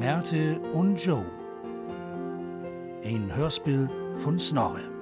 Märte 0.00 0.58
und 0.72 0.96
Joe. 0.96 1.26
Ein 3.04 3.36
Hörspiel 3.36 3.86
von 4.16 4.38
Snorre. 4.38 4.99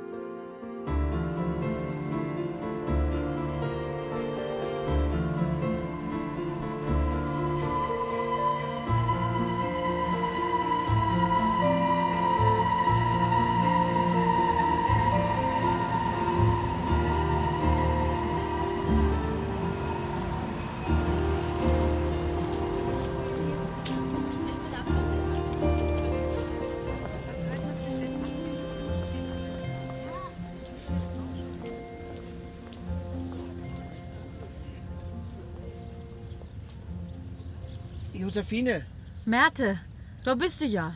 Josephine, 38.38 38.86
Märte, 39.24 39.80
da 40.22 40.36
bist 40.36 40.61
du 40.61 40.67
ja. 40.67 40.94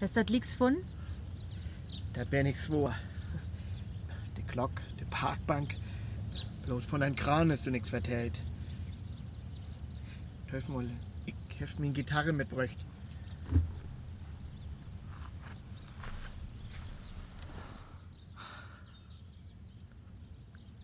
Hast 0.00 0.16
das 0.16 0.28
lieg's 0.28 0.54
von? 0.54 0.76
das 2.12 2.30
wär 2.30 2.44
nix 2.44 2.66
vor. 2.66 2.94
Die 4.36 4.44
Glock, 4.44 4.70
die 5.00 5.04
Parkbank. 5.06 5.74
Bloß 6.64 6.84
von 6.84 7.00
deinem 7.00 7.16
Kran 7.16 7.50
hast 7.50 7.66
du 7.66 7.72
nix 7.72 7.90
vertellt. 7.90 8.40
Hilf 10.52 10.68
mal, 10.68 10.88
ich 11.26 11.34
hef 11.58 11.80
mir 11.80 11.90
Gitarre 11.90 12.32
mitbräucht. 12.32 12.76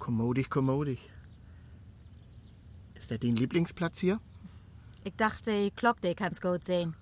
Kommodig, 0.01 0.51
kommodig. 0.51 1.09
Ist 2.97 3.13
das 3.13 3.21
dein 3.21 3.37
Lieblingsplatz 3.37 4.01
hier? 4.01 4.21
Ich 5.09 5.17
dachte, 5.17 5.51
die 5.51 5.75
Glock, 5.75 6.03
die 6.03 6.15
kannst 6.15 6.43
gut 6.43 6.67
sehen. 6.67 6.95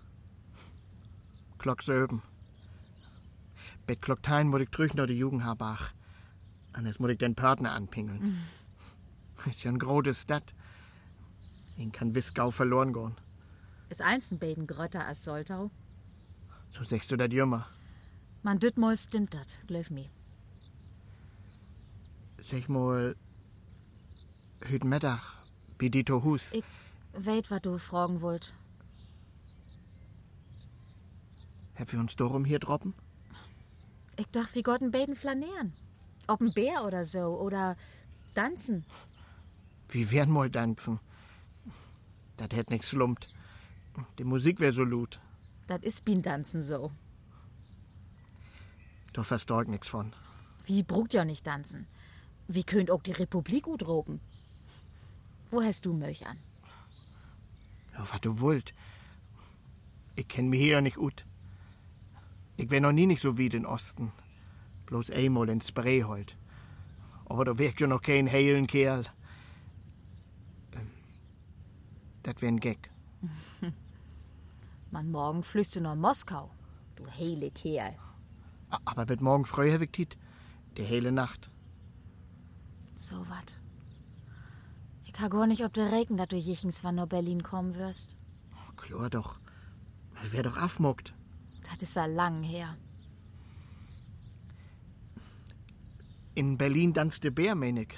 Glock 1.59 1.83
söben. 1.83 2.23
Bet 3.85 4.01
Glocktein 4.01 4.47
muss 4.47 4.61
ich 4.61 4.71
drüchen 4.71 4.99
durch 4.99 5.09
die 5.09 5.19
Jugendhabach. 5.19 5.91
Anders 6.73 7.01
muss 7.01 7.11
ich 7.11 7.19
den 7.19 7.35
Partner 7.35 7.73
anpingeln. 7.73 8.45
Ist 9.47 9.65
ja 9.65 9.73
ein 9.73 9.81
großes 9.81 10.23
Stadt. 10.23 10.55
Den 11.79 11.91
kann 11.91 12.15
Wiskau 12.15 12.53
verloren 12.53 12.93
gehen. 12.93 13.17
Ist 13.89 14.03
eins 14.03 14.31
ein 14.31 14.39
Beten 14.39 14.69
grötter 14.69 15.05
als 15.05 15.25
Soltau? 15.25 15.73
So 16.71 16.85
sagst 16.85 17.11
du 17.11 17.17
das 17.17 17.33
immer. 17.33 17.67
Man 18.45 18.61
düt 18.61 18.77
mal 18.77 18.97
stimmt 18.97 19.35
dat, 19.35 19.59
glaub 19.67 19.91
mir. 19.91 20.09
Sag 22.41 22.69
mal, 22.69 23.17
hüt 24.61 24.85
Mittag, 24.85 25.23
bei 25.77 25.89
Dito 25.89 26.23
Hus. 26.23 26.53
Ich 26.53 26.63
weet, 27.19 27.51
was 27.51 27.63
du 27.63 27.79
fragen 27.79 28.21
wollt. 28.21 28.55
Hab 31.75 31.93
wir 31.93 32.01
uns 32.01 32.17
darum 32.17 32.45
hier 32.45 32.59
droppen? 32.59 32.95
Ich 34.17 34.27
dachte, 34.29 34.55
wie 34.55 34.63
Gott 34.63 34.81
ein 34.81 34.91
Beten 34.91 35.15
flanieren. 35.15 35.75
Ob 36.27 36.41
ein 36.41 36.53
Bär 36.53 36.85
oder 36.85 37.05
so, 37.05 37.39
oder 37.39 37.77
tanzen. 38.35 38.85
Wie 39.89 40.11
wären 40.11 40.31
mal 40.31 40.51
tanzen? 40.51 40.99
Das 42.37 42.49
hätt 42.53 42.71
nix 42.71 42.91
slumpt. 42.91 43.33
Die 44.19 44.25
Musik 44.25 44.61
wär 44.61 44.73
so 44.73 44.85
lut. 44.85 45.21
Das 45.67 45.83
ist 45.83 46.05
bin 46.05 46.23
tanzen 46.23 46.63
so. 46.63 46.91
Du 49.13 49.23
verstehst 49.23 49.69
nix 49.69 49.89
von. 49.89 50.13
Wie 50.65 50.83
brugt 50.83 51.15
ja 51.15 51.25
nicht 51.25 51.45
tanzen? 51.45 51.87
Wie 52.49 52.65
könnt 52.65 52.91
auch 52.91 53.03
die 53.03 53.13
Republik 53.13 53.65
gut 53.65 53.87
roben? 53.87 54.21
Wo 55.51 55.63
hast 55.63 55.87
du 55.87 55.93
Möch 55.93 56.27
an? 56.27 56.39
Ja, 57.97 58.07
was 58.11 58.21
du 58.21 58.41
wollt. 58.41 58.75
Ich 60.17 60.29
kenn 60.29 60.49
mich 60.49 60.61
hier 60.61 60.81
nicht 60.81 60.97
gut. 60.97 61.25
Ich 62.57 62.71
wär 62.71 62.81
noch 62.81 62.93
nie 62.93 63.07
nicht 63.07 63.23
so 63.23 63.37
wie 63.39 63.49
den 63.49 63.67
Osten. 63.67 64.13
Bloß 64.87 65.11
einmal 65.11 65.49
ins 65.49 65.69
Spreehold. 65.69 66.37
Aber 67.27 67.45
da 67.45 67.59
wirkt 67.59 67.81
ja 67.81 67.87
noch 67.87 68.03
kein 68.03 68.31
heilen 68.31 68.67
Kerl. 68.67 69.05
Ähm, 70.75 70.91
Das 72.23 72.41
wär 72.41 72.49
ein 72.49 72.61
Gag. 72.61 72.91
Man 74.91 75.11
morgen 75.11 75.43
flüst 75.43 75.77
du 75.77 75.81
nach 75.81 75.97
Moskau. 75.97 76.51
Du 76.97 77.07
heile 77.11 77.51
Kerl. 77.51 77.95
Aber 78.85 79.09
wird 79.09 79.21
morgen 79.21 79.45
früh 79.45 79.73
hab 79.73 79.83
ich. 79.83 80.17
Die 80.77 80.85
hele 80.85 81.13
Nacht. 81.13 81.49
So 82.95 83.17
wat. 83.29 83.55
Ich 85.17 85.23
ha 85.23 85.29
gar 85.29 85.47
nicht, 85.47 85.65
ob 85.65 85.73
der 85.73 85.93
Regen, 85.93 86.19
dass 86.19 86.29
du 86.29 86.37
jichens 86.37 86.83
von 86.83 86.95
nach 86.95 87.07
Berlin 87.07 87.43
kommen 87.43 87.75
wirst. 87.77 88.15
Klar 88.77 89.09
doch. 89.09 89.37
Wär 90.31 90.43
doch 90.43 90.59
afmuckt. 90.59 91.15
Das 91.63 91.81
ist 91.81 91.97
ja 91.97 92.05
lang 92.05 92.43
her. 92.43 92.77
In 96.35 96.59
Berlin 96.59 96.93
tanzt 96.93 97.25
der 97.25 97.31
Bär, 97.31 97.55
mein 97.55 97.79
ich. 97.79 97.95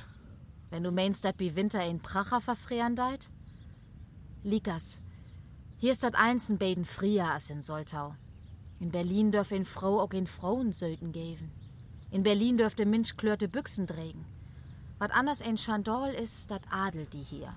Wenn 0.70 0.84
du 0.84 0.92
meinst, 0.92 1.24
dass 1.24 1.34
wie 1.38 1.56
Winter 1.56 1.84
in 1.84 1.98
Pracher 1.98 2.40
verfrieren 2.40 2.94
deit? 2.94 3.28
Likas, 4.44 5.00
hier 5.78 5.90
ist 5.90 6.04
das 6.04 6.14
eins 6.14 6.48
ein 6.48 6.58
Beden 6.58 6.84
frier 6.84 7.32
als 7.32 7.50
in 7.50 7.62
Soltau. 7.62 8.14
In 8.78 8.92
Berlin 8.92 9.32
dürf 9.32 9.50
in 9.50 9.64
Frau 9.64 10.00
auch 10.00 10.12
in 10.12 10.28
Frauensöten 10.28 11.10
geben. 11.10 11.50
In 12.12 12.22
Berlin 12.22 12.58
dürfte 12.58 12.86
Mensch 12.86 13.16
klörte 13.16 13.48
Büchsen 13.48 13.88
trägen. 13.88 14.24
Was 14.98 15.10
anders 15.10 15.42
ein 15.42 15.56
Schandol 15.56 16.08
ist, 16.08 16.50
dat 16.50 16.62
adelt 16.70 17.12
die 17.12 17.22
hier. 17.22 17.52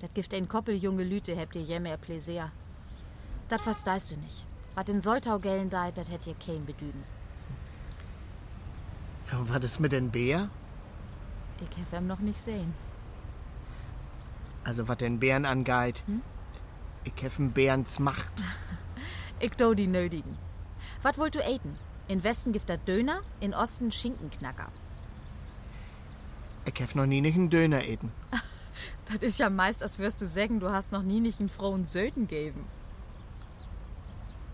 Dat 0.00 0.14
gift 0.14 0.32
ein 0.34 0.48
Koppel 0.48 0.74
junge 0.74 1.04
Lüte, 1.04 1.36
habt 1.36 1.54
ihr 1.54 1.62
jemmer 1.62 1.96
Pläsier. 1.96 2.50
Dat 3.48 3.60
verstehst 3.60 4.10
du 4.10 4.16
nicht. 4.16 4.44
Was 4.74 4.88
in 4.88 5.00
Soltau 5.00 5.38
gellen 5.38 5.70
deit, 5.70 5.96
dat 5.96 6.08
hätt 6.08 6.26
ihr 6.26 6.34
kein 6.34 6.64
bedüden. 6.64 7.04
Ja, 9.30 9.38
was 9.48 9.64
ist 9.64 9.80
mit 9.80 9.92
den 9.92 10.10
Bär? 10.10 10.48
Ich 11.60 11.76
hef 11.76 11.92
ihm 11.92 12.06
noch 12.06 12.18
nicht 12.18 12.40
sehen. 12.40 12.74
Also, 14.64 14.88
was 14.88 14.96
den 14.96 15.20
Bären 15.20 15.44
angeht. 15.44 16.02
Ich 17.04 17.22
hef 17.22 17.38
einen 17.38 17.52
Bärens 17.52 17.98
Macht. 17.98 18.32
Ich 19.40 19.56
do 19.56 19.74
die 19.74 19.88
nötigen. 19.88 20.38
Was 21.02 21.18
wollt 21.18 21.34
du 21.34 21.40
eten? 21.40 21.76
In 22.06 22.22
Westen 22.22 22.52
gibt 22.52 22.70
dat 22.70 22.86
Döner, 22.86 23.20
in 23.40 23.52
Osten 23.52 23.90
Schinkenknacker. 23.90 24.70
Ich 26.66 26.80
hef 26.80 26.94
noch 26.94 27.06
nie 27.06 27.20
nicht 27.20 27.36
einen 27.36 27.50
Döner 27.50 27.84
eten. 27.84 28.10
Das 29.06 29.22
ist 29.22 29.38
ja 29.38 29.50
meist, 29.50 29.82
als 29.82 29.98
wirst 29.98 30.22
du 30.22 30.26
sagen, 30.26 30.60
du 30.60 30.70
hast 30.70 30.90
noch 30.90 31.02
nie 31.02 31.20
nicht 31.20 31.38
einen 31.38 31.50
Frauen 31.50 31.84
Söten 31.84 32.26
geben. 32.26 32.64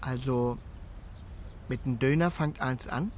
Also, 0.00 0.58
mit 1.68 1.84
dem 1.84 2.00
Döner 2.00 2.32
fangt 2.32 2.60
eins 2.60 2.88
an. 2.88 3.12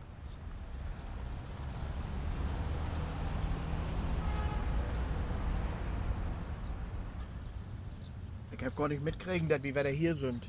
Ich 8.51 8.63
hab 8.63 8.77
gar 8.77 8.89
nicht 8.89 9.03
mitkriegen, 9.03 9.49
dass 9.49 9.63
wie 9.63 9.75
wir 9.75 9.83
da 9.83 9.89
hier 9.89 10.15
sind. 10.15 10.47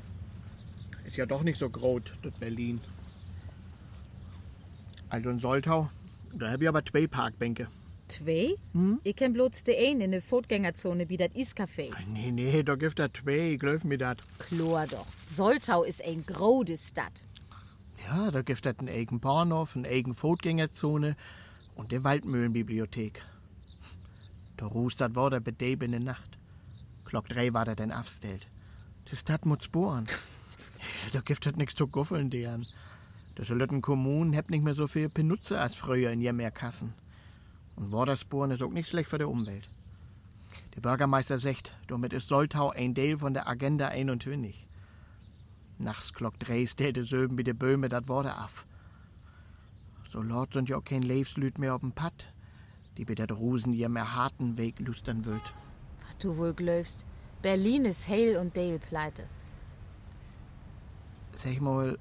Ist 1.06 1.16
ja 1.16 1.24
doch 1.24 1.42
nicht 1.42 1.58
so 1.58 1.70
groß, 1.70 2.02
das 2.22 2.34
Berlin. 2.34 2.78
Also 5.08 5.30
in 5.30 5.40
Soltau, 5.40 5.90
da 6.34 6.50
hab 6.50 6.60
ich 6.60 6.68
aber 6.68 6.84
zwei 6.84 7.06
Parkbänke. 7.06 7.68
Zwei? 8.08 8.54
Ich 9.02 9.16
kenn 9.16 9.32
bloß 9.32 9.64
de 9.64 9.76
ein 9.76 10.00
in 10.00 10.12
der 10.12 10.22
Fußgängerzone 10.22 11.08
wie 11.08 11.16
dat 11.16 11.32
Iscafé. 11.32 11.90
Nee, 12.12 12.30
nee, 12.30 12.62
da 12.62 12.74
gibt 12.74 12.98
da 12.98 13.12
zwei, 13.12 13.56
glaub 13.58 13.84
mir 13.84 13.98
das. 13.98 14.18
Chlor 14.38 14.86
doch. 14.86 15.06
Soltau 15.26 15.84
ist 15.84 16.04
ein 16.04 16.24
grode 16.26 16.76
Stadt. 16.76 17.26
Ja, 18.06 18.30
da 18.30 18.42
gibt 18.42 18.64
es 18.64 18.78
einen 18.78 18.88
eigenen 18.88 19.20
Bahnhof, 19.20 19.76
eine 19.76 19.88
eigene 19.88 20.14
Fußgängerzone 20.14 21.16
und 21.74 21.92
die 21.92 22.04
Waldmühlenbibliothek. 22.04 23.22
Da 24.56 24.66
rußt 24.66 25.00
das 25.00 25.14
war 25.14 25.30
der 25.30 25.40
bedebene 25.40 26.00
Nacht. 26.00 26.38
Glock 27.04 27.28
drei 27.28 27.52
war 27.54 27.64
der 27.64 27.76
dann 27.76 27.92
aufstellt. 27.92 28.46
Die 29.10 29.16
Stadt 29.16 29.46
muss 29.46 29.68
bohren. 29.68 30.06
da 31.12 31.20
gibt 31.20 31.46
es 31.46 31.56
nichts 31.56 31.74
zu 31.74 31.86
guffeln, 31.86 32.30
deren. 32.30 32.66
Das 33.34 33.48
Lütten 33.48 33.82
Kommunen 33.82 34.36
habt 34.36 34.50
nicht 34.50 34.62
mehr 34.62 34.74
so 34.74 34.86
viel 34.86 35.08
Benutzer 35.08 35.60
als 35.60 35.74
früher 35.74 36.10
in 36.10 36.36
mehr 36.36 36.50
Kassen. 36.50 36.94
Und 37.76 37.92
Watersporen 37.92 38.50
ist 38.50 38.62
auch 38.62 38.70
nicht 38.70 38.88
schlecht 38.88 39.08
für 39.08 39.18
die 39.18 39.24
Umwelt. 39.24 39.68
Der 40.74 40.80
Bürgermeister 40.80 41.38
sagt, 41.38 41.72
damit 41.88 42.12
ist 42.12 42.28
Soltau 42.28 42.70
ein 42.70 42.94
Teil 42.94 43.18
von 43.18 43.34
der 43.34 43.48
Agenda 43.48 43.88
21. 43.88 44.66
Nachts 45.78 46.12
klock 46.12 46.38
drei 46.38 46.66
stellte 46.66 47.04
Söben 47.04 47.36
wie 47.36 47.44
de 47.44 47.54
Böhme 47.54 47.88
dat 47.88 48.08
Worte 48.08 48.34
af. 48.36 48.66
So 50.08 50.22
laut 50.22 50.52
sind 50.52 50.68
ja 50.68 50.76
auch 50.76 50.84
kein 50.84 51.02
Lebenslüd 51.02 51.58
mehr 51.58 51.74
auf'm 51.74 51.92
Pad, 51.92 52.32
die 52.96 53.04
bei 53.04 53.14
der 53.14 53.26
Drusen 53.26 53.72
ihr 53.72 53.88
mehr 53.88 54.14
harten 54.14 54.56
Weg 54.56 54.78
lüstern 54.78 55.24
wird. 55.24 55.42
Was 56.06 56.16
du 56.18 56.36
wohl 56.36 56.54
glaubst. 56.54 57.04
Berlin 57.42 57.84
ist 57.84 58.08
heil 58.08 58.36
und 58.36 58.56
Dale 58.56 58.78
pleite. 58.78 59.24
Sag 61.36 61.60
mal, 61.60 61.98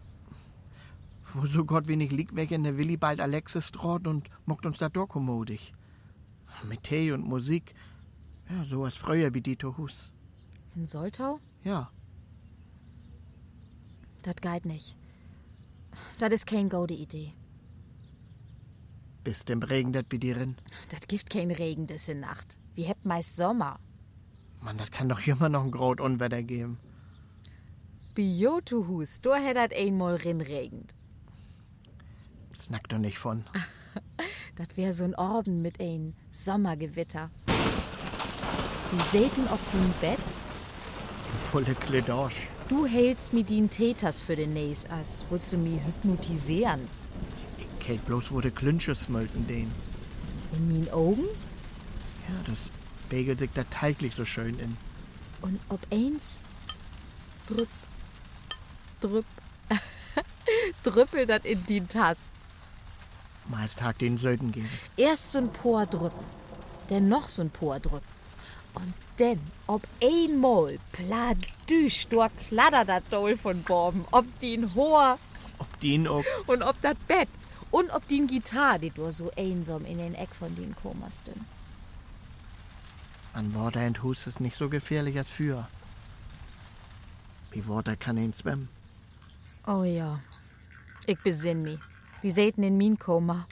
wo 1.33 1.45
so 1.45 1.65
Gott 1.65 1.88
wenig 1.88 2.12
liegt 2.12 2.35
weg 2.35 2.51
in 2.51 2.63
der 2.63 2.77
Willi 2.77 2.97
bald 2.97 3.19
Alexis 3.19 3.68
Straat 3.68 4.07
und 4.07 4.30
mockt 4.45 4.65
uns 4.65 4.77
da 4.77 4.89
dokomodig. 4.89 5.74
Mit 6.68 6.83
Tee 6.83 7.12
und 7.12 7.25
Musik. 7.27 7.74
Ja, 8.50 8.63
so 8.65 8.83
als 8.85 8.97
früher 8.97 9.33
wie 9.33 9.41
Dieter 9.41 9.75
Hus. 9.77 10.12
In 10.75 10.85
Soltau? 10.85 11.39
Ja, 11.63 11.89
Das 14.24 14.35
geht 14.38 14.65
nicht. 14.65 14.95
Das 16.19 16.31
ist 16.31 16.47
kein 16.47 16.69
gute 16.69 16.94
Idee. 16.94 17.33
bis 19.24 19.45
dem 19.45 19.62
Regen 19.63 19.94
dat 19.94 20.09
bei 20.09 20.18
dir 20.18 20.36
rin. 20.36 20.56
Das 20.89 21.01
gibt 21.07 21.29
kein 21.29 21.50
Regen 21.51 21.88
diese 21.88 22.13
Nacht. 22.13 22.57
Wir 22.75 22.89
habt 22.89 23.06
meist 23.06 23.36
Sommer. 23.38 23.79
Mann, 24.62 24.77
das 24.77 24.91
kann 24.91 25.07
doch 25.09 25.25
immer 25.27 25.47
noch 25.50 25.63
ein 25.63 25.71
grot 25.71 26.01
Unwetter 26.01 26.44
geben. 26.44 26.77
Biotuhus, 28.15 29.21
da 29.21 29.36
hätt 29.36 29.56
dat 29.57 29.74
einmal 29.74 30.15
rinregend. 30.15 30.94
Snack 32.55 32.89
doch 32.89 33.00
nicht 33.00 33.17
von. 33.17 33.44
Das 34.55 34.67
wär 34.75 34.94
so 34.94 35.03
ein 35.03 35.15
Orden 35.15 35.61
mit 35.61 35.79
ein 35.79 36.15
Sommergewitter. 36.31 37.29
Wir 37.45 39.03
säten 39.11 39.47
ob 39.51 39.59
den 39.71 39.94
Bett. 40.01 40.19
Volle 41.51 41.75
Kledosch. 41.75 42.47
Du 42.67 42.85
hältst 42.85 43.33
mir 43.33 43.44
den 43.44 43.69
Täters 43.69 44.21
für 44.21 44.35
den 44.35 44.53
Näs 44.53 44.89
as. 44.89 45.25
Willst 45.29 45.53
du 45.53 45.57
mi 45.57 45.79
hypnotisieren? 45.83 46.88
Ich 47.57 47.67
kennt 47.79 48.05
bloß, 48.05 48.31
wo 48.31 48.41
de 48.41 48.51
Klünsche 48.51 48.95
smölten 48.95 49.47
den. 49.47 49.71
In 50.51 50.67
min 50.67 50.89
Augen? 50.91 51.25
Ja, 52.27 52.35
das 52.45 52.71
begelt 53.09 53.39
sich 53.39 53.51
da 53.53 53.63
täglich 53.63 54.15
so 54.15 54.25
schön 54.25 54.57
in. 54.59 54.77
Und 55.41 55.59
ob 55.69 55.79
eins 55.91 56.44
drüpp, 57.47 57.69
drüpp, 59.01 59.25
drüppelt 60.83 61.29
dat 61.29 61.45
in 61.45 61.65
die 61.65 61.81
Tass. 61.81 62.29
Meist 63.49 63.79
Tag 63.79 63.99
den 63.99 64.17
Söden 64.17 64.51
geben. 64.51 64.69
Erst 64.97 65.35
so'n 65.35 65.49
Por 65.49 65.85
drüppen, 65.85 66.25
dann 66.87 67.09
noch 67.09 67.29
so'n 67.29 67.49
Por 67.49 67.79
drüppen. 67.79 68.13
Und 68.73 68.93
denn, 69.19 69.39
ob 69.67 69.83
einmal 70.01 70.79
pladüsch, 70.93 72.07
du 72.07 72.25
kladdert 72.47 72.89
dat 72.89 73.03
Doll 73.11 73.37
von 73.37 73.61
Borben, 73.63 74.03
ob 74.11 74.25
den 74.39 74.73
Hoher 74.73 75.19
Ob 75.59 75.79
den 75.81 76.07
auch. 76.07 76.23
und 76.47 76.63
ob 76.63 76.81
dat 76.81 76.97
Bett 77.07 77.29
und 77.69 77.91
ob 77.91 78.07
den 78.07 78.25
Gitarre, 78.27 78.79
die 78.79 78.89
du 78.89 79.11
so 79.11 79.31
einsam 79.37 79.85
in 79.85 79.99
den 79.99 80.15
Eck 80.15 80.33
von 80.33 80.55
den 80.55 80.75
Komas 80.75 81.21
dünn. 81.23 81.45
An 83.33 83.53
Water 83.53 83.85
und 83.85 84.01
Hus 84.03 84.25
ist 84.27 84.39
nicht 84.39 84.57
so 84.57 84.69
gefährlich 84.69 85.17
als 85.17 85.29
für. 85.29 85.67
Wie 87.51 87.67
Water 87.67 87.95
kann 87.95 88.17
ihn 88.17 88.33
schwimmen. 88.33 88.69
Oh 89.67 89.83
ja, 89.83 90.19
ich 91.05 91.19
besinn 91.19 91.61
mi. 91.61 91.77
Wie 92.23 92.31
säten 92.31 92.63
in 92.63 92.77
min 92.77 92.97
Koma. 92.97 93.47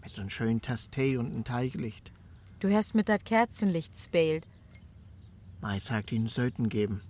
Mit 0.00 0.14
so 0.14 0.20
einem 0.20 0.30
schönen 0.30 0.62
Tass 0.62 0.88
Tee 0.88 1.16
und 1.16 1.26
einem 1.32 1.42
Teiglicht. 1.42 2.12
Du 2.60 2.72
hast 2.72 2.94
mit 2.94 3.08
dat 3.08 3.24
Kerzenlicht 3.24 3.98
spält. 3.98 4.46
Meist 5.60 5.86
sagt 5.86 6.12
ihn 6.12 6.28
Söden 6.28 6.68
geben. 6.68 7.02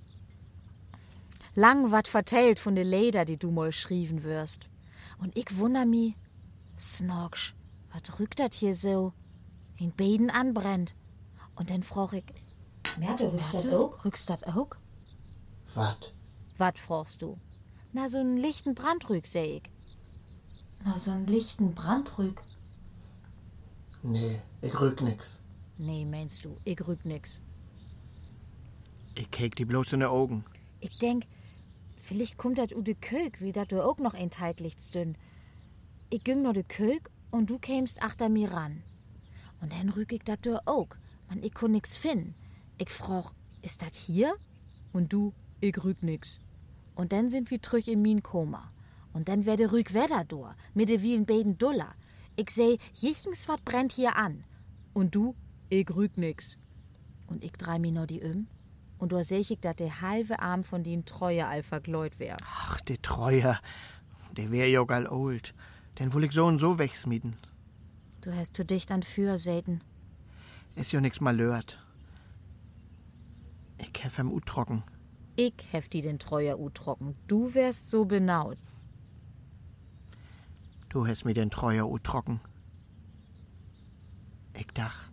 Lang 1.55 1.91
wat 1.93 2.08
vertellt 2.08 2.58
von 2.58 2.75
de 2.75 2.85
Leder, 2.85 3.26
die 3.26 3.37
du 3.37 3.50
mal 3.50 3.70
schrieben 3.70 4.23
wirst. 4.23 4.67
Und 5.19 5.37
ich 5.37 5.58
wunder 5.58 5.85
mi, 5.85 6.17
Snorksch, 6.79 7.55
wat 7.93 8.19
rückt 8.19 8.41
dat 8.41 8.55
hier 8.55 8.75
so? 8.75 9.12
Den 9.79 9.93
Beden 9.93 10.31
anbrennt. 10.31 10.94
Und 11.55 11.69
dann 11.69 11.82
froch 11.82 12.14
ich, 12.14 12.25
Merde, 12.99 13.31
rückst 13.31 13.52
du 13.52 13.56
Merte, 13.59 13.79
auch? 13.79 14.05
rückst 14.06 14.31
dat 14.31 14.47
auch? 14.47 14.70
Wat? 15.75 16.14
Wat 16.56 16.79
frochst 16.79 17.20
du? 17.20 17.37
Na, 17.93 18.06
so'n 18.06 18.37
lichten 18.38 18.75
Brandrück, 18.75 19.26
seh 19.26 19.59
ich. 19.59 19.75
Na, 20.84 20.99
so 20.99 21.11
einen 21.11 21.26
lichten 21.26 21.75
Brandrück. 21.75 22.43
Nee, 24.02 24.40
ich 24.62 24.78
rück 24.81 25.00
nix. 25.00 25.38
Nee, 25.78 26.05
meinst 26.05 26.44
du, 26.44 26.56
ich 26.64 26.87
rück 26.87 27.05
nix. 27.05 27.40
Ich 29.14 29.31
kek 29.31 29.56
die 29.56 29.64
bloß 29.64 29.94
in 29.94 30.00
die 30.00 30.06
Augen. 30.06 30.44
Ich 30.81 30.99
denk, 30.99 31.25
vielleicht 32.05 32.38
kommt 32.38 32.58
dat 32.58 32.73
u 32.73 32.82
de 32.82 32.94
Kök, 32.94 33.40
wie 33.40 33.52
dat 33.52 33.73
du 33.73 33.82
auch 33.82 33.99
noch 33.99 34.14
ein 34.14 34.31
Teitlichts 34.31 34.90
dünn. 34.90 35.17
Ich 36.11 36.23
ging 36.23 36.43
nur 36.43 36.52
de 36.52 36.62
Kök 36.62 37.11
und 37.31 37.50
du 37.50 37.58
kämst 37.58 38.02
achter 38.02 38.28
mir 38.28 38.52
ran. 38.52 38.82
Und 39.61 39.73
dann 39.73 39.88
rück 39.88 40.12
ich 40.12 40.23
dat 40.23 40.44
du 40.46 40.64
auch. 40.67 40.88
Man, 41.28 41.43
ich 41.43 41.55
kon 41.55 41.73
nix 41.73 41.96
finden. 41.96 42.34
Ich 42.78 42.90
froch, 42.90 43.32
ist 43.62 43.82
dat 43.82 43.94
hier? 43.94 44.37
Und 44.93 45.12
du, 45.12 45.32
ich 45.61 45.82
rück 45.82 46.02
nix. 46.02 46.38
Und 46.94 47.12
dann 47.12 47.31
sind 47.31 47.50
wir 47.50 47.61
trüch 47.61 47.88
in 47.88 48.02
min 48.02 48.23
Koma. 48.23 48.70
Und 49.17 49.29
dann 49.29 49.47
werde 49.47 49.73
rück 49.73 49.95
Wetter 49.95 50.25
do, 50.25 50.47
mit 50.75 50.91
de 50.91 50.99
vielen 50.99 51.25
Beden 51.25 51.57
Duller. 51.57 51.95
Ich 52.37 52.51
seh, 52.51 52.77
jichens 52.93 53.49
wat 53.49 53.65
brennt 53.65 53.93
hier 53.93 54.15
an. 54.15 54.45
Und 54.93 55.15
du, 55.15 55.35
ich 55.71 55.89
rück 55.89 56.19
nix. 56.19 56.59
Und 57.27 57.43
ich 57.43 57.53
drei 57.53 57.79
mi 57.79 57.93
nur 57.93 58.07
die 58.07 58.21
um. 58.21 58.47
Und 58.99 59.13
da 59.13 59.25
seh 59.25 59.39
ich, 59.39 59.59
dat 59.59 59.81
der 59.81 60.03
halbe 60.03 60.39
Arm 60.41 60.65
von 60.65 60.85
den 60.85 61.07
Treue 61.07 61.47
all 61.47 61.63
vergläut 61.63 62.19
wär. 62.19 62.37
Ach, 62.45 62.79
der 62.83 63.01
Treuer. 63.01 63.59
Der 64.37 64.51
wär 64.51 64.69
ja 64.69 64.85
gal 64.85 65.07
old. 65.07 65.55
Den 65.99 66.12
will 66.12 66.25
ich 66.25 66.33
so 66.33 66.45
und 66.45 66.59
so 66.59 66.79
wegsmieden. 66.79 67.37
Du 68.21 68.35
hast 68.35 68.55
zu 68.55 68.67
dicht 68.67 68.91
an 68.91 69.03
für, 69.03 69.39
Säten. 69.39 69.81
Ist 70.75 70.93
ja 70.93 71.01
nix 71.01 71.23
malört. 71.23 71.83
Ich 73.79 74.05
hef 74.05 74.19
am 74.19 74.31
Ut 74.31 74.45
trocken. 74.45 74.83
Ich 75.37 75.55
heft 75.73 75.95
die 75.95 76.03
den 76.03 76.19
Treuer 76.19 76.59
u 76.59 76.69
trocken. 76.69 77.15
Du 77.29 77.55
wärst 77.55 77.91
so 77.91 78.05
benaut. 78.05 78.59
Du 80.88 81.06
hast 81.06 81.25
mir 81.25 81.35
den 81.35 81.50
Treuer 81.50 81.88
trocken. 82.03 82.41
Ich 84.55 84.67
dach. 84.69 85.09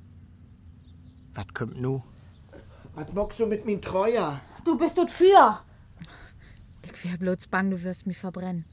Wat 1.34 1.54
kommt 1.54 1.80
nu? 1.82 2.04
Was 2.96 3.12
mockst 3.14 3.40
du 3.40 3.46
mit 3.46 3.66
min 3.66 3.82
Treuer? 3.82 4.40
Du 4.64 4.78
bist 4.78 4.98
dort 4.98 5.12
für. 5.12 5.60
Ich 6.84 7.04
wär 7.04 7.18
bloß 7.18 7.48
bang, 7.48 7.72
du 7.72 7.84
wirst 7.84 8.08
mich 8.08 8.18
verbrennen. 8.18 8.66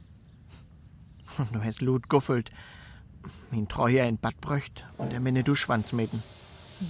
Du 1.52 1.62
hast 1.62 1.80
Lut 1.80 2.09
guffelt. 2.09 2.50
Min 3.50 3.69
Treuer 3.69 4.07
in 4.07 4.19
Bad 4.19 4.40
bröcht 4.40 4.85
und 4.99 5.12
er 5.12 5.21
meine 5.21 5.42
Duschwanz 5.42 5.92
meten. 5.92 6.23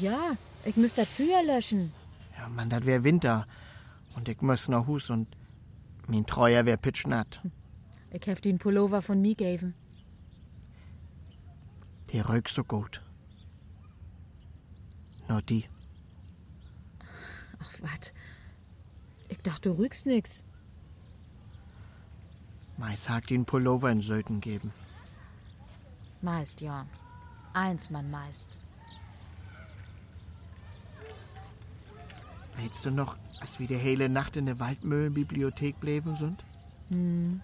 Ja, 0.01 0.37
ich 0.65 0.77
müsst 0.77 0.99
das 0.99 1.09
Feuer 1.09 1.43
löschen. 1.45 1.93
Ja, 2.39 2.49
Mann, 2.49 2.71
dat 2.71 2.87
wär 2.87 3.05
Winter. 3.05 3.47
Und 4.17 4.29
ich 4.29 4.41
muss 4.41 4.69
nach 4.69 4.87
Hus 4.87 5.11
und 5.11 5.29
min 6.07 6.27
Treuer 6.27 6.67
wär 6.67 6.77
pitschnatt. 6.77 7.41
Ich 8.11 8.27
heft 8.27 8.45
den 8.45 8.59
Pullover 8.59 9.03
von 9.03 9.21
mir 9.21 9.35
geben. 9.35 9.75
Der 12.13 12.29
röck 12.29 12.49
so 12.49 12.65
gut. 12.65 13.03
Nur 15.29 15.43
die. 15.43 15.65
Ach, 17.61 17.73
wat? 17.81 18.13
Ich 19.29 19.39
dachte, 19.39 19.69
du 19.69 19.79
rückst 19.79 20.07
nix. 20.07 20.43
Mei 22.77 22.97
sagt 22.97 23.31
ihn 23.31 23.45
Pullover 23.45 23.91
in 23.91 24.01
Söden 24.01 24.41
geben. 24.41 24.73
Meist, 26.23 26.61
ja. 26.61 26.87
Eins, 27.53 27.91
man 27.91 28.11
meist. 28.11 28.49
Weißt 32.57 32.85
du 32.85 32.91
noch, 32.91 33.17
als 33.41 33.59
wir 33.59 33.67
die 33.67 33.77
hele 33.77 34.09
Nacht 34.09 34.37
in 34.37 34.47
der 34.47 34.59
Waldmühlenbibliothek 34.61 35.79
bleiben 35.79 36.17
sind? 36.17 36.45
Hm. 36.89 37.41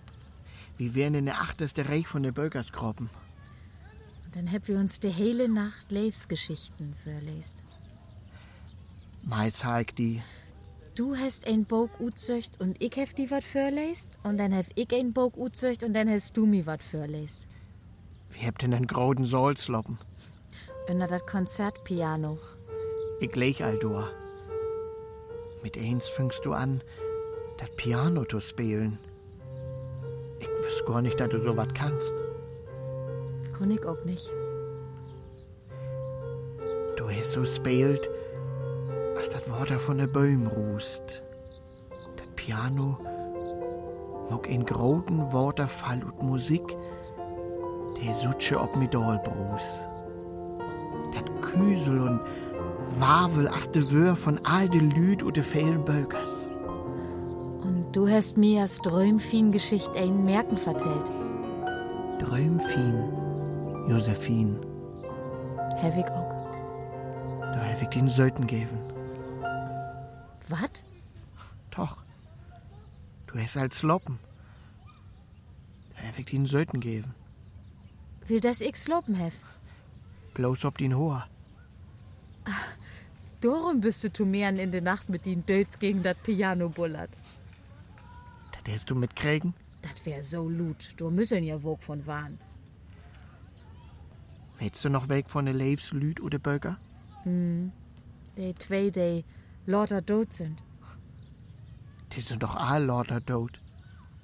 Wir 0.77 0.95
wären 0.95 1.15
in 1.15 1.27
der 1.27 1.41
achteste 1.41 1.89
Reich 1.89 2.09
von 2.09 2.23
der 2.23 2.33
Bürgerskroppen. 2.33 3.09
Dann 4.37 4.53
hab 4.53 4.69
wir 4.69 4.77
uns 4.77 5.01
die 5.01 5.09
hele 5.09 5.49
Nacht 5.49 5.91
Lebensgeschichten 5.91 6.95
verlest. 7.03 7.57
Mei 9.23 9.49
sagt 9.49 9.99
die, 9.99 10.23
Du 10.95 11.17
hast 11.17 11.47
ein 11.47 11.65
Bog 11.65 11.91
uzöcht 12.01 12.61
und 12.61 12.83
ich 12.83 12.97
hef 12.97 13.15
die 13.15 13.31
wat 13.31 13.45
verlest. 13.45 14.19
Und 14.23 14.39
dann 14.39 14.53
hef 14.53 14.69
ich 14.75 14.95
ein 14.95 15.13
Bog 15.15 15.37
uzöcht 15.37 15.85
und 15.85 15.95
dann 15.95 16.09
hast 16.09 16.37
du 16.37 16.47
mi 16.47 16.67
wat 16.67 16.83
verlest. 16.83 17.47
wir 18.31 18.47
habt 18.47 18.63
in 18.63 18.73
den 18.73 18.87
groden 18.87 19.25
Sohlsloppen. 19.25 19.99
Unter 20.89 21.07
dat 21.07 21.27
Konzertpiano. 21.27 22.39
Ich 23.21 23.35
leg 23.35 23.63
all 23.63 23.79
durch. 23.79 24.09
Mit 25.63 25.79
eins 25.79 26.09
fängst 26.09 26.45
du 26.45 26.53
an, 26.53 26.83
dat 27.57 27.75
Piano 27.77 28.25
zu 28.27 28.41
spielen. 28.41 28.99
Ich 30.41 30.49
wüs 30.49 30.85
gar 30.87 31.01
nicht, 31.01 31.19
dass 31.19 31.31
du 31.31 31.43
so 31.43 31.57
wat 31.57 31.75
kannst. 31.75 32.13
Kon 33.57 33.71
ich 33.71 33.87
auch 33.87 34.05
nicht. 34.05 34.31
Du 36.97 37.09
hast 37.09 37.33
so 37.33 37.45
spielt, 37.45 38.09
als 39.17 39.31
dat 39.31 39.51
Water 39.51 39.79
von 39.79 39.99
der 39.99 40.07
Bäum 40.07 40.47
rußt. 40.47 41.23
Dat 42.17 42.37
Piano 42.37 42.99
mag 44.29 44.47
in 44.49 44.67
groten 44.67 45.33
Waterfall 45.33 46.03
und 46.03 46.23
Musik, 46.23 46.77
der 48.03 48.13
sutsche 48.13 48.61
ob 48.61 48.77
mit 48.77 48.93
Dolbrus. 48.93 49.81
Dat 51.15 51.31
Küsel 51.41 52.03
und 52.03 52.21
Wavel 52.99 53.49
as 53.49 53.71
de 53.71 53.91
Wör 53.91 54.17
von 54.17 54.39
all 54.45 54.69
de 54.69 54.81
Lüd 54.81 55.23
und 55.23 55.37
de 55.37 55.43
fehlen 55.43 55.85
Bökers. 55.85 56.51
Und 57.63 57.87
Du 57.93 58.07
hast 58.07 58.37
mir 58.37 58.63
als 58.63 58.79
Drömfin-Geschicht 58.81 59.97
ein 59.97 60.25
Merken 60.25 60.59
vertellt. 60.59 61.11
Drömfin, 62.19 63.16
Josephine, 63.89 64.61
ich 65.81 66.07
auch. 66.07 66.47
da 67.41 67.77
ich 67.81 67.89
den 67.89 68.09
Söten 68.09 68.49
geben. 68.49 68.79
Wat? 70.49 70.83
Doch, 71.71 71.99
du 73.29 73.39
hast 73.39 73.57
als 73.57 73.83
Loppen. 73.83 74.19
Da 75.95 76.19
ich 76.19 76.27
den 76.27 76.47
Söten 76.47 76.81
geben. 76.81 77.15
Will 78.27 78.41
das 78.41 78.61
ich 78.61 78.77
slopen 78.77 79.15
hef? 79.15 79.35
Bloß 80.35 80.65
ob 80.65 80.79
den 80.79 80.97
Hoher. 80.97 81.29
Darum 83.41 83.81
bist 83.81 84.03
du 84.03 84.13
Tumeren 84.13 84.59
in 84.59 84.73
der 84.73 84.83
Nacht 84.83 85.09
mit 85.09 85.27
den 85.27 85.47
Döts 85.47 85.79
gegen 85.79 86.03
das 86.03 86.17
Piano 86.25 86.69
bullert. 86.69 87.11
Das 88.51 88.75
hast 88.75 88.91
du 88.91 88.97
mitkriegen? 88.97 89.55
Das 89.83 90.05
wär 90.05 90.25
so 90.25 90.49
lut. 90.49 90.93
Du 90.97 91.11
müssen 91.11 91.45
ja 91.45 91.63
wog 91.63 91.81
von 91.85 92.05
Wahn. 92.05 92.39
Weißt 94.59 94.85
du 94.85 94.89
noch 94.89 95.09
weg 95.09 95.29
von 95.29 95.45
der 95.45 95.55
Leifs, 95.55 95.93
Lüd 95.93 96.21
oder 96.21 96.39
Böger? 96.39 96.79
Die 97.25 98.55
zwei, 98.59 98.91
die 98.91 99.25
lauter 99.67 100.05
tot 100.05 100.33
sind. 100.33 100.63
Die 102.13 102.21
sind 102.21 102.43
doch 102.43 102.55
all 102.57 102.85
lauter 102.85 103.25
tot. 103.25 103.61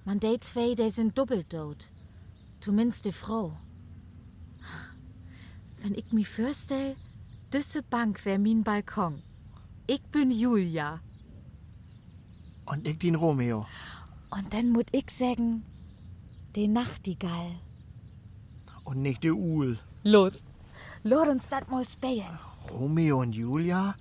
Man, 0.05 0.21
die 0.21 0.39
zwei, 0.41 0.75
die 0.75 0.91
sind 0.91 1.17
doppelt 1.19 1.51
tot. 1.51 1.89
Zumindest 2.61 3.05
die 3.05 3.13
Frau. 3.13 3.57
Wenn 5.83 5.95
ich 5.95 6.13
mi 6.13 6.25
vorstell, 6.25 6.97
düsse 7.53 7.83
Bank 7.83 8.25
wär 8.25 8.39
min 8.39 8.63
Balkon. 8.63 9.23
Ich 9.87 10.03
bin 10.03 10.31
Julia. 10.31 11.01
Und 12.67 12.87
ich 12.87 12.99
den 12.99 13.17
Romeo. 13.17 13.67
Und 14.31 14.55
dann 14.55 14.71
mut 14.71 14.87
ich 14.93 15.11
sagen, 15.11 15.65
die 16.55 16.69
Nachtigall. 16.69 17.51
Und 18.85 19.03
nicht 19.03 19.25
der 19.25 19.35
Uhl. 19.35 19.79
Los. 20.05 20.45
Lord 21.05 21.29
uns 21.29 21.49
dat 21.49 21.69
mal 21.71 21.85
spielen. 21.85 22.39
Romeo 22.71 23.21
und 23.21 23.35
Julia? 23.35 23.95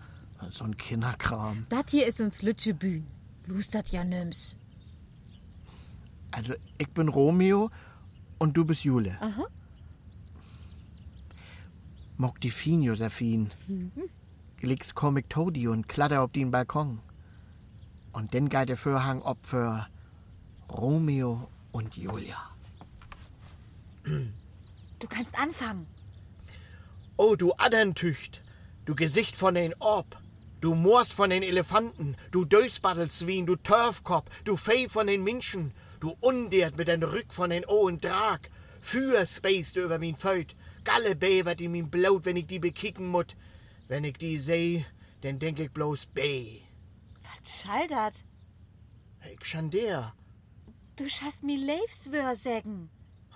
So 0.50 0.64
ein 0.64 0.76
Kinderkram. 0.76 1.66
Dat 1.70 1.92
hier 1.92 2.08
ist 2.08 2.20
uns 2.22 2.42
Lütsche 2.42 2.74
Bühn. 2.74 3.06
Lustert 3.46 3.90
ja 3.90 4.04
nims. 4.04 4.56
Also, 6.32 6.54
ich 6.78 6.90
bin 6.90 7.10
Romeo 7.10 7.70
und 8.40 8.56
du 8.56 8.66
bist 8.66 8.84
Jule. 8.84 9.18
Aha. 9.22 9.46
Mock 12.18 12.40
die 12.40 12.50
Fien, 12.50 12.82
Josephine. 12.82 13.50
Gelegst 14.58 14.96
Comic 14.96 15.30
Toady 15.30 15.68
und 15.68 15.88
klatter 15.88 16.22
auf 16.22 16.32
den 16.32 16.52
Balkon. 16.52 17.00
Und 18.14 18.34
dann 18.34 18.50
geht 18.50 18.70
der 18.70 18.78
Vorhang 18.78 19.22
ob 19.22 19.46
für 19.46 19.88
Romeo 20.70 21.50
und 21.72 21.96
Julia. 21.98 22.38
Du 25.02 25.08
kannst 25.08 25.38
anfangen. 25.38 25.88
Oh, 27.18 27.36
du 27.36 27.54
Aderntücht, 27.58 28.44
du 28.86 28.96
Gesicht 28.96 29.36
von 29.36 29.56
den 29.56 29.74
Orb, 29.80 30.18
du 30.62 30.76
Moors 30.76 31.12
von 31.12 31.32
den 31.32 31.42
Elefanten, 31.44 32.16
du 32.30 32.46
Dösbaddelswien, 32.46 33.48
du 33.48 33.56
Turfkopf, 33.56 34.30
du 34.46 34.56
Fee 34.56 34.88
von 34.88 35.08
den 35.08 35.24
Menschen, 35.24 35.74
du 36.00 36.16
Undiert 36.20 36.78
mit 36.78 36.88
den 36.88 37.02
Rück 37.02 37.34
von 37.34 37.50
den 37.50 37.66
Ohen 37.66 38.00
Drag, 38.00 38.42
für 38.80 39.26
spaced 39.26 39.76
über 39.76 39.98
min 39.98 40.16
Föt, 40.16 40.56
Galle 40.84 41.16
bevert 41.16 41.62
in 41.62 41.72
min 41.72 41.90
Blut, 41.90 42.26
wenn 42.26 42.38
ich 42.38 42.46
die 42.46 42.60
bekicken 42.60 43.08
mut. 43.08 43.36
Wenn 43.88 44.04
ich 44.04 44.18
die 44.18 44.40
seh, 44.40 44.86
dann 45.22 45.40
denk 45.40 45.60
ich 45.60 45.72
bloß 45.72 46.08
B. 46.08 46.62
Was 47.24 47.62
schallert? 47.62 48.24
Ich 49.34 49.46
schon 49.46 49.72
der. 49.72 50.14
Du 50.96 51.10
schaffst 51.10 51.44
mi 51.44 51.56
Leifswör 51.56 52.36
sägen. 52.36 52.90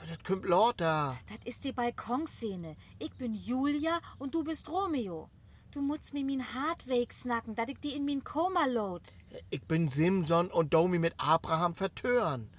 Das 0.08 0.24
kommt 0.24 0.46
lauter. 0.46 1.18
Das 1.28 1.40
ist 1.46 1.64
die 1.64 1.72
Balkonszene. 1.72 2.76
Ich 3.00 3.12
bin 3.18 3.34
Julia 3.34 4.00
und 4.20 4.36
du 4.36 4.44
bist 4.44 4.70
Romeo. 4.70 5.30
Du 5.72 5.82
musst 5.82 6.14
mir 6.14 6.24
min 6.24 6.54
Hart 6.54 6.88
wegsnacken, 6.88 7.56
dat 7.56 7.70
ich 7.70 7.80
die 7.80 7.96
in 7.96 8.06
min 8.06 8.24
Koma 8.24 8.66
load. 8.68 9.10
Ich 9.50 9.64
bin 9.64 9.90
Simson 9.90 10.52
und 10.52 10.74
Domi 10.74 11.00
mit 11.00 11.16
Abraham 11.18 11.76
vertören. 11.76 12.50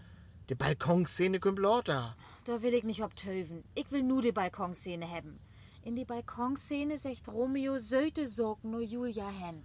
Die 0.49 0.57
Balkonszene 0.57 1.39
kommt 1.39 1.61
lauter. 1.61 2.17
Da 2.45 2.63
will 2.63 2.75
ich 2.75 2.85
nicht 2.85 3.03
obtöven. 3.03 3.65
Ich 3.75 3.91
will 3.93 4.03
nur 4.03 4.23
die 4.23 4.33
Balkonszene 4.33 5.09
haben. 5.09 5.39
In 5.85 5.95
die 5.95 6.05
Balkonszene 6.05 6.99
sagt 6.99 7.29
Romeo 7.29 7.79
Söte 7.79 8.29
sorgen 8.29 8.71
nur 8.73 8.83
Julia 8.83 9.29
hen. 9.29 9.63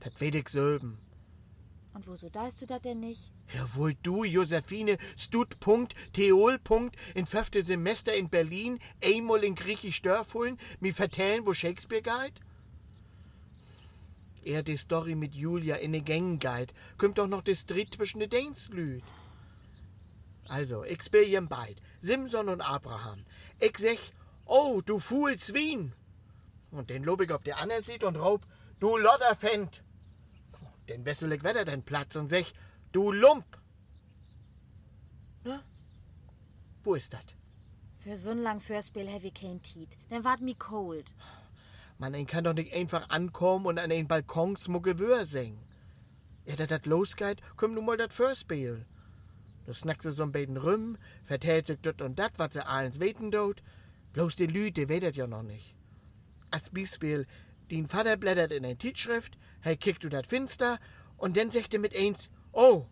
Das 0.00 0.12
weet 0.20 0.36
ich 0.36 0.48
selben. 0.48 0.98
Und 1.94 2.06
woso 2.06 2.30
daist 2.30 2.62
du 2.62 2.66
dat 2.66 2.84
denn 2.84 3.00
nicht? 3.00 3.30
Jawohl, 3.52 3.94
du, 4.02 4.24
Josephine, 4.24 4.96
Stutpunkt, 5.16 5.94
Theolpunkt, 6.14 6.96
in 7.14 7.26
fünfte 7.26 7.64
Semester 7.64 8.14
in 8.14 8.30
Berlin, 8.30 8.78
einmal 9.02 9.44
in 9.44 9.54
Griechisch 9.54 10.00
Dörfullen, 10.00 10.58
mir 10.80 10.94
vertellen, 10.94 11.44
wo 11.44 11.52
Shakespeare 11.52 12.02
geht? 12.02 12.40
Er 14.44 14.62
die 14.62 14.76
Story 14.76 15.14
mit 15.14 15.34
Julia 15.34 15.76
in 15.76 15.92
de 15.92 16.00
Gängen 16.00 16.38
geht, 16.38 16.72
kommt 16.98 17.18
doch 17.18 17.28
noch 17.28 17.42
das 17.42 17.66
Dritt 17.66 17.94
zwischen 17.94 18.20
de 18.20 18.28
Dänslüd. 18.28 19.04
Also, 20.48 20.84
ich 20.84 21.02
spiel 21.02 21.40
beid, 21.42 21.76
Simson 22.00 22.48
und 22.48 22.60
Abraham. 22.60 23.24
Ich 23.60 23.78
sech, 23.78 24.00
oh, 24.46 24.80
du 24.84 24.98
Fuhls 24.98 25.54
Wien. 25.54 25.92
Und 26.70 26.90
den 26.90 27.04
lob 27.04 27.20
ich 27.20 27.32
ob 27.32 27.44
der 27.44 27.58
Anna 27.58 27.80
sieht 27.82 28.02
und 28.02 28.16
raub, 28.16 28.42
du 28.80 28.96
Lotterfend. 28.96 29.82
Den 30.88 31.04
wessel 31.04 31.32
ich 31.32 31.44
wetter 31.44 31.64
den 31.64 31.84
Platz 31.84 32.16
und 32.16 32.28
sech, 32.28 32.52
du 32.92 33.12
Lump. 33.12 33.44
Na? 35.44 35.62
Wo 36.84 36.94
ist 36.94 37.12
dat? 37.12 37.34
Für 38.02 38.16
so'n 38.16 38.42
lang 38.42 38.60
Förspiel 38.60 39.08
heavy 39.08 39.30
kein 39.30 39.62
Tiet. 39.62 39.96
Dann 40.10 40.24
wart 40.24 40.40
mi 40.40 40.54
cold. 40.54 41.12
Man, 41.98 42.14
ein 42.14 42.26
kann 42.26 42.44
doch 42.44 42.54
nicht 42.54 42.72
einfach 42.72 43.10
ankommen 43.10 43.66
und 43.66 43.78
an 43.78 43.90
den 43.90 44.08
Balkons 44.08 44.68
Muggewör 44.68 45.24
singen. 45.24 45.60
Ja, 46.44 46.56
dat 46.56 46.72
dat 46.72 46.86
losgeht, 46.86 47.40
komm 47.56 47.74
nun 47.74 47.84
mal 47.84 47.96
dat 47.96 48.12
Förspiel. 48.12 48.84
Du 49.66 49.72
snackst 49.72 50.10
so 50.10 50.24
ein 50.24 50.32
beiden 50.32 50.56
rum, 50.56 50.98
vertellt 51.24 51.68
sich 51.68 51.78
dat 51.80 52.02
und 52.02 52.18
dat, 52.18 52.32
was 52.38 52.54
sie 52.54 52.66
eins 52.66 52.98
weten 52.98 53.30
dort. 53.30 53.62
Bloß 54.12 54.34
die 54.34 54.46
Lüte 54.46 54.88
wedet 54.88 55.14
ja 55.14 55.28
noch 55.28 55.44
nicht. 55.44 55.76
Als 56.50 56.70
Beispiel, 56.70 57.26
den 57.70 57.86
Vater 57.86 58.16
blättert 58.16 58.52
in 58.52 58.66
ein 58.66 58.78
Tischschrift, 58.78 59.38
er 59.62 59.76
kickt 59.76 60.02
du 60.02 60.08
dat 60.08 60.26
Finster 60.26 60.80
und 61.16 61.36
dann 61.36 61.52
sagt 61.52 61.72
er 61.72 61.80
mit 61.80 61.96
eins, 61.96 62.28
oh, 62.52 62.86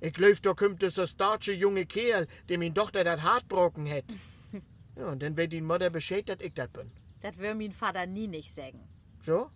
ich 0.00 0.12
glaub, 0.12 0.42
da 0.42 0.54
kommt 0.54 0.82
das 0.82 0.94
so 0.94 1.06
starche 1.06 1.52
junge 1.52 1.86
Kerl, 1.86 2.26
dem 2.48 2.62
ihn 2.62 2.74
Tochter 2.74 3.04
dat 3.04 3.22
Hart 3.22 3.48
brocken 3.48 3.86
hätt. 3.86 4.04
ja, 4.98 5.10
und 5.10 5.22
dann 5.22 5.36
wird 5.36 5.52
die 5.52 5.60
Mutter 5.60 5.90
bescheid, 5.90 6.28
dat 6.28 6.42
ich 6.42 6.54
dat 6.54 6.72
bin. 6.72 6.90
Dat 7.22 7.38
wär 7.38 7.54
min 7.54 7.72
Vater 7.72 8.06
nie 8.06 8.26
nicht 8.26 8.52
sägen. 8.52 8.80
So? 9.24 9.48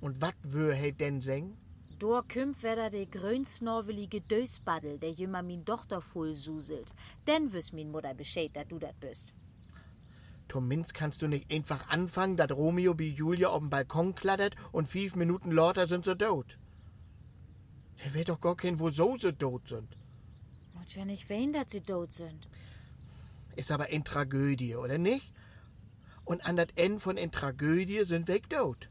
Und 0.00 0.20
wat 0.20 0.34
wür 0.42 0.74
he 0.74 0.92
denn 0.92 1.20
singen? 1.20 1.56
Dor 1.98 2.26
kümmt 2.28 2.62
wär 2.62 2.90
de 2.90 3.06
grönsnorvelige 3.06 4.20
Dösbaddel, 4.20 4.98
der 4.98 5.10
jümmer 5.10 5.42
min 5.42 5.64
Tochter 5.64 6.00
voll 6.00 6.34
suselt. 6.34 6.92
Denn 7.26 7.52
wüs 7.52 7.72
min 7.72 7.90
Mutter 7.90 8.14
bescheid, 8.14 8.50
dat 8.54 8.70
du 8.70 8.78
dat 8.78 8.98
bist. 9.00 9.32
Zumindest 10.48 10.94
kannst 10.94 11.22
du 11.22 11.28
nicht 11.28 11.52
einfach 11.52 11.88
anfangen, 11.88 12.36
dass 12.36 12.50
Romeo 12.50 12.98
wie 12.98 13.10
Julia 13.10 13.48
auf 13.48 13.60
den 13.60 13.70
Balkon 13.70 14.14
klattert 14.14 14.54
und 14.72 14.88
fünf 14.88 15.14
Minuten 15.14 15.50
lauter 15.50 15.86
sind 15.86 16.04
sie 16.04 16.16
tot. 16.16 16.58
Der 18.04 18.14
wird 18.14 18.28
doch 18.28 18.40
gar 18.40 18.56
kein, 18.56 18.78
wo 18.78 18.90
so 18.90 19.16
sie 19.16 19.32
tot 19.32 19.68
sind. 19.68 19.96
Muss 20.74 20.94
ja 20.94 21.04
nicht 21.04 21.28
wen, 21.28 21.52
dat 21.52 21.70
sie 21.70 21.80
tot 21.80 22.12
sind. 22.12 22.48
Ist 23.56 23.70
aber 23.70 23.86
eine 23.86 24.04
Tragödie, 24.04 24.76
oder 24.76 24.98
nicht? 24.98 25.32
Und 26.24 26.44
an 26.44 26.56
das 26.56 26.68
Ende 26.76 27.00
von 27.00 27.18
einer 27.18 27.32
Tragödie 27.32 28.04
sind 28.04 28.28
weg 28.28 28.48
tot. 28.50 28.88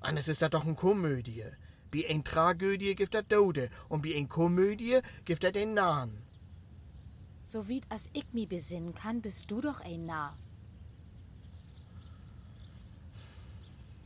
Anders 0.00 0.28
ist 0.28 0.42
das 0.42 0.50
doch 0.50 0.64
eine 0.64 0.74
Komödie. 0.74 1.44
Wie 1.90 2.06
eine 2.06 2.22
Tragödie 2.22 2.94
gibt 2.94 3.14
das 3.14 3.26
Tode 3.28 3.70
und 3.88 4.04
wie 4.04 4.14
eine 4.14 4.28
Komödie 4.28 5.00
gibt 5.24 5.42
das 5.42 5.52
den 5.52 5.74
Nahen. 5.74 6.22
So 7.44 7.68
wie 7.68 7.80
as 7.88 8.10
ich 8.12 8.32
mi 8.32 8.44
besinnen 8.44 8.94
kann, 8.94 9.22
bist 9.22 9.50
du 9.50 9.60
doch 9.60 9.80
ein 9.80 10.04
Narr. 10.06 10.36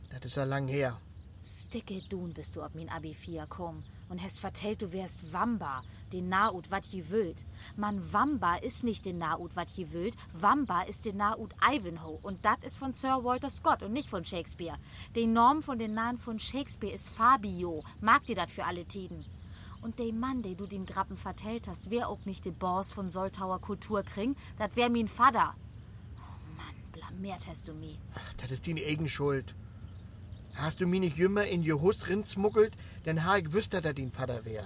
Das 0.09 0.25
ist 0.25 0.37
ja 0.37 0.43
lang 0.43 0.67
her. 0.67 0.99
Sticke 1.43 2.01
dun 2.07 2.33
bist 2.33 2.55
du 2.55 2.63
ob 2.63 2.75
min 2.75 2.89
Abi 2.89 3.13
4 3.13 3.47
komm 3.47 3.83
und 4.11 4.21
hast 4.21 4.41
vertellt, 4.41 4.81
du 4.81 4.91
wärst 4.91 5.31
Wamba, 5.31 5.83
den 6.11 6.27
Nahut 6.27 6.69
wat 6.69 6.85
je 6.85 7.09
wüllt. 7.09 7.45
Man, 7.77 8.13
Wamba 8.13 8.55
ist 8.55 8.83
nicht 8.83 9.05
den 9.05 9.17
Nahut 9.17 9.55
wat 9.55 9.69
je 9.71 9.91
wüllt, 9.93 10.17
Wamba 10.33 10.81
ist 10.81 11.05
den 11.05 11.15
Nahut 11.15 11.55
Ivanhoe 11.65 12.19
und 12.21 12.43
dat 12.43 12.61
ist 12.65 12.77
von 12.77 12.91
Sir 12.91 13.23
Walter 13.23 13.49
Scott 13.49 13.81
und 13.81 13.93
nicht 13.93 14.09
von 14.09 14.25
Shakespeare. 14.25 14.77
Die 15.15 15.27
Norm 15.27 15.63
von 15.63 15.79
den 15.79 15.93
Nahen 15.93 16.17
von 16.17 16.39
Shakespeare 16.39 16.93
ist 16.93 17.07
Fabio, 17.07 17.83
mag 18.01 18.25
dir 18.25 18.35
dat 18.35 18.51
für 18.51 18.65
alle 18.65 18.83
Tiden. 18.83 19.23
Und 19.81 19.97
der 19.97 20.11
Mann, 20.13 20.43
den 20.43 20.57
du 20.57 20.67
den 20.67 20.85
Grappen 20.85 21.17
vertellt 21.17 21.69
hast, 21.69 21.89
wär 21.89 22.09
auch 22.09 22.25
nicht 22.25 22.43
der 22.45 22.51
Boss 22.51 22.91
von 22.91 23.09
Soltauer 23.09 23.61
Kulturkring, 23.61 24.35
dat 24.57 24.75
wär 24.75 24.89
min 24.89 25.07
Vater. 25.07 25.55
Oh 26.17 26.57
Mann, 26.57 26.75
blamiert 26.91 27.47
hast 27.47 27.69
du 27.69 27.73
mi. 27.73 27.97
Ach, 28.13 28.33
das 28.33 28.51
ist 28.51 28.67
deine 28.67 28.81
eigene 28.81 29.09
Schuld. 29.09 29.55
Hast 30.53 30.81
du 30.81 30.87
mich 30.87 30.99
nicht 30.99 31.17
jümmer 31.17 31.45
in 31.45 31.63
je 31.63 31.73
Hus 31.73 32.07
rinsmuggelt, 32.07 32.73
dann 33.05 33.23
ha 33.25 33.37
ich 33.37 33.51
wüsste, 33.51 33.81
dass 33.81 33.95
dein 33.95 34.11
Vater 34.11 34.45
wär. 34.45 34.65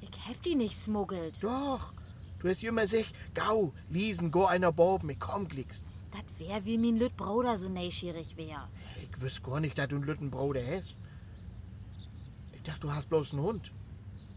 Ich 0.00 0.28
heft 0.28 0.44
die 0.44 0.54
nicht 0.54 0.76
smuggelt. 0.76 1.42
Doch, 1.42 1.92
du 2.40 2.48
hast 2.48 2.62
immer 2.62 2.86
sich, 2.86 3.12
gau, 3.34 3.72
wiesen, 3.88 4.30
go 4.30 4.46
einer 4.46 4.72
Bob, 4.72 5.02
mit 5.02 5.20
komm 5.20 5.48
klicks. 5.48 5.80
Dat 6.10 6.24
wär, 6.38 6.64
wie 6.64 6.78
min 6.78 6.98
Lüt 6.98 7.16
Bruder 7.16 7.56
so 7.56 7.68
neugierig 7.68 8.36
wär. 8.36 8.68
Ich 9.00 9.20
wüs 9.20 9.42
gar 9.42 9.60
nicht, 9.60 9.78
dass 9.78 9.88
du 9.88 9.96
einen 9.96 10.04
lütten 10.04 10.30
Bruder 10.30 10.60
hast. 10.66 10.96
Ich 12.52 12.62
dachte, 12.62 12.80
du 12.80 12.92
hast 12.92 13.08
bloß 13.08 13.32
einen 13.32 13.42
Hund. 13.42 13.72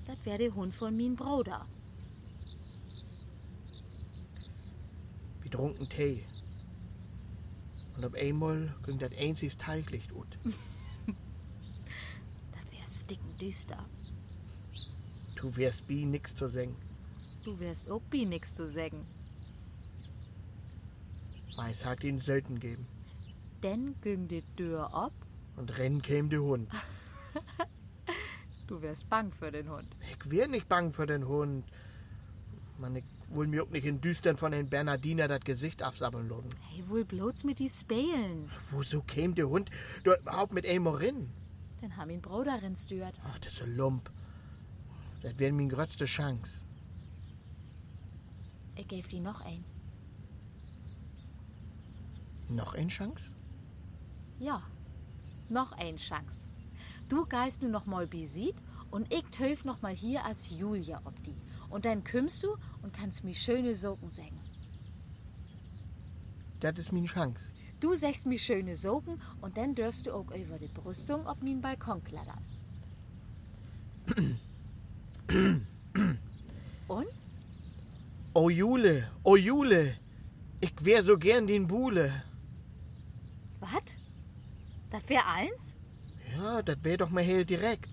Dat 0.06 0.24
wär 0.26 0.38
der 0.38 0.54
Hund 0.54 0.74
von 0.74 0.96
min 0.96 1.16
Bruder. 1.16 1.66
Wir 5.42 5.52
trunken 5.52 5.90
Tee. 5.90 6.24
Und 7.96 8.06
auf 8.06 8.14
einmal 8.14 8.74
ging 8.86 9.00
das 9.00 9.12
einziges 9.18 9.58
Teiglicht 9.58 10.12
ut. 10.14 10.38
Dat 12.94 13.00
wär 13.00 13.06
sticken 13.06 13.38
düster. 13.40 13.86
Du 15.36 15.56
wärst 15.56 15.90
wie 15.90 16.06
nix 16.06 16.36
zu 16.36 16.48
singen. 16.48 16.76
Du 17.44 17.60
wärst 17.60 17.90
auch 17.90 18.02
bi 18.10 18.26
nix 18.26 18.54
zu 18.54 18.68
sägen. 18.68 19.06
Weiß 21.56 21.86
hat 21.86 22.04
ihn 22.04 22.22
selten 22.22 22.60
geben. 22.60 22.86
Denn 23.64 23.96
güng 24.02 24.28
die 24.28 24.44
Tür 24.56 24.94
ab. 24.94 25.12
Und 25.56 25.76
rennen 25.78 26.02
käm 26.02 26.30
der 26.30 26.42
Hund. 26.42 26.70
Du 28.68 28.82
wärst 28.82 29.10
bang 29.10 29.32
für 29.32 29.52
den 29.52 29.70
Hund. 29.70 29.88
Ich 30.16 30.32
wär 30.32 30.48
nicht 30.48 30.70
bang 30.70 30.94
für 30.94 31.06
den 31.06 31.28
Hund. 31.28 31.66
Man, 32.80 32.96
ich 32.96 33.04
will 33.30 33.48
mir 33.48 33.64
auch 33.64 33.70
nicht 33.70 33.86
in 33.86 34.00
Düstern 34.00 34.38
von 34.38 34.54
den 34.54 34.70
Bernardiner 34.70 35.28
das 35.28 35.42
Gesicht 35.42 35.84
absabbeln 35.84 36.30
lassen. 36.30 36.50
Hey, 36.70 36.84
wohl 36.88 37.04
bloß 37.04 37.44
mit 37.44 37.60
die 37.60 37.70
Spelen. 37.70 38.50
Woso 38.72 39.02
käm 39.02 39.36
der 39.36 39.50
Hund 39.50 39.70
überhaupt 40.04 40.54
mit 40.54 40.66
einmal 40.66 40.98
Dann 41.84 41.98
haben 41.98 42.12
ihn 42.12 42.22
Bruderin 42.22 42.78
stört. 42.78 43.20
Ach, 43.26 43.38
das 43.40 43.56
ist 43.56 43.62
ein 43.62 43.76
Lump. 43.76 44.10
Das 45.22 45.38
wäre 45.38 45.52
meine 45.52 45.68
größte 45.68 46.06
Chance. 46.06 46.62
Ich 48.78 48.88
gäf 48.88 49.10
die 49.10 49.20
noch 49.20 49.42
ein. 49.42 49.66
Noch 52.48 52.74
eine 52.74 52.88
Chance? 52.88 53.32
Ja, 54.40 54.64
noch 55.50 55.74
ein 55.74 55.98
Chance. 55.98 56.48
Du 57.10 57.26
geist 57.26 57.62
nu 57.62 57.68
noch 57.68 57.86
mal 57.86 58.08
besit 58.08 58.56
und 58.90 59.14
ich 59.14 59.24
töf 59.24 59.66
noch 59.66 59.82
mal 59.82 59.94
hier 59.94 60.24
als 60.24 60.58
Julia 60.58 61.02
ob 61.04 61.22
die. 61.24 61.36
Und 61.70 61.84
dann 61.84 62.06
kümmst 62.06 62.44
du 62.44 62.56
und 62.82 62.94
kannst 62.94 63.26
mir 63.26 63.36
schöne 63.36 63.76
Socken 63.76 64.10
sägen. 64.10 64.40
Das 66.62 66.78
ist 66.78 66.94
meine 66.94 67.08
Chance. 67.08 67.53
Du 67.84 67.96
sägst 67.96 68.26
mir 68.26 68.40
schöne 68.40 68.78
Socken 68.78 69.20
und 69.42 69.58
dann 69.58 69.76
dürfst 69.76 70.06
du 70.06 70.14
auch 70.14 70.32
über 70.34 70.58
die 70.58 70.70
Brüstung 70.70 71.28
ob 71.28 71.44
min 71.44 71.60
Balkon 71.60 72.02
klettern. 72.02 72.42
und? 76.88 77.08
Oh 78.34 78.50
Jule, 78.50 79.12
oh 79.24 79.36
Jule, 79.36 79.96
ich 80.62 80.74
wär 80.80 81.04
so 81.04 81.18
gern 81.18 81.46
den 81.46 81.68
Buhle. 81.68 82.24
Was? 83.60 83.98
Das 84.90 85.10
wär 85.10 85.28
eins? 85.28 85.76
Ja, 86.38 86.62
das 86.62 86.82
wär 86.84 86.96
doch 86.96 87.10
mal 87.10 87.22
hier 87.22 87.44
direkt. 87.44 87.90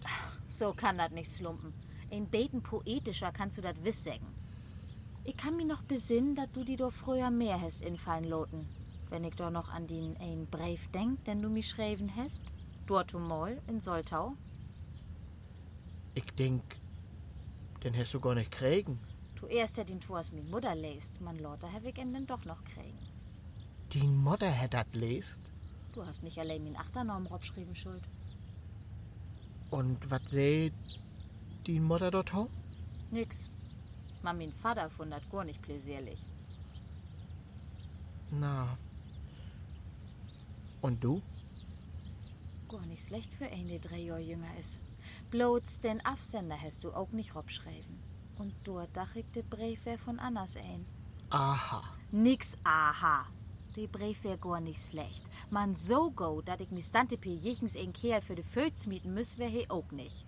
So 0.46 0.72
kann 0.72 0.98
das 0.98 1.10
nicht 1.10 1.32
slumpen. 1.32 1.74
In 2.10 2.28
beten 2.28 2.62
poetischer 2.62 3.32
kannst 3.32 3.58
du 3.58 3.62
das 3.62 3.74
wiss 3.82 4.04
sägen. 4.04 4.28
Ich 5.24 5.36
kann 5.36 5.56
mich 5.56 5.66
noch 5.66 5.82
besinnen, 5.82 6.36
dass 6.36 6.52
du 6.52 6.62
die 6.62 6.76
doch 6.76 6.92
früher 6.92 7.32
mehr 7.32 7.60
hast 7.60 7.82
infallen 7.82 8.28
loten. 8.28 8.68
Wenn 9.10 9.24
ich 9.24 9.34
doch 9.34 9.50
noch 9.50 9.68
an 9.68 9.86
den 9.86 10.16
ein 10.18 10.46
Brief 10.46 10.88
denk, 10.92 11.24
den 11.24 11.42
du 11.42 11.48
mich 11.48 11.68
schreiben 11.68 12.10
hast. 12.16 12.42
Dort 12.86 13.12
mal 13.12 13.60
in 13.66 13.80
Soltau. 13.80 14.34
Ich 16.14 16.26
denk, 16.38 16.62
den 17.84 17.96
hast 17.96 18.14
du 18.14 18.20
gar 18.20 18.34
nicht 18.34 18.50
kriegen. 18.50 18.98
Du 19.34 19.46
erst 19.46 19.76
ja 19.76 19.84
den 19.84 20.00
Tor 20.00 20.22
mit 20.32 20.50
Mutter 20.50 20.74
lest, 20.74 21.20
man 21.20 21.38
Lotter 21.38 21.72
hab 21.72 21.84
ich 21.84 21.98
ihn 21.98 22.12
dann 22.12 22.26
doch 22.26 22.44
noch 22.44 22.62
kriegen. 22.64 22.98
Die 23.92 24.06
Mutter 24.06 24.56
hat 24.56 24.74
das 24.74 24.86
lest. 24.92 25.38
Du 25.92 26.04
hast 26.04 26.22
nicht 26.22 26.38
allein 26.38 26.62
min 26.62 26.76
Achternamen 26.76 27.28
schreiben 27.42 27.74
schuld. 27.74 28.02
Und 29.70 30.10
was 30.10 30.22
seh 30.30 30.72
die 31.66 31.80
Mutter 31.80 32.10
dort 32.10 32.32
ho? 32.32 32.48
Nix. 33.10 33.50
Man 34.22 34.38
min 34.38 34.52
Vater 34.52 34.90
fand 34.90 35.14
gar 35.30 35.44
nicht 35.44 35.62
pläsierlich. 35.62 36.20
Na. 38.30 38.78
Und 40.80 41.02
du? 41.02 41.22
Gar 42.68 42.86
nicht 42.86 43.04
schlecht 43.04 43.34
für 43.34 43.46
einen, 43.46 43.68
der 43.68 43.80
drei 43.80 43.98
Jahre 43.98 44.20
jünger 44.20 44.56
ist. 44.58 44.80
Bloß 45.30 45.80
den 45.80 46.04
Absender 46.04 46.60
hast 46.60 46.84
du 46.84 46.92
auch 46.92 47.10
nicht 47.12 47.34
robschreiben. 47.34 47.98
Und 48.38 48.54
dort 48.64 48.96
dach 48.96 49.14
ich 49.14 49.26
de 49.34 49.42
Brief 49.42 49.84
wär 49.84 49.98
von 49.98 50.18
Annas 50.18 50.56
ein. 50.56 50.86
Aha. 51.30 51.82
Nix 52.10 52.56
aha. 52.64 53.26
De 53.76 53.86
Brief 53.86 54.24
wär 54.24 54.36
gar 54.36 54.60
nicht 54.60 54.80
schlecht. 54.82 55.22
Man 55.50 55.76
so 55.76 56.10
go, 56.10 56.40
dat 56.40 56.60
ich 56.60 56.70
mi 56.70 56.80
Stante 56.80 57.16
P. 57.16 57.34
jichens 57.34 57.76
ein 57.76 57.92
Kerl 57.92 58.22
für 58.22 58.34
de 58.34 58.44
Föts 58.44 58.86
mieten 58.86 59.14
müss, 59.14 59.38
wär 59.38 59.48
he 59.48 59.68
auch 59.68 59.90
nicht. 59.92 60.24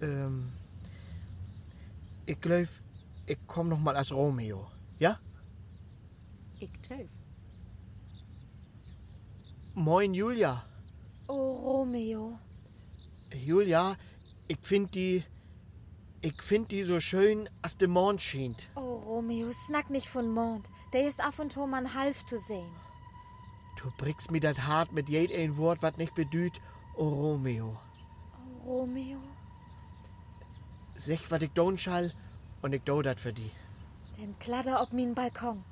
Ähm. 0.00 0.52
Ich 2.26 2.40
glaub, 2.40 2.68
ich 3.26 3.38
komm 3.46 3.68
noch 3.68 3.78
mal 3.78 3.96
als 3.96 4.12
Romeo. 4.12 4.66
Ja? 4.98 5.18
Ich 6.58 6.70
töf. 6.82 7.10
Moin, 9.80 10.12
Julia. 10.12 10.62
Oh, 11.26 11.52
Romeo. 11.54 12.38
Julia, 13.32 13.96
ich 14.46 14.58
find 14.62 14.94
die. 14.94 15.24
Ich 16.20 16.42
find 16.42 16.70
die 16.70 16.84
so 16.84 17.00
schön, 17.00 17.48
als 17.62 17.78
der 17.78 17.88
Mond 17.88 18.20
schient. 18.20 18.68
Oh, 18.76 18.96
Romeo, 18.96 19.50
snack 19.52 19.88
nicht 19.88 20.06
von 20.06 20.28
Mond. 20.28 20.70
Der 20.92 21.08
ist 21.08 21.24
af 21.24 21.38
und 21.38 21.52
to 21.52 21.66
man 21.66 21.94
half 21.94 22.26
zu 22.26 22.38
sehen. 22.38 22.70
Du 23.78 23.90
brickst 23.96 24.30
mir 24.30 24.40
das 24.40 24.58
hart 24.58 24.92
mit 24.92 25.08
jed 25.08 25.32
ein 25.32 25.56
Wort, 25.56 25.80
wat 25.80 25.96
nicht 25.96 26.14
bedüht. 26.14 26.60
Oh, 26.94 27.08
Romeo. 27.08 27.78
Oh, 28.66 28.80
Romeo. 28.80 29.22
Sech, 30.96 31.30
wat 31.30 31.42
ich 31.42 31.52
don 31.52 31.78
schall, 31.78 32.12
und 32.60 32.74
ich 32.74 32.82
do 32.82 33.00
dat 33.00 33.18
für 33.18 33.32
die. 33.32 33.50
Den 34.18 34.38
Kladder 34.40 34.82
ob 34.82 34.92
min 34.92 35.14
Balkon. 35.14 35.64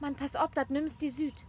Man, 0.00 0.16
pass 0.16 0.34
ob, 0.34 0.52
dat 0.56 0.70
nimmst 0.70 1.00
die 1.00 1.10
Süd. 1.10 1.44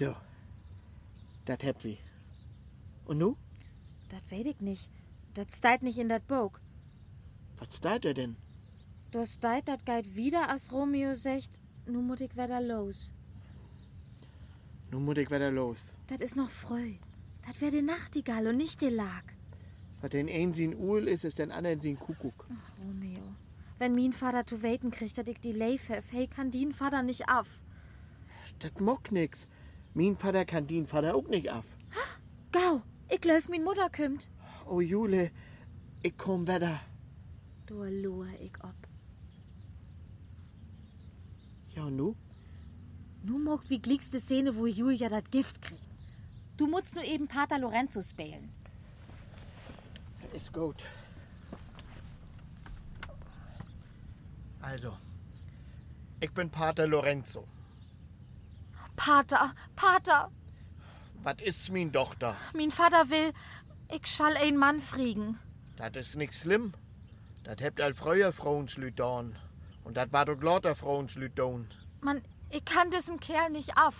So. 0.00 0.14
Dat 1.44 1.62
heb 1.62 1.82
wie. 1.82 1.98
Und 3.04 3.18
nu? 3.18 3.36
Dat 4.08 4.22
weet 4.30 4.46
ich 4.46 4.60
nicht. 4.60 4.88
Dat 5.34 5.52
steit 5.52 5.82
nicht 5.82 5.98
in 5.98 6.08
dat 6.08 6.26
Bog. 6.26 6.60
Was 7.58 7.76
steht 7.76 8.04
da 8.04 8.12
denn? 8.12 8.36
Da 9.10 9.26
steit 9.26 9.66
dat 9.66 9.80
geit 9.84 10.14
wieder, 10.14 10.48
als 10.48 10.72
Romeo 10.72 11.14
sagt, 11.14 11.50
nu 11.86 11.98
mut 11.98 12.20
ich 12.20 12.34
wieder 12.34 12.60
los. 12.62 13.12
Nu 14.90 15.00
muss 15.00 15.18
ich 15.18 15.30
wieder 15.30 15.50
los. 15.52 15.92
Dat 16.06 16.20
is 16.20 16.34
noch 16.34 16.50
früh. 16.50 16.94
Dat 17.46 17.60
wär 17.60 17.70
de 17.70 17.82
Nachtigall 17.82 18.46
und 18.46 18.56
nicht 18.56 18.80
de 18.80 18.88
Lag. 18.88 19.24
Was 20.00 20.10
den 20.10 20.28
einen 20.28 20.54
sin 20.54 20.74
Uhl 20.76 21.08
ist, 21.08 21.24
ist 21.24 21.38
den 21.38 21.50
anderen 21.50 21.80
sin 21.80 21.98
Kuckuck. 21.98 22.46
Romeo. 22.78 23.34
Wenn 23.78 23.94
min 23.94 24.12
Vater 24.12 24.46
zu 24.46 24.62
weten 24.62 24.90
kriegt, 24.90 25.18
dat 25.18 25.28
ich 25.28 25.40
die 25.40 25.52
Leif 25.52 25.90
hef, 25.90 26.10
hey, 26.10 26.26
kann 26.26 26.50
din 26.50 26.72
Vater 26.72 27.02
nicht 27.02 27.28
af. 27.28 27.48
Dat 28.60 28.80
mock 28.80 29.12
nix. 29.12 29.46
Mein 29.94 30.16
Vater 30.16 30.44
kann 30.44 30.66
den 30.66 30.86
Vater 30.86 31.14
auch 31.14 31.28
nicht 31.28 31.50
af. 31.50 31.76
Gau, 32.52 32.82
ich 33.08 33.24
läuf 33.24 33.48
min 33.48 33.64
Mutter 33.64 33.90
kümmt. 33.90 34.28
Oh, 34.66 34.80
Jule, 34.80 35.30
ich 36.02 36.16
komm 36.16 36.46
wieder. 36.46 36.80
Du 37.66 37.84
lur 37.84 38.26
ich 38.40 38.52
ob. 38.62 38.74
Ja, 41.74 41.84
und 41.84 41.96
nu? 41.96 42.14
Nu 43.22 43.38
mogt 43.38 43.68
wie 43.68 43.80
glickste 43.80 44.20
Szene, 44.20 44.56
wo 44.56 44.66
Julia 44.66 45.08
dat 45.08 45.30
Gift 45.30 45.60
kriegt. 45.60 45.88
Du 46.56 46.66
musst 46.66 46.94
nur 46.94 47.04
eben 47.04 47.26
Pater 47.26 47.58
Lorenzo 47.58 48.02
spielen. 48.02 48.50
Ist 50.32 50.52
gut. 50.52 50.84
Also, 54.60 54.96
ich 56.20 56.30
bin 56.32 56.50
Pater 56.50 56.86
Lorenzo. 56.86 57.44
Pater, 59.04 59.54
Pater, 59.76 60.30
Was 61.22 61.36
ist 61.42 61.70
min 61.70 61.90
Tochter? 61.90 62.36
min 62.52 62.70
Vater 62.70 63.08
will, 63.08 63.32
ich 63.88 64.06
schall 64.06 64.36
ein 64.36 64.58
Mann 64.58 64.82
friegen. 64.82 65.38
Das 65.78 65.96
ist 65.96 66.16
nix 66.16 66.40
schlimm. 66.40 66.74
Das 67.42 67.56
hebt 67.60 67.80
all 67.80 67.94
früher 67.94 68.30
Frauenslüt 68.30 68.98
dorn. 68.98 69.38
Und 69.84 69.96
das 69.96 70.12
war 70.12 70.26
doch 70.26 70.38
lauter 70.42 70.74
Frauenslüt 70.74 71.38
dorn. 71.38 71.72
Man, 72.02 72.20
ich 72.50 72.62
kann 72.66 72.90
diesen 72.90 73.18
Kerl 73.20 73.48
nicht 73.48 73.74
af. 73.78 73.96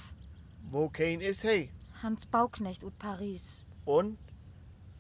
Wo 0.65 0.91
kein 0.91 1.23
is, 1.23 1.43
hey? 1.45 1.71
Hans 2.03 2.27
Bauknecht 2.27 2.85
ut 2.85 2.99
Paris. 2.99 3.65
Und? 3.87 4.19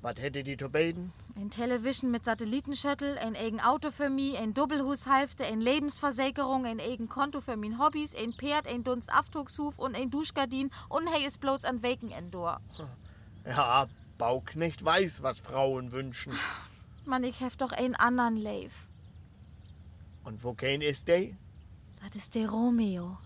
Was 0.00 0.16
hätte 0.16 0.42
die 0.42 0.56
zu 0.56 0.70
beten? 0.70 1.12
Ein 1.40 1.48
Television 1.48 2.10
mit 2.10 2.26
Satellitenshuttle, 2.26 3.18
ein 3.18 3.34
eigen 3.34 3.62
Auto 3.62 3.90
für 3.90 4.10
mich, 4.10 4.36
ein 4.36 4.52
Doppelhaushälfte, 4.52 5.42
ein 5.46 5.62
Lebensversicherung, 5.62 6.66
ein 6.66 6.80
eigen 6.80 7.08
Konto 7.08 7.40
für 7.40 7.56
mein 7.56 7.78
Hobbys, 7.78 8.14
ein 8.14 8.34
Pferd, 8.34 8.66
ein 8.66 8.84
Dunst 8.84 9.10
Aftrugshuf 9.10 9.78
und 9.78 9.96
ein 9.96 10.10
Duschgardin 10.10 10.70
und 10.90 11.08
hey 11.10 11.26
ist 11.26 11.40
bloß 11.40 11.64
an 11.64 11.82
Weken 11.82 12.12
door. 12.30 12.60
Ja, 13.46 13.88
Bauknecht 14.18 14.84
weiß, 14.84 15.22
was 15.22 15.40
Frauen 15.40 15.92
wünschen. 15.92 16.34
Mann, 17.06 17.24
ich 17.24 17.40
hef 17.40 17.56
doch 17.56 17.72
einen 17.72 17.94
anderen 17.94 18.36
Leif. 18.36 18.74
Und 20.24 20.44
wo 20.44 20.52
kein 20.52 20.82
ist 20.82 21.08
der? 21.08 21.28
Das 22.02 22.16
ist 22.16 22.34
der 22.34 22.50
Romeo. 22.50 23.16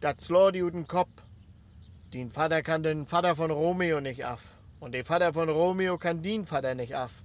Das 0.00 0.16
slår 0.24 0.50
die 0.50 0.68
den 0.68 0.88
Kopf. 0.88 1.22
Den 2.12 2.32
Vater 2.32 2.64
kann 2.64 2.82
den 2.82 3.06
Vater 3.06 3.36
von 3.36 3.52
Romeo 3.52 4.00
nicht 4.00 4.24
af. 4.26 4.42
Und 4.80 4.90
der 4.90 5.04
Vater 5.04 5.32
von 5.32 5.48
Romeo 5.48 5.98
kann 5.98 6.20
den 6.20 6.46
Vater 6.46 6.74
nicht 6.74 6.96
af. 6.96 7.22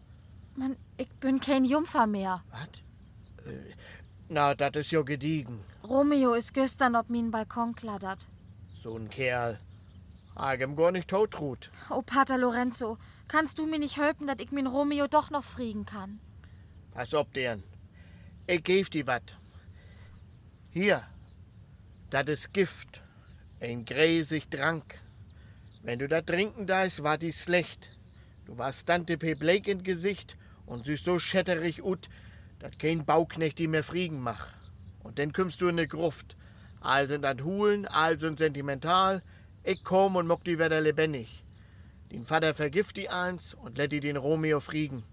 Mann, 0.56 0.78
ich 0.98 1.10
bin 1.20 1.40
kein 1.40 1.66
Jungfer 1.66 2.08
mehr. 2.08 2.44
Was? 2.52 3.46
Äh, 3.46 3.74
na, 4.30 4.56
das 4.56 4.76
ist 4.76 4.92
ja 4.92 5.02
gediegen. 5.02 5.60
Romeo 5.84 6.34
ist 6.34 6.54
gestern 6.54 6.96
ob 6.96 7.10
min 7.10 7.30
Balkon 7.32 7.76
kladdert. 7.76 8.28
So 8.82 8.98
ein 8.98 9.10
Kerl. 9.10 9.60
Agem 10.36 10.76
gar 10.76 10.92
nicht 10.92 11.10
totrut. 11.10 11.72
Oh, 11.90 12.02
Pater 12.02 12.38
Lorenzo, 12.38 12.98
kannst 13.28 13.60
du 13.60 13.66
mir 13.66 13.80
nicht 13.80 13.98
helfen, 13.98 14.28
dass 14.28 14.38
ich 14.40 14.52
min 14.52 14.68
Romeo 14.68 15.08
doch 15.08 15.30
noch 15.30 15.44
friegen 15.44 15.86
kann? 15.86 16.20
Pass 16.92 17.14
op, 17.14 17.34
deren. 17.34 17.64
Ich 18.48 18.64
geb 18.64 18.90
dir 18.92 19.08
wat. 19.08 19.38
Hier. 20.72 21.04
Das 22.10 22.28
ist 22.28 22.54
Gift. 22.54 23.02
Ein 23.60 23.86
gräsig 23.86 24.50
Trank. 24.50 25.00
Wenn 25.84 26.00
du 26.00 26.08
da 26.08 26.22
trinken 26.22 26.68
dast, 26.68 27.04
war 27.04 27.18
die 27.18 27.34
schlecht. 27.34 27.98
Du 28.46 28.58
warst 28.58 28.88
Tante 28.88 29.18
P. 29.18 29.36
Blake 29.36 29.70
in 29.70 29.84
Gesicht 29.84 30.38
und 30.66 30.86
siehst 30.86 31.06
so 31.06 31.20
schetterig 31.20 31.84
ut, 31.84 32.10
dat 32.60 32.80
kein 32.80 33.06
Bauknecht 33.06 33.60
die 33.60 33.68
mehr 33.68 33.84
friegen 33.84 34.22
mach. 34.22 34.48
Und 35.04 35.20
dann 35.20 35.34
kümmst 35.34 35.62
du 35.62 35.68
in 35.68 35.76
ne 35.76 35.88
Gruft. 35.88 36.36
All 36.82 37.08
sind 37.08 37.26
an 37.26 37.44
Hulen, 37.44 37.86
all 37.88 38.20
sind 38.20 38.40
sentimental. 38.40 39.22
Ich 39.64 39.84
komm 39.84 40.16
und 40.16 40.28
mock 40.28 40.44
die 40.44 40.60
wieder 40.60 40.82
lebendig. 40.82 41.44
Den 42.12 42.26
Vater 42.26 42.54
vergift 42.54 42.98
die 42.98 43.10
eins 43.10 43.54
und 43.54 43.78
let 43.78 43.92
die 43.92 44.00
den 44.00 44.18
Romeo 44.18 44.60
friegen. 44.60 45.04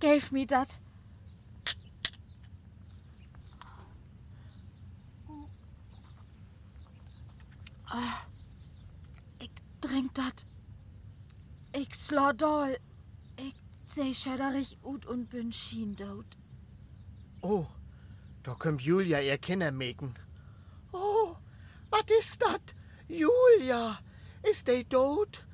Gelf 0.00 0.32
mi 0.32 0.46
dat. 0.46 0.78
Ah, 7.86 8.20
ich 9.38 9.50
trink 9.80 10.14
dat. 10.14 10.44
Ich 11.72 11.94
slår 11.94 12.34
doll. 12.34 12.78
Ich 14.00 14.04
seh 14.04 14.30
schöderig 14.30 14.78
ut 14.84 15.06
und 15.06 15.28
bin 15.28 15.52
schiendot. 15.52 16.26
Oh, 17.42 17.66
da 18.44 18.54
kommt 18.54 18.80
Julia 18.80 19.20
ihr 19.20 19.38
Kinder 19.38 19.72
meken. 19.72 20.14
Oh, 20.92 21.34
was 21.90 22.04
ist 22.20 22.40
dat? 22.40 22.62
Julia, 23.08 23.98
ist 24.48 24.68
der 24.68 24.88
tot? 24.88 25.44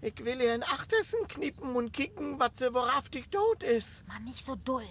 Ich 0.00 0.18
will 0.24 0.40
ihr 0.40 0.56
in 0.56 0.64
Achtersen 0.64 1.28
knippen 1.28 1.76
und 1.76 1.92
kicken, 1.92 2.40
was 2.40 2.58
sie 2.58 2.74
wahrhaftig 2.74 3.30
tot 3.30 3.62
ist. 3.62 4.04
Mann, 4.08 4.24
nicht 4.24 4.44
so 4.44 4.56
dull. 4.56 4.88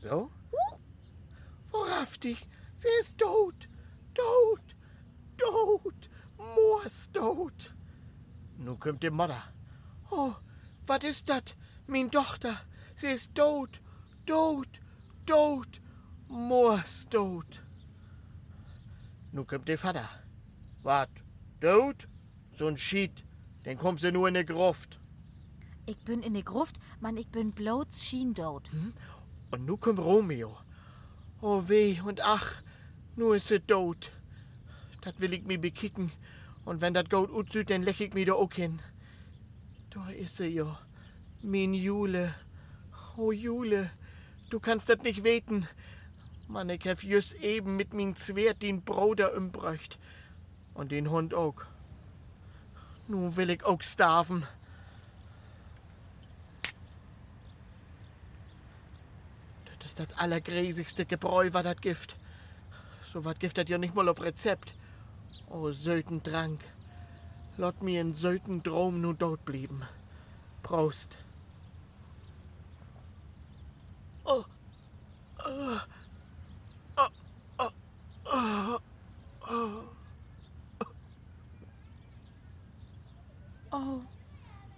So? 0.00 0.30
Wahrhaftig, 1.72 2.38
sie 2.74 2.88
ist 3.02 3.18
tot. 3.18 3.68
Tot. 4.14 4.62
Tot. 5.36 6.08
Moors 6.38 7.10
tot. 7.12 7.74
Nu 8.56 8.76
kommt 8.76 9.02
die 9.02 9.10
Mutter. 9.10 9.42
Oh, 10.10 10.32
was 10.86 11.04
ist 11.04 11.28
dat? 11.28 11.54
Min 11.86 12.10
Tochter, 12.10 12.60
sie 12.96 13.08
ist 13.08 13.34
tot. 13.34 13.80
Tot. 14.26 14.68
Tot. 15.26 15.80
Moors 16.28 17.06
tot. 17.10 17.60
Nu 19.32 19.44
kommt 19.44 19.68
der 19.68 19.78
Vater. 19.78 20.08
Wat? 20.82 21.10
Tot? 21.60 22.08
So 22.58 22.66
ein 22.66 22.76
Schied. 22.76 23.24
Den 23.64 23.78
kommt 23.78 24.00
sie 24.00 24.12
nur 24.12 24.28
in 24.28 24.34
die 24.34 24.44
Gruft. 24.44 24.98
Ich 25.86 26.04
bin 26.04 26.22
in 26.22 26.34
de 26.34 26.42
Gruft, 26.42 26.78
man, 27.00 27.16
ich 27.16 27.28
bin 27.28 27.52
bloß 27.52 28.02
schiendot. 28.02 28.70
Und 29.50 29.66
nu 29.66 29.76
kommt 29.76 29.98
Romeo. 29.98 30.56
Oh 31.40 31.64
weh 31.66 32.00
und 32.00 32.20
ach, 32.22 32.62
nu 33.16 33.32
ist 33.32 33.48
sie 33.48 33.58
tot. 33.60 34.12
Dat 35.00 35.20
will 35.20 35.32
ich 35.32 35.44
mi 35.44 35.56
bekicken. 35.56 36.12
Und 36.64 36.80
wenn 36.80 36.94
dat 36.94 37.10
Gold 37.10 37.30
ut 37.30 37.50
süd, 37.50 37.70
dann 37.70 37.82
lech 37.82 38.00
ich 38.00 38.14
mi 38.14 38.24
da 38.24 38.34
auch 38.34 38.52
hin. 38.52 38.80
Da 39.90 40.08
ist 40.10 40.36
sie 40.36 40.48
ja. 40.48 40.78
Min 41.42 41.74
Jule. 41.74 42.34
Oh 43.16 43.32
Jule, 43.32 43.90
du 44.50 44.60
kannst 44.60 44.88
dat 44.88 45.02
nicht 45.02 45.24
weten. 45.24 45.66
Mann, 46.46 46.70
ich 46.70 46.86
hab 46.86 47.02
just 47.02 47.32
eben 47.42 47.76
mit 47.76 47.94
min 47.94 48.14
Zwert 48.14 48.62
den 48.62 48.82
Bruder 48.82 49.36
umbröcht. 49.36 49.98
Und 50.72 50.92
den 50.92 51.10
Hund 51.10 51.34
auch. 51.34 51.56
Nu 53.08 53.34
will 53.34 53.50
ich 53.50 53.64
auch 53.64 53.82
starven. 53.82 54.46
Das 59.80 59.88
ist 59.88 59.98
das 59.98 60.16
allergräsigste 60.16 61.04
Gebräu, 61.06 61.52
war 61.52 61.64
das 61.64 61.80
Gift. 61.80 62.16
So 63.12 63.24
was 63.24 63.38
giftet 63.40 63.68
ja 63.68 63.78
nicht 63.78 63.96
mal 63.96 64.08
ob 64.08 64.22
Rezept. 64.22 64.74
Oh, 65.50 65.72
söten 65.72 66.22
Trank. 66.22 66.62
Lot 67.56 67.82
mir 67.82 68.00
in 68.00 68.14
söten 68.14 68.62
Drom 68.62 69.00
nun 69.00 69.18
dort 69.18 69.44
blieben. 69.44 69.82
Prost. 70.62 71.18
Oh. 74.24 74.44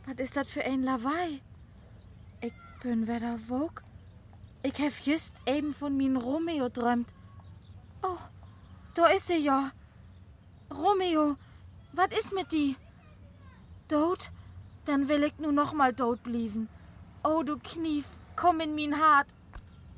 Was 0.06 0.18
ist 0.18 0.36
das 0.36 0.48
für 0.48 0.64
ein 0.64 0.82
Lawei? 0.82 1.40
Ich 2.40 2.52
bin 2.82 3.06
wieder 3.06 3.38
wog. 3.48 3.82
Ich 4.62 4.78
hab 4.80 4.92
just 5.04 5.34
eben 5.46 5.74
von 5.74 5.96
min 5.96 6.16
Romeo 6.16 6.68
träumt. 6.68 7.12
Oh, 8.02 8.18
da 8.94 9.06
ist 9.06 9.26
sie 9.26 9.38
ja. 9.38 9.72
Romeo, 10.70 11.36
was 11.92 12.18
ist 12.18 12.32
mit 12.32 12.52
die? 12.52 12.76
Tot? 13.88 14.30
Dann 14.84 15.08
will 15.08 15.24
ich 15.24 15.38
nur 15.38 15.52
noch 15.52 15.72
mal 15.72 15.94
tot 15.94 16.22
blieben. 16.22 16.68
Oh, 17.22 17.42
du 17.42 17.58
Knief, 17.58 18.06
komm 18.36 18.60
in 18.60 18.74
min 18.74 18.94
Hart. 18.94 19.28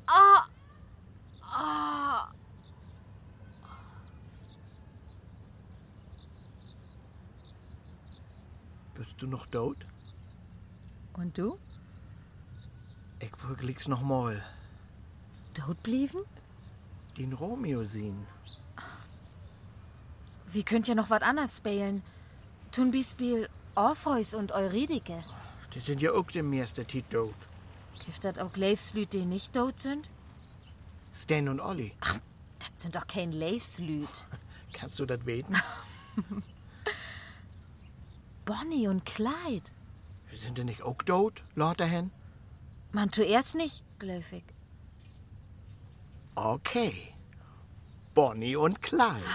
Ah! 0.07 0.45
Ah! 1.41 2.31
Bist 8.95 9.13
du 9.17 9.27
noch 9.27 9.45
tot? 9.47 9.77
Und 11.13 11.37
du? 11.37 11.57
Ich 13.19 13.35
verglicks 13.35 13.87
noch 13.87 14.01
mal. 14.01 14.43
Tot 15.53 15.81
blieben? 15.83 16.19
Den 17.17 17.33
Romeo 17.33 17.83
sehen. 17.85 18.27
Wie 20.51 20.63
könnt 20.63 20.87
ihr 20.87 20.95
noch 20.95 21.09
was 21.09 21.21
anderes 21.21 21.57
spielen? 21.57 22.03
Tun 22.71 22.91
Beispiel 22.91 23.49
Orpheus 23.75 24.33
und 24.33 24.51
Eurydike. 24.51 25.23
Die 25.73 25.79
sind 25.79 26.01
ja 26.01 26.11
auch 26.13 26.31
dem 26.31 26.49
meiste 26.49 26.85
Tit 26.85 27.09
tot. 27.09 27.35
Gibt 28.07 28.23
das 28.23 28.37
auch 28.37 28.55
Leifslüt, 28.55 29.11
die 29.11 29.25
nicht 29.25 29.51
tot 29.51 29.81
sind? 29.81 30.09
Stan 31.13 31.49
und 31.49 31.59
Olli. 31.59 31.91
Das 32.57 32.69
sind 32.77 32.95
doch 32.95 33.05
kein 33.05 33.33
Leifslüt. 33.33 34.07
Kannst 34.73 34.97
du 34.99 35.05
das 35.05 35.25
weten? 35.25 35.53
Bonnie 38.45 38.87
und 38.87 39.05
Clyde. 39.05 39.69
sind 40.33 40.57
die 40.57 40.63
nicht 40.63 40.83
auch 40.83 41.03
tot, 41.03 41.43
Lauterhen? 41.55 42.11
Man 42.93 43.11
zuerst 43.11 43.55
nicht, 43.55 43.83
gläufig. 43.99 44.43
Okay. 46.35 47.13
Bonnie 48.13 48.55
und 48.55 48.81
Clyde. 48.81 49.21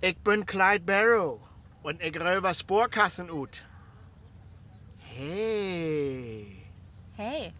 Ich 0.00 0.18
bin 0.18 0.44
Clyde 0.44 0.84
Barrow 0.84 1.40
und 1.82 2.02
ich 2.02 2.14
röver 2.20 2.52
Sporkassen 2.52 3.30
ut. 3.30 3.64
Hey. 5.16 6.64
Hey. 7.16 7.52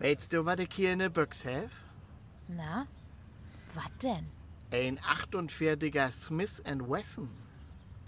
Weißt 0.00 0.32
du, 0.32 0.44
was 0.44 0.58
ich 0.58 0.74
hier 0.74 0.92
in 0.92 0.98
der 0.98 1.08
Büchse 1.08 1.62
hab? 1.62 1.70
Na? 2.48 2.88
Was 3.74 3.96
denn? 4.02 4.26
Ein 4.72 4.98
48er 4.98 6.10
Smith 6.10 6.60
Wesson. 6.64 7.30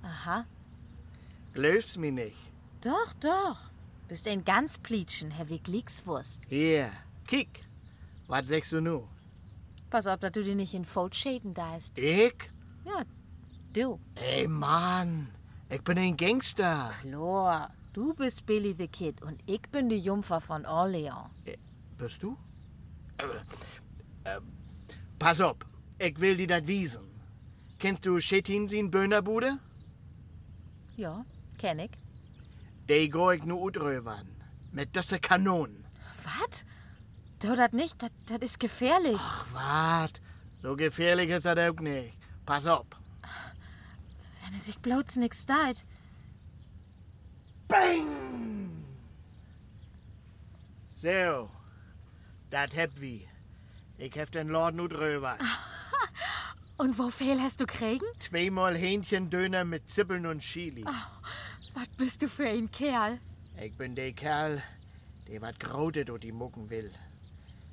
Aha. 0.03 0.47
Glaubst 1.55 1.97
mir 1.97 2.11
nicht? 2.11 2.37
Doch, 2.81 3.13
doch. 3.21 3.59
Bist 4.09 4.27
ein 4.27 4.45
ganz 4.45 4.79
Plietschen, 4.79 5.31
Herr 5.31 5.49
Wiglickswurst. 5.49 6.43
Hier, 6.49 6.91
kick. 7.29 7.65
Was 8.27 8.49
sagst 8.49 8.73
du 8.73 8.81
nu? 8.81 9.07
Pass 9.91 10.09
auf, 10.09 10.19
dass 10.19 10.33
du 10.33 10.43
dir 10.43 10.57
nicht 10.57 10.75
in 10.75 10.85
Fold 10.85 11.15
schäden 11.15 11.55
da 11.55 11.77
ist. 11.77 11.97
Ich? 11.97 12.35
Ja, 12.85 13.05
du. 13.73 14.01
Ey, 14.17 14.49
Mann. 14.49 15.29
Ich 15.69 15.83
bin 15.83 15.99
ein 15.99 16.17
Gangster. 16.17 16.93
Lor, 17.03 17.71
du 17.93 18.15
bist 18.15 18.47
Billy 18.47 18.75
the 18.79 18.87
Kid 18.87 19.21
und 19.23 19.41
ich 19.47 19.63
bin 19.63 19.89
die 19.89 19.99
Jungfer 19.99 20.41
von 20.41 20.65
Orleans. 20.65 21.29
Äh, 21.45 21.57
bist 21.99 22.23
du? 22.23 22.37
Äh, 23.19 23.25
äh, 24.31 24.41
pass 25.19 25.41
auf, 25.41 25.57
ich 25.99 26.21
will 26.21 26.37
dir 26.37 26.47
das 26.47 26.67
wiesen. 26.69 27.03
Kennst 27.81 28.07
du 28.07 28.21
Schettin 28.21 28.69
sin 28.69 28.91
Böhnerbude? 28.91 29.59
Ja, 30.97 31.25
kenn 31.59 31.81
ich. 31.81 31.91
Die 32.89 33.11
geh 33.11 33.35
ich 33.35 33.45
nur 33.45 33.61
utröwern. 33.61 34.29
Mit 34.71 34.95
düsse 34.95 35.19
Kanonen. 35.19 35.85
Was? 36.23 36.65
Du, 37.41 37.57
das 37.57 37.73
nicht, 37.73 37.97
das 38.03 38.39
ist 38.41 38.61
gefährlich. 38.61 39.19
Ach, 39.19 39.47
wat? 39.53 40.21
So 40.63 40.77
gefährlich 40.77 41.31
ist 41.31 41.45
das 41.45 41.59
auch 41.59 41.81
nicht. 41.81 42.15
Pass 42.47 42.67
auf. 42.67 42.87
Wenn 44.47 44.55
er 44.55 44.61
sich 44.61 44.79
bloß 44.79 45.17
nix 45.17 45.45
deit. 45.45 45.85
Bang! 47.67 48.07
So, 51.03 51.51
das 52.51 52.75
heb 52.77 52.93
wie. 53.01 53.27
Ich 53.99 54.15
hef 54.15 54.31
den 54.31 54.49
Lord 54.49 54.77
nu 54.77 54.87
drüber. 54.87 55.37
Und 56.79 56.97
wo 56.99 57.11
viel 57.11 57.41
hast 57.41 57.61
du 57.61 57.67
kriegen? 57.67 58.07
Zweimal 58.21 58.77
Hähnchendöner 58.77 59.65
mit 59.65 59.91
Zippeln 59.91 60.27
und 60.27 60.41
Chili. 60.41 60.85
Was 61.75 61.89
bist 61.97 62.21
du 62.21 62.29
für 62.29 62.47
ein 62.47 62.71
Kerl? 62.71 63.19
Ich 63.59 63.73
bin 63.75 63.95
der 63.95 64.13
Kerl, 64.13 64.63
der 65.27 65.41
wat 65.41 65.59
grotet 65.59 66.11
und 66.11 66.23
die 66.23 66.33
mucken 66.33 66.69
will. 66.69 66.93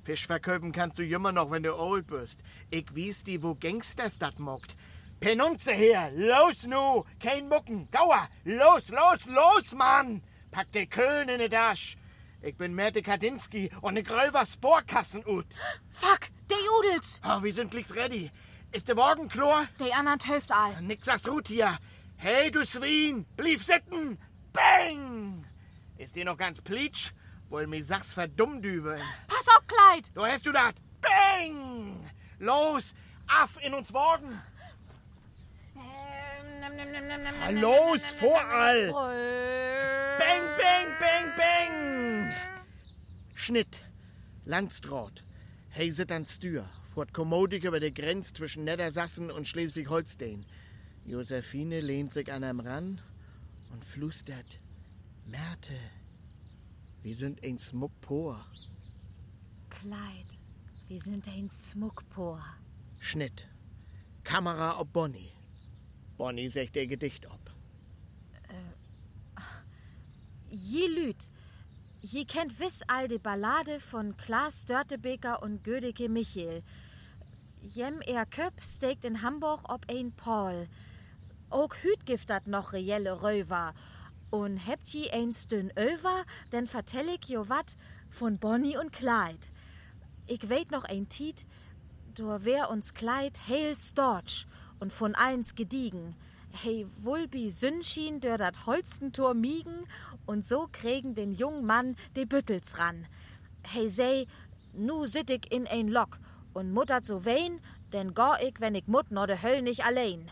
Fisch 0.06 0.26
verköpen 0.26 0.72
kannst 0.72 1.00
du 1.00 1.06
immer 1.06 1.34
noch, 1.34 1.52
wenn 1.52 1.64
du 1.64 1.76
old 1.78 2.08
bist. 2.08 2.40
Ich 2.70 2.96
wies 2.96 3.26
die, 3.26 3.44
wo 3.44 3.56
Gangsters 3.56 4.18
dat 4.18 4.40
mockt. 4.40 4.76
Penunze 5.24 5.72
her, 5.72 6.12
los 6.18 6.66
nu, 6.66 7.06
kein 7.18 7.48
Mucken, 7.48 7.88
Gauer, 7.90 8.28
los, 8.44 8.90
los, 8.90 9.26
los, 9.26 9.72
Mann! 9.74 10.22
Pack 10.52 10.74
de 10.74 10.86
Köln 10.86 11.30
in 11.30 11.40
de 11.40 11.48
Dasch. 11.48 11.96
Ich 12.42 12.58
bin 12.58 12.76
Merte 12.76 13.02
Kadinski 13.02 13.72
und 13.80 13.96
ich 13.96 14.10
roll 14.10 14.34
was 14.34 14.52
Sporkassen 14.52 15.26
ut. 15.26 15.46
Fuck, 15.92 16.28
de 16.50 16.58
Udels! 16.78 17.22
Oh, 17.24 17.42
wir 17.42 17.54
sind 17.54 17.72
glicks 17.72 17.96
ready. 17.96 18.32
Ist 18.74 18.90
der 18.90 18.98
Wagen 18.98 19.30
klar? 19.30 19.70
De 19.80 19.94
anderen 19.94 20.20
töft 20.20 20.52
all. 20.52 20.76
Nix 20.82 21.06
das 21.06 21.26
Rut 21.26 21.48
hier. 21.48 21.78
Hey, 22.18 22.52
du 22.52 22.66
Swin, 22.66 23.26
blieb 23.38 23.62
sitten. 23.62 24.18
Bang! 24.52 25.46
Ist 25.98 26.18
die 26.18 26.26
noch 26.26 26.38
ganz 26.38 26.60
plitsch? 26.62 27.14
Wohl 27.48 27.68
mir 27.68 27.82
sag's 27.86 28.12
verdummdüveln. 28.12 29.02
Pass 29.30 29.48
auf, 29.56 29.66
Kleid! 29.68 30.12
Du 30.14 30.26
hast 30.26 30.46
du 30.46 30.52
dat? 30.52 30.76
Bang! 31.00 32.12
Los, 32.40 32.94
af 33.26 33.52
in 33.62 33.74
uns 33.74 33.94
Wagen. 33.94 34.42
Los, 37.52 38.02
vorall! 38.20 38.92
Bang, 40.18 40.46
bang, 40.58 40.88
bang, 41.00 41.34
bang! 41.38 42.34
Schnitt. 43.36 43.80
Landstraat. 44.46 45.24
Hey, 45.70 45.92
sit 45.92 46.12
an 46.12 46.26
Stür. 46.26 46.66
Fort 46.94 47.14
kommodig 47.14 47.64
über 47.64 47.80
die 47.80 47.94
Grenze 47.94 48.34
zwischen 48.34 48.64
Niedersassen 48.64 49.32
und 49.32 49.48
Schleswig-Holstein. 49.48 50.46
Josephine 51.06 51.82
lehnt 51.82 52.14
sich 52.14 52.32
an 52.32 52.44
einem 52.44 52.60
ran 52.60 53.02
und 53.72 53.84
flüstert. 53.84 54.60
Merte, 55.26 55.76
wir 57.02 57.16
sind 57.16 57.44
ein 57.44 57.60
Smuckpor. 57.60 58.46
Kleid, 59.70 60.38
wir 60.88 61.00
sind 61.00 61.28
ein 61.28 61.50
Smuckpor. 61.50 62.42
Schnitt. 63.00 63.48
Kamera 64.24 64.80
ob 64.80 64.94
Bonnie. 64.94 65.32
Bonnie 66.24 66.50
sagt 66.50 66.78
ihr 66.78 66.88
Gedicht 66.88 67.26
ob. 67.26 67.52
Je 70.50 70.88
Lüt, 70.88 71.30
je 72.02 72.24
kennt 72.24 72.62
wiss 72.62 72.82
all 72.88 73.10
die 73.10 73.18
Ballade 73.18 73.82
von 73.82 74.16
Klaas 74.16 74.66
Dörtebeker 74.66 75.44
und 75.44 75.66
Gödeke 75.66 76.08
Michel. 76.08 76.64
Jem 77.76 78.00
er 78.00 78.26
Köp 78.26 78.54
stegt 78.64 79.04
in 79.04 79.22
Hamburg 79.22 79.68
ob 79.68 79.86
ein 79.90 80.14
Paul. 80.14 80.70
Ook 81.52 81.76
Hüt 81.84 82.06
gift 82.06 82.30
dat 82.30 82.48
noch 82.48 82.72
reelle 82.72 83.22
Röver. 83.22 83.74
Und 84.32 84.66
hebt 84.66 84.88
je 84.94 85.12
ein 85.12 85.34
Stün 85.34 85.72
över, 85.78 86.24
denn 86.54 86.68
vertell 86.68 87.10
ich 87.10 87.28
jo 87.28 87.50
wat 87.50 87.76
von 88.12 88.38
Bonnie 88.38 88.78
und 88.78 88.94
Clyde. 88.94 89.50
Ich 90.28 90.48
weet 90.48 90.72
noch 90.72 90.86
ein 90.86 91.10
Tiet, 91.10 91.46
do 92.14 92.46
wär 92.46 92.70
uns 92.70 92.94
Kleid 92.94 93.46
heil 93.50 93.76
storch 93.76 94.48
und 94.84 94.92
von 94.92 95.16
eins 95.16 95.56
gediegen. 95.56 96.14
Hey, 96.62 96.86
Wulbi 97.04 97.50
Sünnschien 97.50 98.20
dör 98.20 98.38
dat 98.38 98.66
Holstentor 98.66 99.34
miegen 99.34 99.88
und 100.26 100.44
so 100.44 100.68
kriegen 100.70 101.16
den 101.16 101.32
jungen 101.32 101.66
Mann 101.66 101.96
de 102.18 102.26
Büttels 102.26 102.78
ran. 102.78 103.08
Hey, 103.62 103.88
sei, 103.88 104.26
nu 104.74 105.06
sit 105.06 105.30
ich 105.30 105.50
in 105.54 105.68
ein 105.68 105.88
Lock 105.88 106.20
und 106.54 106.74
muttert 106.74 107.06
so 107.06 107.26
wein, 107.26 107.62
denn 107.94 108.14
gor 108.14 108.40
ich, 108.42 108.56
wenn 108.60 108.76
ich 108.76 108.86
mut, 108.88 109.10
no 109.10 109.26
de 109.26 109.42
Höll 109.42 109.62
nicht 109.62 109.86
allein. 109.86 110.30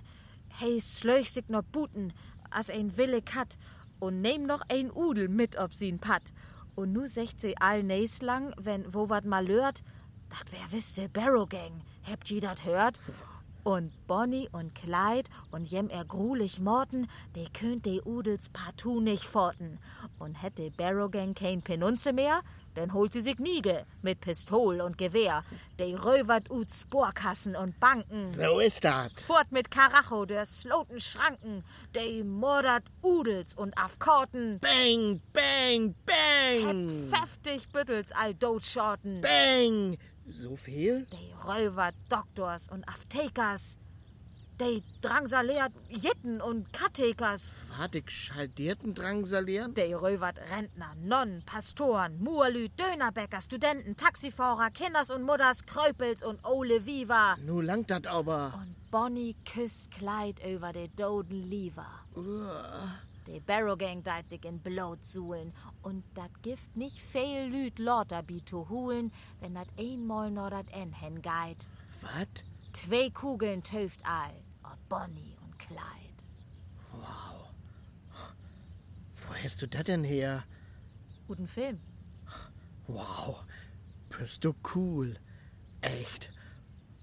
Hey, 0.50 0.82
slöch 0.82 1.32
sich 1.32 1.48
noch 1.48 1.64
buten, 1.64 2.12
as 2.50 2.70
ein 2.70 2.98
Wille 2.98 3.22
kat 3.22 3.58
und 4.02 4.20
nehm 4.20 4.46
noch 4.46 4.64
ein 4.68 4.92
Udel 4.92 5.30
mit 5.30 5.56
ob 5.56 5.72
sie'n 5.72 6.02
Patt. 6.02 6.24
Und 6.76 6.92
nu 6.92 7.08
secht 7.08 7.40
sie 7.40 7.56
all 7.58 7.84
näs 7.84 8.22
lang, 8.22 8.54
wenn 8.58 8.94
wo 8.94 9.08
wat 9.08 9.24
mal 9.24 9.48
hört, 9.48 9.82
dat 10.30 10.52
wär 10.52 10.72
wisst 10.72 10.98
de 10.98 11.08
Barrow 11.08 11.48
Gang. 11.48 11.72
Habt 12.04 12.30
ihr 12.32 12.42
dat 12.42 12.66
hört? 12.66 13.00
Und 13.64 13.92
Bonnie 14.08 14.50
und 14.52 14.74
Clyde 14.74 15.30
und 15.52 15.70
jem 15.70 15.90
er 15.90 16.04
grulich 16.04 16.60
Morten, 16.60 17.08
de 17.36 17.48
könnt 17.54 17.86
de 17.86 18.02
Udels 18.04 18.50
partout 18.50 19.02
nicht 19.02 19.24
forten. 19.24 19.78
Und 20.18 20.34
hätt 20.36 20.58
de 20.58 20.72
Barrow 20.72 21.12
Gang 21.12 21.38
kein 21.38 21.62
Penunze 21.62 22.12
mehr, 22.12 22.42
denn 22.76 22.94
holt 22.94 23.14
sie 23.14 23.22
sich 23.22 23.38
Niege 23.38 23.86
mit 24.02 24.20
Pistol 24.22 24.82
und 24.82 24.98
Gewehr. 24.98 25.44
De 25.80 25.96
röwert 25.96 26.50
ut 26.50 26.70
Sporkassen 26.72 27.56
und 27.56 27.80
Banken. 27.80 28.34
So 28.34 28.60
ist 28.60 28.84
das. 28.84 29.14
Fort 29.14 29.52
mit 29.52 29.70
Karacho, 29.70 30.26
der 30.26 30.46
sloten 30.46 31.00
Schranken, 31.00 31.64
de 31.96 32.24
mordert 32.24 32.86
Udels 33.04 33.54
und 33.54 33.78
Afkorten. 33.78 34.60
Bang, 34.60 35.22
bang, 35.34 35.96
bang! 36.06 36.90
Hebt 36.90 37.14
pfefftig 37.14 37.70
Büttels 37.70 38.12
all 38.12 38.34
Dotschorten. 38.34 39.22
Bang! 39.22 39.98
So 40.30 40.56
viel? 40.56 41.06
De 41.06 41.34
Räuber 41.46 41.92
Doktors 42.10 42.68
und 42.70 42.88
Aftekers. 42.88 43.78
De 44.60 44.84
drangsaliert 45.02 45.72
Jitten 45.90 46.40
und 46.40 46.72
Katekers. 46.72 47.54
Wart 47.78 47.96
ich 47.96 48.10
schaldierten 48.12 48.94
drangsalieren? 48.94 49.74
De 49.74 49.94
Räubert 49.96 50.38
Rentner, 50.52 50.94
Nonnen, 51.02 51.42
Pastoren, 51.46 52.22
Murlü, 52.22 52.70
Dönerbäcker, 52.70 53.42
Studenten, 53.42 53.98
Taxifahrer, 53.98 54.70
Kinders 54.70 55.10
und 55.10 55.24
Mutters, 55.24 55.66
Kröpels 55.66 56.22
und 56.22 56.46
Ole 56.46 56.86
Viva. 56.86 57.38
Nu 57.44 57.62
langt 57.62 57.90
dat 57.90 58.06
aber. 58.06 58.54
Und 58.62 58.76
Bonnie 58.92 59.36
küsst 59.46 59.90
Kleid 59.90 60.40
über 60.46 60.72
de 60.74 60.90
Doden 60.90 61.42
Lieber. 61.42 61.88
De 63.28 63.40
Barrow 63.40 63.78
Gang 63.78 64.04
deit 64.04 64.30
sich 64.30 64.44
in 64.46 64.60
Blut 64.60 65.06
suhlen. 65.06 65.54
Und 65.82 66.04
dat 66.16 66.42
Gift 66.42 66.76
nicht 66.76 67.02
fehl 67.02 67.50
Lüd 67.50 67.80
Lorterbi 67.80 68.44
zu 68.44 68.70
hulen, 68.70 69.12
wenn 69.40 69.56
dat 69.56 69.68
einmal 69.78 70.32
nur 70.32 70.50
dat 70.50 70.70
en 70.72 70.94
hen 70.94 71.22
geit. 71.22 71.68
Wat? 72.02 72.44
Zwei 72.74 73.10
Kugeln 73.10 73.64
töft 73.64 74.00
all, 74.06 74.34
ob 74.64 74.78
Bonnie 74.90 75.38
und 75.44 75.60
Clyde. 75.60 76.12
Wo 79.32 79.36
hast 79.36 79.62
du 79.62 79.68
das 79.68 79.84
denn 79.84 80.04
her? 80.04 80.44
Guten 81.28 81.48
Film. 81.48 81.80
Wow, 82.88 83.44
bist 84.10 84.44
du 84.44 84.54
cool. 84.76 85.16
Echt. 85.80 86.34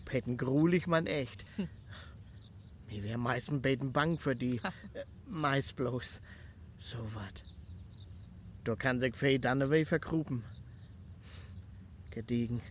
Beten 0.04 0.37
grulich, 0.37 0.87
man 0.87 1.07
echt. 1.07 1.46
Mir 2.87 3.02
wär 3.02 3.18
meisten 3.18 3.62
beten 3.62 3.92
bang 3.92 4.18
für 4.18 4.37
die. 4.37 4.61
meist 5.29 5.77
bloß. 5.77 6.21
So 6.81 6.99
wat. 7.14 7.43
Du 8.64 8.77
kannst 8.77 9.03
dich 9.03 9.17
fei 9.17 9.38
dann 9.38 9.71
weh 9.71 9.85
verkrupen. 9.85 10.45
Gediegen. 12.11 12.62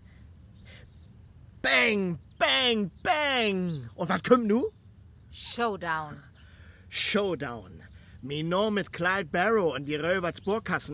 Bang, 1.62 2.20
bang, 2.38 2.91
bang. 3.04 3.89
Und 3.96 4.10
wat 4.10 4.24
kommt 4.24 4.48
nu? 4.48 4.70
Showdown. 5.32 6.24
Showdown. 6.89 7.84
Mi 8.23 8.41
Name 8.41 8.71
mit 8.71 8.91
Clyde 8.91 9.30
Barrow 9.32 9.75
und 9.75 9.86
wir 9.86 10.03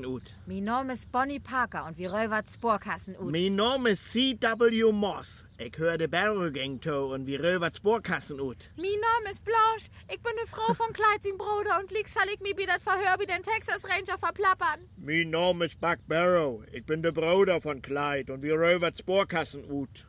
ut. 0.05 0.35
Mein 0.45 0.63
Name 0.65 0.91
ist 0.91 1.09
Bonnie 1.09 1.39
Parker 1.39 1.85
und 1.85 1.97
wir 1.97 2.11
ut. 2.11 3.31
Mi 3.31 3.49
Name 3.49 3.91
ist 3.91 4.11
C.W. 4.11 4.91
Moss. 4.91 5.45
Ich 5.57 5.77
höre 5.77 5.97
de 5.97 6.07
Barrow 6.07 6.51
Gang 6.51 6.81
to 6.81 7.13
und 7.13 7.25
wir 7.25 7.39
ut. 7.39 7.79
Mein 7.79 8.99
Name 8.99 9.29
ist 9.31 9.41
Blanche. 9.45 9.89
Ich 10.09 10.21
bin 10.21 10.33
eine 10.37 10.47
Frau 10.47 10.73
von 10.73 10.91
Clyde, 10.91 11.21
sein 11.21 11.37
Bruder, 11.37 11.79
und 11.79 11.91
lieg 11.91 12.09
schall 12.09 12.27
ich 12.27 12.41
mi 12.41 12.53
bi 12.53 12.65
dat 12.65 12.81
Verhör 12.81 13.17
wie 13.17 13.25
den 13.25 13.41
Texas 13.41 13.85
Ranger 13.85 14.17
verplappern. 14.17 14.81
Mi 14.97 15.23
Name 15.23 15.65
ist 15.65 15.79
Buck 15.79 15.99
Barrow. 16.07 16.61
Ich 16.73 16.85
bin 16.85 17.01
der 17.01 17.13
Bruder 17.13 17.61
von 17.61 17.81
Clyde 17.81 18.33
und 18.33 18.41
wir 18.41 18.55
röwert 18.55 18.99
Sporkassen 18.99 19.63
ut. 19.71 20.05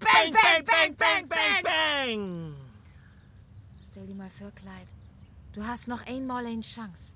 Bang, 0.00 0.32
bang, 0.32 0.64
bang, 0.66 0.96
bang, 0.98 1.28
bang! 1.28 1.62
bang! 1.62 2.54
Stell 3.80 4.06
dir 4.06 4.14
mal 4.14 4.28
vor, 4.28 4.50
Clyde. 4.50 5.05
Du 5.56 5.66
hast 5.66 5.88
noch 5.88 6.04
einmal 6.06 6.44
eine 6.44 6.60
Chance. 6.60 7.14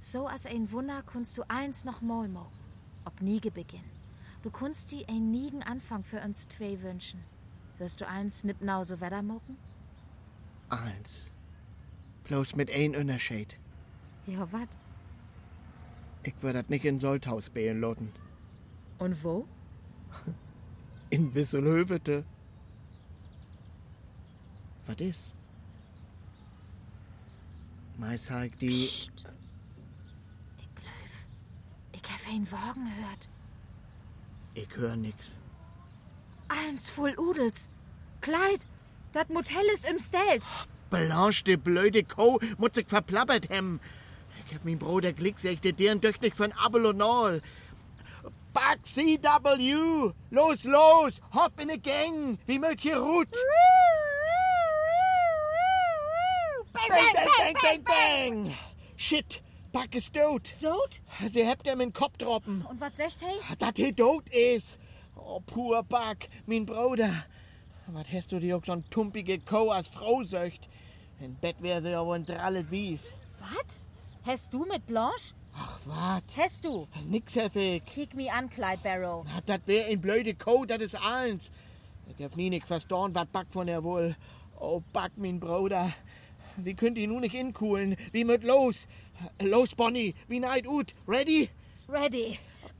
So 0.00 0.26
als 0.26 0.46
ein 0.46 0.72
Wunder 0.72 1.02
kunst 1.02 1.36
du 1.36 1.42
eins 1.48 1.84
noch 1.84 2.00
mal 2.00 2.26
mogen. 2.26 2.58
Ob 3.04 3.20
Niege 3.20 3.50
beginn. 3.50 3.84
Du 4.42 4.50
kunst 4.50 4.92
die 4.92 5.06
ein 5.08 5.30
niegen 5.30 5.62
Anfang 5.62 6.02
für 6.02 6.18
uns 6.22 6.48
zwei 6.48 6.80
wünschen. 6.80 7.22
Wirst 7.76 8.00
du 8.00 8.08
eins 8.08 8.44
nippnau 8.44 8.82
so 8.82 8.98
weiter 9.02 9.20
mogen? 9.20 9.58
Eins. 10.70 11.30
Bloß 12.24 12.56
mit 12.56 12.72
ein 12.72 12.96
Unterschied. 12.96 13.58
Ja, 14.26 14.50
wat? 14.50 14.70
Ich 16.22 16.34
würde 16.40 16.62
das 16.62 16.70
nicht 16.70 16.86
in 16.86 16.98
Solthaus 16.98 17.50
bähen 17.50 17.82
loten. 17.82 18.10
Und 18.98 19.22
wo? 19.22 19.46
In 21.10 21.34
Wisselhövete. 21.34 22.24
Was 24.86 24.98
ist? 24.98 25.41
Mei 27.98 28.16
sagt 28.16 28.60
die. 28.60 28.84
Ich 28.84 29.10
glaub, 30.74 30.92
ich 31.92 32.02
hab 32.02 32.28
einen 32.28 32.50
Wagen 32.50 32.84
gehört. 32.84 33.28
Ich 34.54 34.68
hör 34.76 34.96
nix. 34.96 35.38
Eins 36.48 36.90
voll 36.90 37.14
Udels. 37.18 37.68
Kleid, 38.20 38.66
das 39.12 39.28
Motel 39.28 39.64
ist 39.74 39.88
im 39.88 39.98
Stelt. 39.98 40.44
Blanche, 40.90 41.44
die 41.44 41.56
blöde 41.56 42.04
Kuh, 42.04 42.38
muss 42.58 42.76
ich 42.76 42.86
verplappert 42.86 43.48
hem. 43.48 43.80
Ich 44.46 44.54
hab 44.54 44.64
mein 44.64 44.78
Bruder 44.78 45.12
Glick, 45.12 45.36
dir, 45.38 45.72
deren 45.72 46.00
doch 46.00 46.20
nicht 46.20 46.36
von 46.36 46.52
Abel 46.52 46.86
und 46.86 47.00
all. 47.00 47.40
Back 48.52 48.84
CW! 48.84 50.12
Los, 50.30 50.64
los! 50.64 51.14
Hopp 51.32 51.58
in 51.58 51.68
die 51.68 51.80
Gang! 51.80 52.38
Wie 52.46 52.58
mögt 52.58 52.82
hier 52.82 52.98
Ruth? 52.98 53.28
Bang, 56.72 56.88
bang, 56.88 57.21
bang, 57.38 57.54
bang, 57.62 57.82
bang! 57.84 58.54
Shit, 58.96 59.40
Back 59.72 59.94
ist 59.94 60.12
tot. 60.12 60.42
Tot? 60.60 61.00
Sie 61.32 61.46
habt 61.46 61.66
ihm 61.66 61.80
in 61.80 61.88
den 61.88 61.92
Kopf 61.92 62.18
droppen. 62.18 62.64
Und 62.68 62.80
was 62.80 62.96
sagt 62.96 63.22
hey? 63.22 63.56
Dat 63.58 63.78
er 63.78 63.94
tot 63.94 64.28
ist. 64.28 64.78
Oh, 65.16 65.40
pur 65.40 65.82
Back, 65.82 66.28
mein 66.46 66.66
Bruder. 66.66 67.24
Was 67.88 68.06
hast 68.12 68.32
du 68.32 68.38
dir 68.38 68.56
auch 68.56 68.64
so 68.64 68.72
ein 68.72 68.84
tumpige 68.90 69.38
Kuh 69.38 69.70
als 69.70 69.88
Frau 69.88 70.22
söcht? 70.22 70.68
Im 71.20 71.34
Bett 71.36 71.56
wär 71.60 71.82
sie 71.82 71.90
ja 71.90 72.04
wohl 72.04 72.16
ein 72.16 72.24
drallet 72.24 72.70
Wief. 72.70 73.00
Was? 73.40 73.80
Hast 74.24 74.52
du 74.54 74.64
mit 74.64 74.86
Blanche? 74.86 75.34
Ach, 75.54 75.78
wat? 75.84 76.24
Hast 76.36 76.64
du? 76.64 76.86
Nix, 77.06 77.34
Heffig. 77.34 77.84
Kick 77.86 78.14
me 78.14 78.32
an, 78.32 78.48
Clyde 78.48 78.82
Barrow. 78.82 79.24
Na, 79.24 79.40
dat 79.44 79.66
wär 79.66 79.86
ein 79.86 80.00
blöde 80.00 80.34
Kuh, 80.34 80.64
dat 80.64 80.80
is 80.80 80.94
eins. 80.94 81.50
Ich 82.06 82.24
hab 82.24 82.36
nie 82.36 82.50
nix 82.50 82.68
verstanden, 82.68 83.14
wat 83.14 83.32
Back 83.32 83.46
von 83.50 83.66
der 83.66 83.82
wohl. 83.82 84.16
Oh, 84.58 84.82
Back, 84.92 85.12
mein 85.16 85.40
Bruder. 85.40 85.92
Wie 86.56 86.74
könnt 86.74 86.98
ihr 86.98 87.08
nun 87.08 87.20
nicht 87.20 87.34
inkuhlen? 87.34 87.96
Wie 88.12 88.24
mit 88.24 88.44
los? 88.44 88.86
Los, 89.40 89.74
Bonnie, 89.74 90.14
wie 90.28 90.40
neid 90.40 90.66
ut? 90.66 90.94
Ready? 91.06 91.50
Ready. 91.88 92.38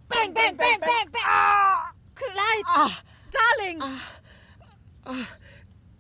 Bang, 0.09 0.35
bang, 0.35 0.57
bang, 0.57 0.81
bang, 0.81 1.11
bang! 1.11 1.23
Ah! 1.25 1.93
Clyde! 2.15 2.67
Ah, 2.67 3.03
Darling! 3.31 3.83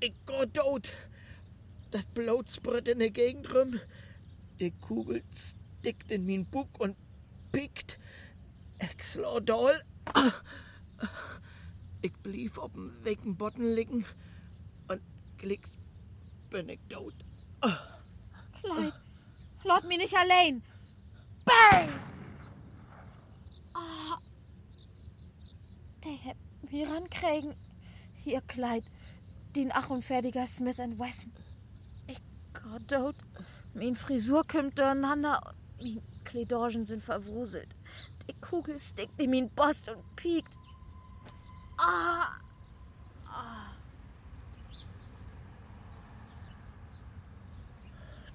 ich 0.00 0.14
go 0.26 0.44
tot. 0.46 0.90
Das 1.90 2.04
Blut 2.14 2.48
sprüht 2.50 2.88
in 2.88 2.98
der 2.98 3.10
Gegend 3.10 3.54
rum. 3.54 3.80
Die 4.60 4.70
Kugel 4.70 5.22
stickt 5.34 6.10
in 6.10 6.26
mein 6.26 6.44
Bug 6.46 6.68
und 6.78 6.96
pickt. 7.52 7.98
Ich 8.80 9.04
slå 9.04 9.40
doll. 9.40 9.80
Ah. 10.14 10.32
Ich 12.02 12.12
blieb 12.14 12.58
auf 12.58 12.72
dem 12.72 12.92
wecken 13.04 13.36
Botten 13.36 13.74
liegen 13.74 14.04
und 14.88 15.00
klicks 15.38 15.78
bin 16.50 16.68
ich 16.68 16.80
tot. 16.88 17.14
Clyde, 17.62 18.92
lot 19.64 19.84
mich 19.84 19.98
nicht 19.98 20.16
allein. 20.16 20.62
Bang! 21.44 21.88
Ah. 23.74 24.18
Der 26.04 26.12
hätt 26.12 26.36
mir 26.70 26.88
rankriegen. 26.88 27.54
Hier, 28.24 28.40
Clyde, 28.42 28.86
den 29.56 29.72
ach 29.72 29.90
und 29.90 30.04
fertiger 30.04 30.46
Smith 30.46 30.78
Wesson. 30.78 31.32
Ich 32.06 32.20
gott. 32.52 33.16
Mein 33.74 33.94
Frisur 33.94 34.46
kommt 34.46 34.78
durcheinander. 34.78 35.40
Mein 35.80 36.02
Kledorgen 36.24 36.86
sind 36.86 37.02
verwuselt. 37.02 37.74
Die 38.28 38.40
Kugel 38.40 38.78
stickt 38.78 39.20
in 39.20 39.30
mein 39.30 39.50
Bost 39.50 39.88
und 39.88 40.16
piekt. 40.16 40.56
Ah! 41.78 42.36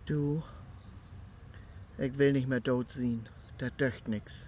Du, 0.08 0.42
ich 1.98 2.18
will 2.18 2.32
nicht 2.32 2.48
mehr 2.48 2.64
tot 2.64 2.90
sehen. 2.90 3.28
Das 3.58 3.76
döcht 3.76 4.08
nix. 4.08 4.48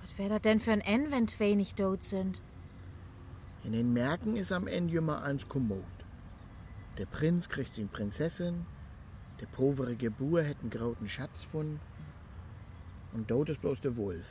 Was 0.00 0.16
wär 0.16 0.30
das 0.30 0.40
denn 0.40 0.58
für 0.58 0.72
ein 0.72 0.80
N, 0.80 1.10
wenn 1.10 1.28
zwei 1.28 1.54
nicht 1.54 1.76
tot 1.76 2.02
sind? 2.02 2.40
In 3.62 3.72
den 3.72 3.92
Märkten 3.92 4.36
ist 4.36 4.52
am 4.52 4.66
Ende 4.66 4.96
immer 4.96 5.22
eins 5.22 5.46
kommod. 5.46 5.84
Der 6.96 7.04
Prinz 7.04 7.50
kriegt 7.50 7.74
sin 7.74 7.88
Prinzessin, 7.88 8.64
der 9.40 9.46
povere 9.46 9.96
Gebur 9.96 10.42
hätt 10.42 10.60
einen 10.60 10.70
grauten 10.70 11.08
Schatz 11.08 11.44
von 11.44 11.78
und 13.12 13.30
dort 13.30 13.50
ist 13.50 13.60
bloß 13.60 13.82
der 13.82 13.96
Wolf. 13.96 14.26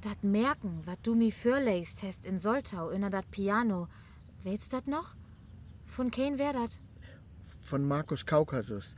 Dat 0.00 0.24
Merken, 0.24 0.80
wat 0.86 0.98
du 1.02 1.14
mi 1.14 1.30
fürleist 1.30 2.02
hast 2.02 2.24
in 2.24 2.38
Soltau, 2.38 2.88
inner 2.88 3.10
dat 3.10 3.30
Piano, 3.30 3.88
weißt 4.44 4.72
dat 4.72 4.86
noch? 4.86 5.14
Von 5.86 6.10
kein 6.10 6.38
wär 6.38 6.54
dat? 6.54 6.78
Von 7.62 7.86
Markus 7.86 8.26
Kaukasus, 8.26 8.94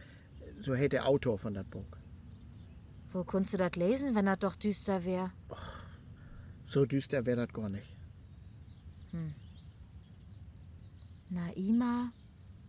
so 0.61 0.75
hätt 0.75 0.93
der 0.93 1.07
Autor 1.07 1.39
von 1.39 1.55
dat 1.55 1.71
Buch. 1.71 1.97
Wo 3.13 3.23
kunst 3.25 3.53
du 3.53 3.59
dat 3.59 3.77
lesen, 3.77 4.15
wenn 4.15 4.27
dat 4.27 4.43
doch 4.43 4.57
düster 4.57 5.05
wär? 5.05 5.31
So 6.69 6.85
düster 6.85 7.25
wär 7.27 7.37
dat 7.37 7.53
gar 7.53 7.69
nicht. 7.69 7.87
Naima 11.31 12.13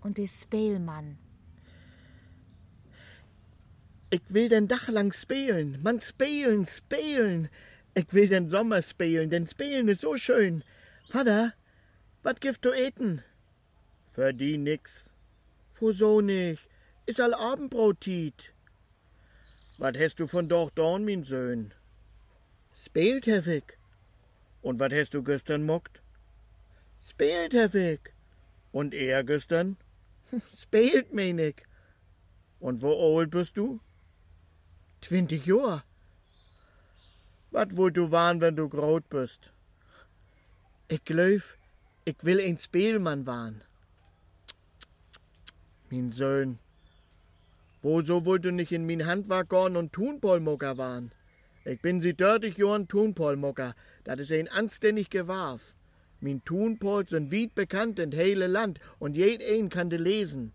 und 0.02 0.18
des 0.18 0.42
Spelmann. 0.42 1.18
Ich 4.12 4.22
will 4.30 4.50
den 4.50 4.68
Dach 4.68 4.88
lang 4.88 5.14
spielen, 5.14 5.82
man 5.82 6.00
spielen, 6.02 6.66
spielen. 6.66 7.50
Ich 7.96 8.14
will 8.14 8.28
den 8.28 8.50
Sommer 8.50 8.82
spielen, 8.82 9.30
denn 9.30 9.48
spielen 9.48 9.88
ist 9.88 10.02
so 10.02 10.16
schön. 10.18 10.64
Vater, 11.10 11.54
wat 12.24 12.42
gift 12.42 12.66
du 12.66 12.72
eten? 12.72 13.24
Für 14.14 14.34
die 14.34 14.58
nix. 14.58 15.10
Wo 15.80 15.92
so 15.92 16.22
nicht? 16.22 16.70
Is 17.06 17.20
all 17.20 17.34
Abendbrot-Tit. 17.34 18.52
Wat 19.78 19.98
hast 19.98 20.20
du 20.20 20.28
von 20.28 20.48
doch 20.48 20.70
dorn, 20.70 21.04
min 21.04 21.24
Söhn? 21.24 21.74
Spielt, 22.74 23.26
Heffig. 23.28 23.78
Und 24.62 24.80
wat 24.80 24.94
hast 24.94 25.14
du 25.14 25.22
gestern 25.22 25.66
mockt? 25.66 26.02
Spielt, 27.10 27.54
Heffig. 27.54 28.14
Und 28.72 28.94
er 28.94 29.24
gestern? 29.26 29.76
Spielt, 30.62 31.14
mein 31.14 31.40
ich. 31.40 31.58
Und 32.60 32.82
wo 32.82 33.20
alt 33.20 33.32
bist 33.32 33.58
du? 33.58 33.82
Twintig 35.02 35.46
Jahr. 35.46 35.84
Wat 37.52 37.76
wollt 37.76 37.98
du 37.98 38.12
waren, 38.12 38.40
wenn 38.40 38.56
du 38.56 38.70
graut 38.70 39.10
bist? 39.10 39.52
Ich 40.88 41.04
glaub, 41.04 41.42
ich 42.06 42.16
will 42.22 42.40
ein 42.40 42.60
Spielmann 42.60 43.26
waren. 43.26 43.62
Mein 45.92 46.12
Sohn, 46.12 46.58
wo 47.84 48.02
so 48.02 48.26
wollt 48.26 48.44
du 48.44 48.52
nicht 48.52 48.72
in 48.72 48.88
min 48.88 49.06
Handwerk 49.06 49.50
gorn 49.50 49.78
und 49.78 49.94
Thunpolmocker 49.94 50.80
waren? 50.80 51.12
Ich 51.64 51.80
bin 51.80 52.02
sie 52.02 52.16
dörtig 52.16 52.58
Jahren 52.58 52.88
Thunpolmocker, 52.88 53.76
dat 54.04 54.20
is 54.20 54.32
ein 54.32 54.48
anständig 54.48 55.12
Gewarf. 55.12 55.76
Min 56.22 56.44
Thunpol 56.44 57.08
sind 57.08 57.32
weit 57.32 57.54
bekannt 57.54 58.00
in 58.00 58.12
hele 58.12 58.48
Land 58.48 58.80
und 58.98 59.16
jed 59.16 59.44
ein 59.44 59.70
kann 59.70 59.92
de 59.92 60.00
lesen. 60.00 60.54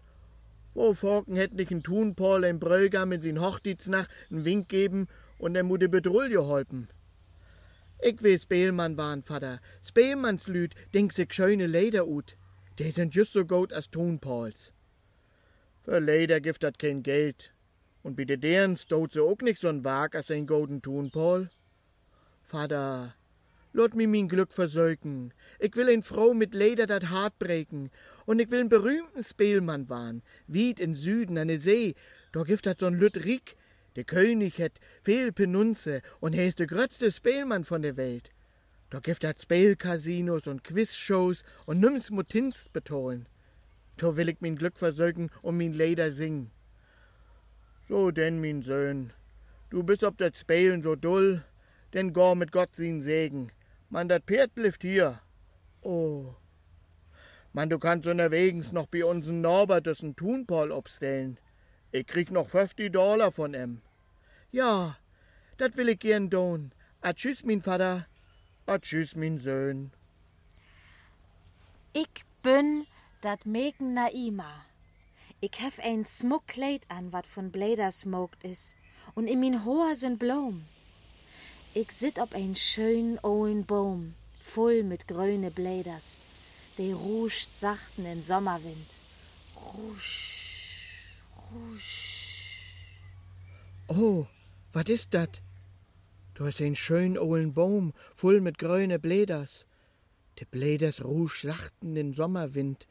Wo 0.75 0.95
Forken 0.95 1.37
hätt 1.37 1.55
nicht 1.55 1.71
ein 1.71 1.85
Thunpol 1.85 2.45
ein 2.45 2.59
Bröger 2.59 3.07
mit 3.07 3.23
sin 3.23 3.41
Hochzeitsnacht 3.41 4.11
n 4.33 4.45
Wink 4.45 4.69
geben 4.69 5.07
und 5.39 5.55
er 5.55 5.63
mude 5.63 5.89
Betrouille 5.89 6.45
holpen. 6.45 6.89
Ich 8.03 8.21
will 8.21 8.41
Spielmann 8.41 8.97
waren, 8.97 9.23
Vater. 9.23 9.61
Spielmannslüd, 9.85 10.75
denk 10.93 11.13
sich 11.13 11.33
schöne 11.33 11.69
Leder 11.69 12.09
ut. 12.09 12.37
Die 12.81 12.91
sind 12.91 13.15
just 13.15 13.33
so 13.33 13.45
gut 13.45 13.73
als 13.73 13.91
Thunpols. 13.91 14.73
Für 15.83 15.99
Leder 15.99 16.41
gibt 16.41 16.63
dat 16.63 16.79
kein 16.79 17.03
Geld. 17.03 17.53
Und 18.03 18.17
bitte 18.17 18.37
deren 18.39 18.77
stot 18.77 19.13
sie 19.13 19.23
auch 19.23 19.41
nicht 19.41 19.63
so'n 19.63 19.83
Wag 19.85 20.15
als 20.15 20.31
ein 20.31 20.47
golden 20.47 20.83
Thunpol. 20.83 21.49
Vater, 22.43 23.15
lot 23.73 23.95
mi 23.95 24.07
min 24.07 24.29
Glück 24.29 24.53
versöken. 24.53 25.33
Ich 25.59 25.75
will 25.77 25.89
ein 25.89 26.03
Frau 26.03 26.35
mit 26.35 26.55
Leder 26.55 26.87
dat 26.87 27.09
Hart 27.09 27.39
breken. 27.39 27.91
Und 28.27 28.41
ich 28.41 28.51
will 28.51 28.61
einen 28.61 28.69
berühmten 28.69 29.25
Spielmann 29.25 29.89
waren. 29.89 30.23
Wied 30.47 30.81
in 30.81 30.95
Süden 30.95 31.39
an 31.39 31.49
der 31.49 31.61
See. 31.61 31.95
Da 32.33 32.43
gibt 32.43 32.67
dat 32.67 32.81
so'n 32.81 32.97
Lüt. 32.97 33.19
Der 33.97 34.05
König 34.05 34.59
hätt 34.59 34.81
viel 35.03 35.33
Penunze 35.33 36.03
und 36.21 36.35
er 36.35 36.47
ist 36.47 36.59
der 36.59 36.67
größte 36.67 37.11
Spielmann 37.11 37.65
von 37.65 37.83
der 37.83 37.97
Welt. 37.97 38.31
Da 38.91 39.01
gibt 39.01 39.25
dat 39.25 39.41
Spielcasinos 39.43 40.47
und 40.47 40.63
Quizshows 40.63 41.43
und 41.67 41.81
nimm's 41.81 42.11
Mutinst 42.11 42.73
betonen. 42.73 43.27
Da 44.01 44.17
will 44.17 44.31
ich 44.31 44.41
min 44.41 44.57
Glück 44.57 44.79
versöken 44.79 45.31
und 45.43 45.59
min 45.59 45.75
Leder 45.75 46.11
singen. 46.11 46.51
So 47.87 48.11
denn, 48.11 48.41
min 48.41 48.63
Söhn, 48.63 49.13
du 49.69 49.83
bist 49.83 50.05
ob 50.05 50.17
das 50.17 50.41
Spielen 50.41 50.83
so 50.83 50.97
dull, 50.97 51.45
denn 51.93 52.15
gor 52.15 52.35
mit 52.35 52.51
Gott 52.51 52.75
sin 52.75 53.03
Segen. 53.03 53.53
Man, 53.91 54.09
dat 54.09 54.25
Pferd 54.25 54.55
blifft 54.55 54.83
hier. 54.85 55.21
Oh. 55.83 56.35
Man, 57.53 57.69
du 57.69 57.79
kannst 57.79 58.07
unterwegs 58.07 58.73
noch 58.73 58.87
bei 58.87 59.05
uns'n 59.05 59.43
Norbert 59.43 59.87
das 59.87 60.03
n 60.03 60.17
Thunpol 60.17 60.73
obstellen. 60.73 61.37
Ich 61.93 62.07
krieg 62.07 62.31
noch 62.31 62.49
50 62.49 62.91
Dollar 62.91 63.31
von 63.31 63.53
em. 63.53 63.83
Ja, 64.51 64.97
dat 65.59 65.77
will 65.77 65.91
ich 65.91 65.99
gern 65.99 66.31
tun. 66.31 66.73
A 67.03 67.13
tschüss, 67.13 67.45
min 67.45 67.61
Vater. 67.61 68.07
A 68.65 68.79
tschüss, 68.79 69.15
min 69.15 69.37
Söhn. 69.37 69.91
Ich 71.93 72.25
bin 72.43 72.87
dat 73.21 73.45
Meken 73.45 73.93
Naima. 73.93 74.65
Ich 75.41 75.61
hef 75.61 75.79
ein 75.79 76.05
Smuckkleid 76.05 76.85
an, 76.89 77.13
wat 77.13 77.27
von 77.27 77.51
Bläder 77.51 77.93
smoked 77.93 78.45
is. 78.45 78.75
Und 79.15 79.27
in 79.27 79.41
min 79.41 79.65
Haar 79.65 79.95
sind 79.97 80.19
Blom. 80.19 80.65
Ich 81.75 81.93
sit 81.93 82.19
op 82.19 82.35
ein 82.35 82.57
schön 82.57 83.19
oen 83.23 83.65
Baum, 83.65 84.15
voll 84.41 84.83
mit 84.83 85.07
grüne 85.07 85.51
Bläders. 85.51 86.19
De 86.77 86.93
ruscht 86.93 87.51
sachten 87.57 88.07
in 88.07 88.23
Sommerwind. 88.23 88.91
Rusch, 89.57 91.17
rusch. 91.53 92.11
Oh, 93.89 94.27
wat 94.73 94.89
ist 94.89 95.15
dat? 95.15 95.43
Du 96.35 96.47
hast 96.47 96.61
ein 96.61 96.77
schön 96.77 97.19
ollen 97.19 97.53
Baum, 97.53 97.93
voll 98.15 98.41
mit 98.41 98.57
grüne 98.59 98.99
Bläders. 98.99 99.67
De 100.39 100.47
Bläders 100.51 101.05
rusch 101.05 101.43
sachten 101.43 101.95
den 101.95 102.15
Sommerwind. 102.15 102.87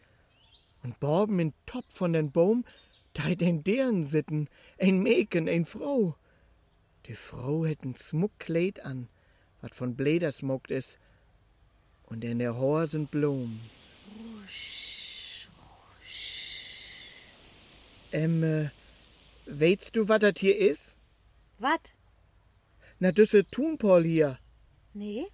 Und 0.83 0.99
Borben 0.99 1.39
in 1.39 1.53
Top 1.65 1.85
von 1.93 2.13
den 2.13 2.31
Baum, 2.31 2.65
da 3.13 3.23
hat 3.23 3.41
ein 3.43 3.63
deren 3.63 4.05
sitten, 4.05 4.49
ein 4.79 5.01
Mäken, 5.01 5.49
ein 5.49 5.65
Frau. 5.65 6.15
Die 7.05 7.15
Frau 7.15 7.65
hätt 7.65 7.83
ein 7.83 7.95
Smuckkleid 7.95 8.85
an, 8.85 9.09
wat 9.61 9.75
von 9.75 9.95
Bläders 9.95 10.37
smokt 10.37 10.71
is. 10.71 10.97
Und 12.03 12.23
in 12.23 12.39
der 12.39 12.57
Haar 12.57 12.87
sind 12.87 13.11
Blumen. 13.11 13.59
Ähm, 18.11 18.43
äh, 18.43 18.69
weißt 19.45 19.95
du, 19.95 20.07
wat 20.07 20.23
dat 20.23 20.39
hier 20.39 20.57
is? 20.57 20.95
Wat? 21.59 21.93
Na, 22.99 23.11
düsse 23.11 23.45
Thunpol 23.45 24.03
hier. 24.03 24.39
Nee? 24.93 25.27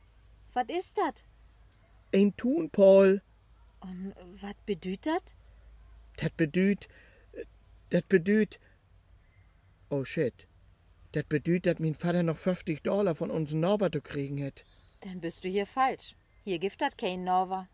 Wat 0.53 0.69
ist 0.69 0.97
dat? 0.97 1.23
Ein 2.13 2.35
Thunpol. 2.35 3.21
Und 3.85 4.15
wat 4.41 4.57
bedüht 4.65 5.05
dat? 5.05 5.35
Dat 6.17 6.35
bedüht, 6.37 6.87
dat 7.89 8.07
bedüht. 8.09 8.59
Oh 9.89 10.03
shit. 10.03 10.47
Dat 11.11 11.29
bedüht, 11.29 11.65
dat 11.65 11.79
mein 11.79 11.93
Vater 11.93 12.23
noch 12.23 12.37
50 12.37 12.81
Dollar 12.81 13.13
von 13.15 13.29
uns 13.29 13.53
Norbert 13.53 13.93
zu 13.93 14.01
kriegen 14.01 14.37
hätt. 14.37 14.65
Dann 15.01 15.21
bist 15.21 15.43
du 15.43 15.49
hier 15.49 15.67
falsch. 15.67 16.15
Hier 16.43 16.57
gibt 16.59 16.81
dat 16.81 16.97
kein 16.97 17.23
Norwer. 17.23 17.67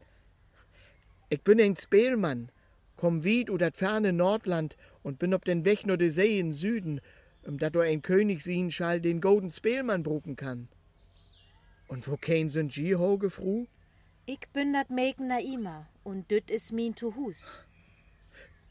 Ich 1.30 1.41
bin 1.41 1.62
ein 1.62 1.76
Spielmann. 1.78 2.51
Komm 2.97 3.24
wied 3.24 3.49
u 3.49 3.57
dat 3.57 3.78
ferne 3.78 4.12
Nordland 4.12 4.76
und 5.01 5.18
bin 5.18 5.34
ob 5.34 5.45
den 5.45 5.64
Weg 5.66 5.86
nur 5.86 5.97
de 5.97 6.09
See 6.09 6.39
in 6.39 6.53
Süden, 6.53 6.99
um 7.43 7.57
dat 7.57 7.74
du 7.74 7.80
ein 7.80 8.01
König 8.01 8.43
sehen 8.43 8.70
schall 8.70 8.99
den 8.99 9.22
golden 9.22 9.49
Spielmann 9.49 10.03
brucken 10.03 10.36
kann. 10.36 10.68
Und 11.88 12.07
wo 12.07 12.18
kein 12.18 12.49
sind 12.49 12.76
ji 12.76 12.95
hoge 12.95 13.30
fru? 13.30 13.68
Ich 14.34 14.48
bin 14.54 14.72
dat 14.72 14.90
Meken 14.90 15.28
Naima 15.28 15.88
und 16.06 16.32
düt 16.32 16.50
is 16.50 16.72
min 16.72 16.96
to 16.96 17.14
Hus. 17.18 17.66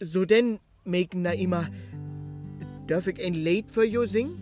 So 0.01 0.25
denn, 0.25 0.59
Meken 0.85 1.21
na 1.21 1.33
immer, 1.33 1.69
darf 2.87 3.07
ich 3.07 3.23
ein 3.23 3.35
Lied 3.35 3.71
für 3.71 3.85
jo 3.85 4.07
singen? 4.07 4.39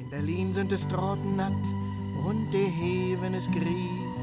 In 0.00 0.08
Berlin 0.08 0.54
sind 0.54 0.72
es 0.72 0.84
Straßen 0.84 1.36
natt 1.36 1.64
und 2.26 2.50
de 2.50 2.64
Heven 2.64 3.34
is 3.34 3.44
gries. 3.48 4.20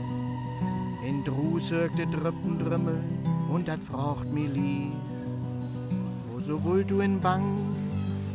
In 1.08 1.24
Drus 1.24 1.70
hört 1.70 1.96
de 2.00 2.08
Drüppen 2.08 2.58
drümmel 2.58 3.00
und 3.54 3.68
dat 3.68 3.84
fragt 3.84 4.34
mir 4.34 4.50
lies. 4.50 5.16
Wo 6.32 6.40
so 6.40 6.64
wollt 6.64 6.90
du 6.90 7.02
in 7.02 7.22
Bang, 7.22 7.76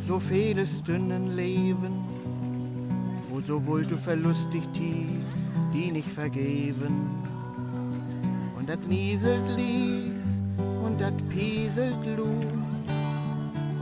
so 0.07 0.21
vieles 0.21 0.85
dünnen 0.85 1.35
Leben, 1.35 2.05
wo 3.31 3.41
so 3.41 3.67
wollt 3.67 3.91
du 3.91 3.97
verlustig 3.97 4.63
tief, 4.73 5.27
die 5.73 5.91
nicht 5.91 6.09
vergeben. 6.09 7.23
Und 8.57 8.68
dat 8.68 8.87
nieselt 8.87 9.49
lies 9.57 10.23
und 10.85 11.01
dat 11.01 11.14
pieselt 11.29 12.05
Lut 12.16 12.47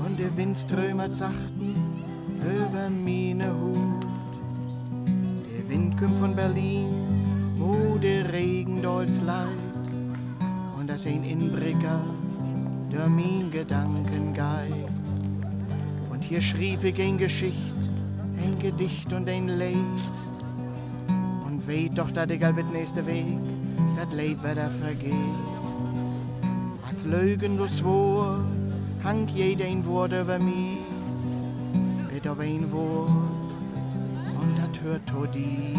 und 0.06 0.18
der 0.18 0.34
Wind 0.36 0.56
strömert 0.56 1.14
sachten 1.14 1.74
über 2.40 2.88
meine 2.88 3.52
Hut. 3.52 4.06
Der 5.52 5.68
Wind 5.68 5.98
kommt 5.98 6.18
von 6.18 6.34
Berlin, 6.34 6.88
wo 7.56 7.98
der 7.98 8.32
Regen 8.32 8.80
dolz 8.80 9.20
leid 9.20 9.48
und 10.78 10.88
das 10.88 11.06
ein 11.06 11.24
Inbricker, 11.24 12.02
der 12.90 13.08
mein 13.08 13.50
Gedanken 13.50 14.32
geit. 14.32 14.88
Und 16.10 16.22
hier 16.24 16.40
schrieb 16.40 16.82
ich 16.84 17.00
ein 17.00 17.18
Geschicht, 17.18 17.80
ein 18.42 18.58
Gedicht 18.58 19.12
und 19.12 19.28
ein 19.28 19.48
Lied. 19.48 20.00
Weht 21.70 21.96
doch, 21.96 22.10
dat 22.10 22.32
ich 22.32 22.40
mit 22.40 22.72
nächste 22.72 23.06
Weg, 23.06 23.38
dat 23.94 24.12
Leid 24.12 24.42
wieder 24.42 24.68
vergeht. 24.82 25.14
Als 26.88 27.04
Lügen 27.04 27.58
so 27.58 27.68
swor, 27.68 28.40
hang 29.04 29.28
jeder 29.28 29.66
ein 29.66 29.86
Wort 29.86 30.12
über 30.12 30.40
mich, 30.40 30.78
bitt 32.10 32.26
ob 32.26 32.40
ein 32.40 32.72
Wort, 32.72 33.08
und 34.40 34.58
dat 34.58 34.82
hört 34.82 35.06
to 35.06 35.26
die. 35.26 35.78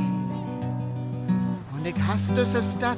Und 1.74 1.86
ich 1.86 2.02
hasst 2.08 2.38
es 2.38 2.54
es 2.54 2.78
dat, 2.80 2.98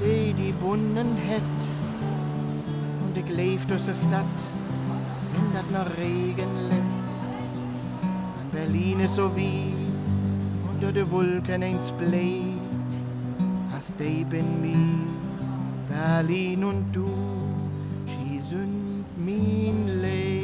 die 0.00 0.32
die 0.32 0.52
Bunnen 0.52 1.16
hätt, 1.28 1.60
und 3.04 3.14
ich 3.14 3.28
lebt 3.28 3.70
es 3.72 3.88
es 3.88 4.08
dat, 4.08 4.36
wenn 5.34 5.52
dat 5.52 5.70
noch 5.70 5.98
Regen 5.98 6.56
lädt. 6.70 7.04
Und 8.40 8.52
Berlin 8.52 9.00
ist 9.00 9.16
so 9.16 9.36
weit, 9.36 9.69
unter 10.80 10.92
de 10.92 11.10
Wolken 11.10 11.62
eins 11.62 11.92
bläht, 11.92 12.56
hast 13.70 13.98
de 13.98 14.24
bin 14.24 14.62
mi, 14.62 15.06
Berlin 15.90 16.64
und 16.64 16.90
du, 16.90 17.06
sie 18.06 18.40
sind 18.40 19.04
mein 19.18 20.00
Leid. 20.00 20.40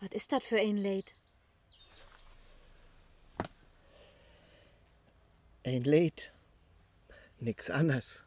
Was 0.00 0.10
ist 0.12 0.32
dat 0.32 0.42
für 0.42 0.58
ein 0.58 0.76
Leid? 0.76 1.14
Ein 5.70 5.84
Lied, 5.84 6.32
nix 7.38 7.70
anders. 7.70 8.24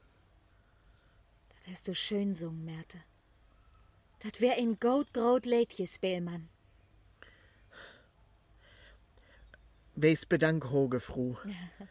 Das 1.49 1.73
hast 1.73 1.87
du 1.89 1.93
schön 1.93 2.33
sung, 2.33 2.63
Märte. 2.63 2.99
Dat 4.19 4.39
wär 4.39 4.53
ein 4.57 4.79
goldgrot 4.79 5.45
Leidje, 5.45 5.85
Spielmann. 5.85 6.47
Wees 9.95 10.25
bedank, 10.25 10.71
hoge 10.71 11.01
Fru. 11.01 11.35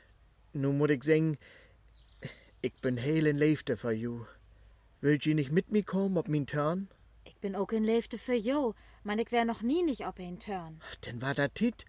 nu 0.55 0.73
muss 0.73 0.89
ich 0.89 1.05
singen, 1.05 1.37
ich 2.63 2.73
bin 2.81 2.97
helen 2.97 3.37
Leefte 3.37 3.77
für 3.77 3.93
ju. 3.93 4.25
Willt 5.03 5.27
je 5.27 5.35
nicht 5.35 5.53
mit 5.53 5.71
mir 5.71 5.83
kommen, 5.83 6.17
ob 6.17 6.29
min 6.29 6.47
Turn? 6.47 6.89
Ich 7.25 7.37
bin 7.37 7.57
auch 7.57 7.73
in 7.73 7.85
Leefte 7.85 8.17
für 8.17 8.37
Jo, 8.49 8.75
man 9.05 9.19
ich 9.19 9.31
wär 9.31 9.45
noch 9.45 9.61
nie 9.61 9.83
nicht 9.83 10.07
ob 10.07 10.19
ein 10.19 10.39
Turn. 10.39 10.81
Denn 11.05 11.21
war 11.21 11.35
dat 11.35 11.55
tit. 11.57 11.85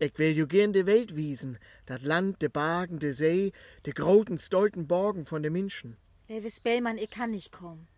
Ich 0.00 0.16
will 0.16 0.36
ju 0.36 0.46
gern 0.46 0.72
de 0.72 0.86
Welt 0.86 1.16
wiesen, 1.16 1.58
dat 1.86 2.02
Land, 2.02 2.40
de 2.40 2.48
Bergen, 2.48 2.98
de 2.98 3.12
See, 3.12 3.52
de 3.82 3.92
groten, 3.92 4.38
stolten 4.38 4.86
Borgen 4.86 5.26
von 5.26 5.42
de 5.42 5.50
Menschen. 5.50 5.96
Lewe 6.28 6.50
Spellmann, 6.50 6.98
ich 6.98 7.10
kann 7.10 7.32
nicht 7.32 7.50
kommen. 7.50 7.88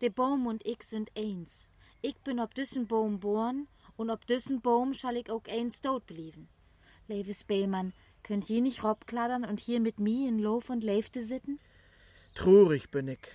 Der 0.00 0.10
Baum 0.10 0.46
und 0.46 0.64
ich 0.64 0.82
sind 0.84 1.10
eins. 1.16 1.68
Ich 2.02 2.14
bin 2.22 2.38
ob 2.38 2.54
düssen 2.54 2.86
Baum 2.86 3.18
born 3.18 3.66
und 3.96 4.10
ob 4.10 4.26
düssen 4.26 4.60
Baum 4.60 4.94
schall 4.94 5.16
ich 5.16 5.28
auch 5.28 5.42
eins 5.48 5.80
tot 5.80 6.06
blieben. 6.06 6.48
Lewe 7.08 7.34
Spellmann, 7.34 7.94
könnt 8.22 8.48
ihr 8.48 8.60
nicht 8.60 8.84
robkladern 8.84 9.44
und 9.44 9.58
hier 9.58 9.80
mit 9.80 9.98
mir 9.98 10.28
in 10.28 10.38
Lof 10.38 10.70
und 10.70 10.84
Leifte 10.84 11.24
sitten? 11.24 11.58
Trurig 12.36 12.90
bin 12.90 13.08
ich, 13.08 13.26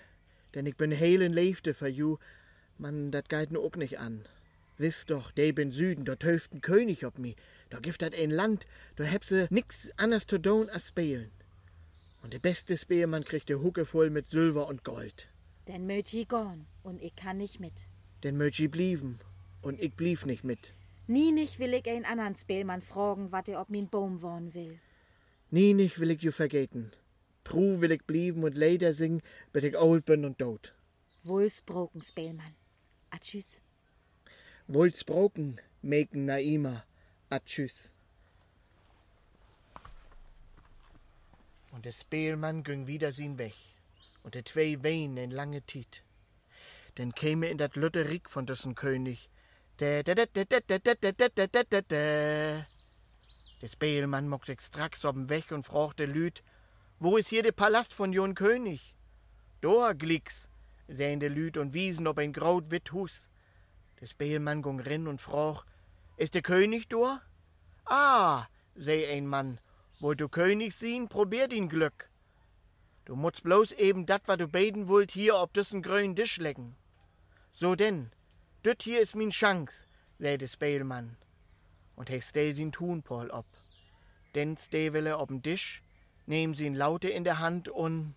denn 0.53 0.65
ich 0.65 0.77
bin 0.77 0.91
helen 0.91 1.33
Leefte 1.33 1.73
für 1.73 1.89
ju. 1.89 2.17
Man, 2.77 3.11
dat 3.11 3.27
geht 3.27 3.51
nu 3.51 3.59
auch 3.59 3.75
nicht 3.75 3.99
an. 3.99 4.25
Wisst 4.77 5.09
doch, 5.09 5.31
de 5.31 5.51
bin 5.51 5.71
Süden, 5.71 6.05
dort 6.05 6.23
höft 6.23 6.53
ein 6.53 6.61
König 6.61 7.05
ob 7.05 7.19
mi. 7.19 7.35
Da 7.69 7.79
gibt 7.79 8.01
dat 8.01 8.13
ein 8.15 8.31
Land, 8.31 8.65
da 8.95 9.03
heb 9.03 9.23
se 9.23 9.47
nix 9.49 9.89
anders 9.97 10.27
zu 10.27 10.37
tun 10.37 10.69
als 10.69 10.87
spielen. 10.87 11.31
Und 12.21 12.33
der 12.33 12.39
beste 12.39 12.77
Speermann 12.77 13.23
kriegt 13.23 13.49
de 13.49 13.57
Hucke 13.57 13.85
voll 13.85 14.09
mit 14.09 14.29
Silber 14.29 14.67
und 14.67 14.83
Gold. 14.83 15.27
Denn 15.67 15.89
ihr 15.89 16.25
gorn 16.25 16.67
und 16.83 17.01
ich 17.01 17.15
kann 17.15 17.37
nicht 17.37 17.59
mit. 17.59 17.87
Den 18.23 18.37
möcht 18.37 18.59
i 18.59 18.67
blieben 18.67 19.19
Und 19.61 19.81
ich 19.81 19.95
blieb 19.95 20.25
nicht 20.25 20.43
mit. 20.43 20.73
Nie 21.07 21.31
nicht 21.31 21.59
will 21.59 21.73
ich 21.73 21.87
einen 21.87 22.05
anderen 22.05 22.35
Spielmann 22.35 22.81
fragen, 22.81 23.31
wat 23.31 23.49
er 23.49 23.61
ob 23.61 23.69
min 23.69 23.89
Baum 23.89 24.21
wohnen 24.21 24.53
will. 24.53 24.79
Nie 25.51 25.73
nicht 25.73 25.99
will 25.99 26.11
ich 26.11 26.21
ju 26.21 26.31
vergeten. 26.31 26.91
Tru 27.43 27.79
will 27.81 27.91
ich 27.91 28.03
blieben 28.05 28.43
und 28.43 28.57
Lieder 28.57 28.93
singen, 28.93 29.21
bis 29.53 29.63
ich 29.63 29.77
alt 29.77 30.05
bin 30.05 30.25
und 30.25 30.39
tot. 30.39 30.73
Wohlsproken, 31.23 32.01
Spielmann. 32.01 32.55
A 33.11 33.17
tschüss. 33.19 33.61
Wohlsproken, 34.67 35.61
meken 35.81 36.25
Naima. 36.25 36.83
A 37.29 37.39
tschüss. 37.39 37.89
Und 41.71 41.85
der 41.85 41.91
Spielmann 41.91 42.63
ging 42.63 42.87
wieder 42.87 43.11
sin 43.11 43.37
Weg. 43.37 43.55
Und 44.23 44.35
de 44.35 44.43
zwei 44.43 44.83
weinen 44.83 45.17
in 45.17 45.31
lange 45.31 45.61
Tiet. 45.61 46.03
Denn 46.97 47.13
käme 47.13 47.47
in 47.47 47.57
dat 47.57 47.75
Lutterik 47.75 48.29
von 48.29 48.45
dessen 48.45 48.75
König. 48.75 49.29
Der 49.79 50.03
Spielmann 53.65 54.29
mock 54.29 54.45
sich 54.45 54.61
stracks 54.61 55.03
ob'n 55.03 55.27
Weg 55.29 55.51
und 55.51 55.65
fragte 55.65 56.05
Lüd, 56.05 56.43
wo 56.99 57.17
ist 57.17 57.29
hier 57.29 57.43
der 57.43 57.51
Palast 57.51 57.93
von 57.93 58.13
Jon 58.13 58.35
König? 58.35 58.95
Dor 59.61 59.95
glicks, 59.95 60.47
sehen 60.87 61.19
de 61.19 61.27
Lüd 61.27 61.57
und 61.57 61.73
wiesen 61.73 62.07
ob 62.07 62.19
ein 62.19 62.31
graut 62.31 62.71
wit 62.71 62.93
Hus. 62.93 63.29
Der 63.99 64.07
Spielmann 64.07 64.61
ging 64.61 64.79
rin 64.79 65.07
und 65.07 65.19
frag, 65.19 65.65
ist 66.17 66.33
der 66.33 66.41
König 66.41 66.87
dor? 66.87 67.21
Ah, 67.85 68.45
seh 68.75 69.05
ein 69.07 69.27
Mann, 69.27 69.59
wollt 69.99 70.21
du 70.21 70.29
König 70.29 70.73
sehen, 70.73 71.07
probier 71.07 71.47
din 71.47 71.69
Glück. 71.69 72.09
Du 73.05 73.15
musst 73.15 73.43
bloß 73.43 73.71
eben 73.73 74.05
dat, 74.05 74.27
wat 74.27 74.39
du 74.39 74.47
beten 74.47 74.87
wollt, 74.87 75.11
hier 75.11 75.35
ob 75.35 75.53
düssen 75.53 75.81
grünen 75.81 76.15
Tisch 76.15 76.37
lecken. 76.37 76.75
So 77.53 77.75
denn, 77.75 78.11
düt 78.65 78.81
hier 78.81 78.99
is 78.99 79.13
min 79.13 79.29
Chance, 79.29 79.85
seh 80.17 80.37
der 80.37 80.47
Spielmann. 80.47 81.17
Und 81.95 82.09
he 82.09 82.19
stell 82.21 82.53
sin 82.53 82.71
Thunpol 82.71 83.29
ob. 83.29 83.45
Denn 84.33 84.57
er 84.71 85.19
ob'n 85.19 85.41
Tisch, 85.41 85.81
nehm 86.25 86.53
sin 86.55 86.75
Laute 86.75 87.07
in 87.07 87.23
der 87.23 87.39
Hand 87.39 87.69
und 87.69 88.15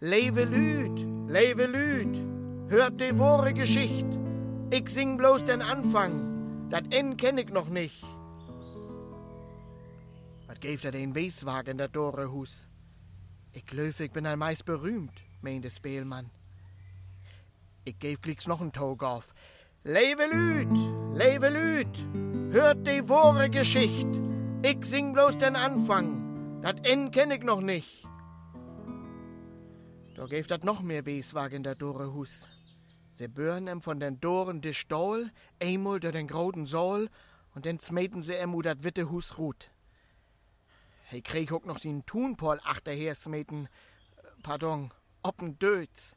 Leve 0.00 0.44
Lüd, 0.44 1.06
leve 1.28 1.66
Lüd, 1.66 2.70
hört 2.70 3.00
de 3.00 3.18
wahre 3.18 3.54
Geschicht. 3.54 4.06
Ich 4.70 4.88
sing 4.88 5.16
bloß 5.16 5.44
den 5.44 5.62
Anfang, 5.62 6.35
dat 6.70 6.84
End 6.90 7.18
kenn 7.18 7.38
ich 7.38 7.50
noch 7.50 7.68
nicht. 7.68 8.04
Was 10.46 10.60
gäf 10.60 10.84
er 10.84 10.92
den 10.92 11.14
Weeswagen 11.14 11.78
der 11.78 11.88
Dore 11.88 12.30
Hus? 12.32 12.68
Ich 13.52 13.72
löf, 13.72 14.00
ich 14.00 14.12
bin 14.12 14.26
ein 14.26 14.38
meist 14.38 14.64
berühmt, 14.64 15.18
meinte 15.40 15.70
Spielmann. 15.70 16.30
Ich 17.84 17.98
gäf 17.98 18.20
glicks 18.20 18.46
noch 18.46 18.60
n 18.60 18.72
Tog 18.72 19.02
auf. 19.02 19.34
Leve 19.84 20.26
Lüd, 20.26 20.76
leve 21.14 21.48
Lüd, 21.48 22.52
hört 22.52 22.86
de 22.86 23.08
wahre 23.08 23.48
Geschicht. 23.48 24.08
Ich 24.62 24.84
sing 24.84 25.12
bloß 25.12 25.38
den 25.38 25.54
Anfang, 25.54 26.60
dat 26.62 26.86
End 26.86 27.12
kenn 27.12 27.30
ich 27.30 27.44
noch 27.44 27.60
nicht. 27.60 28.04
Da 30.16 30.26
gäf 30.26 30.46
dat 30.46 30.64
noch 30.64 30.82
mehr 30.82 31.06
Weeswagen 31.06 31.62
der 31.62 31.74
Dore 31.74 32.12
Hus. 32.12 32.46
Sie 33.18 33.28
bürn 33.28 33.66
em 33.66 33.80
von 33.80 33.98
den 33.98 34.20
Doren 34.20 34.60
de 34.60 34.74
Stol, 34.74 35.30
einmal 35.60 36.00
durch 36.00 36.12
den 36.12 36.28
groten 36.28 36.66
Saal, 36.66 37.08
und 37.54 37.64
dann 37.64 37.78
smeten 37.78 38.22
sie 38.22 38.34
em 38.34 38.54
u 38.54 38.60
dat 38.60 38.84
witte 38.84 39.10
Hus 39.10 39.38
rut. 39.38 39.70
He 41.08 41.22
krieg 41.22 41.50
auch 41.52 41.64
noch 41.64 41.80
den 41.80 42.04
Thunpol 42.04 42.60
achterher 42.62 43.14
smeten, 43.14 43.68
pardon, 44.42 44.92
ob'n 45.22 45.58
Dötz. 45.58 46.14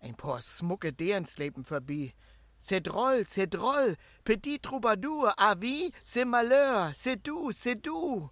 Ein 0.00 0.14
paar 0.14 0.40
smucke 0.40 0.92
Derens 0.92 1.36
leben 1.36 1.64
vorbei. 1.64 2.14
C'est 2.62 2.80
drôle, 2.80 3.26
c'est 3.28 3.46
drôle, 3.46 3.96
petit 4.24 4.58
troubadour, 4.58 5.32
ah 5.36 5.54
oui, 5.60 5.92
c'est 6.04 6.24
malheur, 6.24 6.92
c'est 6.96 7.22
du, 7.22 7.52
c'est 7.52 7.76
du. 7.76 8.30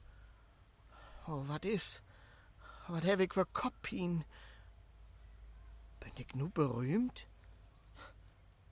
Oh, 1.27 1.45
wat 1.49 1.65
is? 1.65 2.03
Wat 2.89 3.05
hab 3.05 3.21
ich 3.21 3.33
für 3.33 3.47
Kopfhin? 3.47 4.25
Bin 6.01 6.13
ich 6.17 6.35
nu 6.35 6.49
berühmt? 6.51 7.27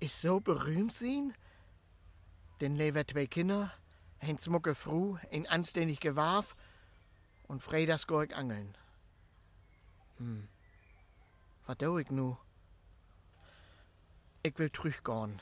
Is 0.03 0.21
so 0.21 0.41
berühmt 0.41 0.93
sin? 0.93 1.33
Den 2.61 2.75
lever 2.75 3.07
zwei 3.07 3.27
Kinder, 3.27 3.73
ein 4.19 4.37
smucke 4.37 4.75
Fru, 4.75 5.17
ein 5.31 5.47
anständig 5.47 6.01
Gewarf 6.01 6.57
und 7.47 7.63
Fredas 7.63 8.09
go 8.09 8.21
ich 8.21 8.35
angeln. 8.35 8.77
Hm, 10.19 10.49
wat 11.67 11.83
do 11.83 12.01
ich 12.01 12.11
nu? 12.11 12.37
Ich 14.43 14.59
will 14.59 14.71
trüchgorn. 14.71 15.41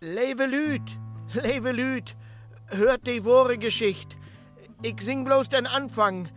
Leve 0.00 0.46
Lüd, 0.46 0.98
leve 1.34 1.72
Lüd, 1.72 2.16
hört 2.68 3.06
die 3.06 3.26
wahre 3.26 3.58
Geschicht. 3.58 4.16
Ich 4.80 5.02
sing 5.02 5.26
bloß 5.26 5.50
den 5.50 5.66
Anfang, 5.66 6.30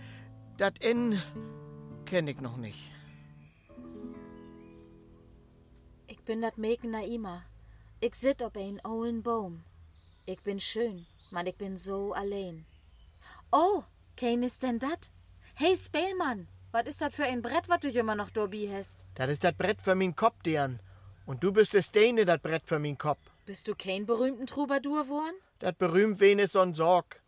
dat 0.58 0.84
N 0.84 1.22
kenn 2.04 2.28
ich 2.28 2.42
noch 2.42 2.58
nicht. 2.58 2.91
Ich 6.22 6.26
bin 6.26 6.44
dat 6.44 6.60
Mäken 6.60 6.92
Naima. 6.92 7.42
Ich 8.00 8.14
sit 8.14 8.44
op 8.44 8.56
ein 8.56 8.80
ollen 8.86 9.24
Baum. 9.24 9.64
Ich 10.28 10.40
bin 10.42 10.60
schön, 10.60 11.08
man 11.32 11.48
ich 11.48 11.56
bin 11.56 11.78
so 11.78 12.14
allein. 12.14 12.68
Oh, 13.52 13.82
kein 14.16 14.44
ist 14.44 14.62
denn 14.62 14.78
dat? 14.78 15.10
Hey, 15.56 15.76
Spielmann, 15.76 16.48
was 16.72 16.86
ist 16.86 17.02
dat 17.02 17.12
für 17.12 17.24
ein 17.24 17.42
Brett, 17.42 17.68
wat 17.70 17.84
du 17.84 17.90
immer 17.90 18.14
noch 18.14 18.30
dobi 18.30 18.70
hast? 18.72 19.04
Das 19.16 19.32
ist 19.32 19.44
das 19.44 19.58
Brett 19.58 19.82
für 19.82 19.96
min 19.96 20.16
Kopf, 20.16 20.44
deren. 20.44 20.80
Und 21.26 21.44
du 21.44 21.52
bist 21.52 21.74
das 21.74 21.88
Steine, 21.88 22.24
das 22.24 22.40
Brett 22.40 22.68
für 22.68 22.78
min 22.78 23.00
Kopf. 23.00 23.32
Bist 23.48 23.68
du 23.68 23.74
kein 23.74 24.06
berühmten 24.06 24.46
Troubadour 24.46 25.10
worn? 25.10 25.34
Dat 25.58 25.80
berühmt 25.80 26.20
wen 26.20 26.38
is 26.38 26.54
so'n 26.54 26.76
Sorg. 26.76 27.20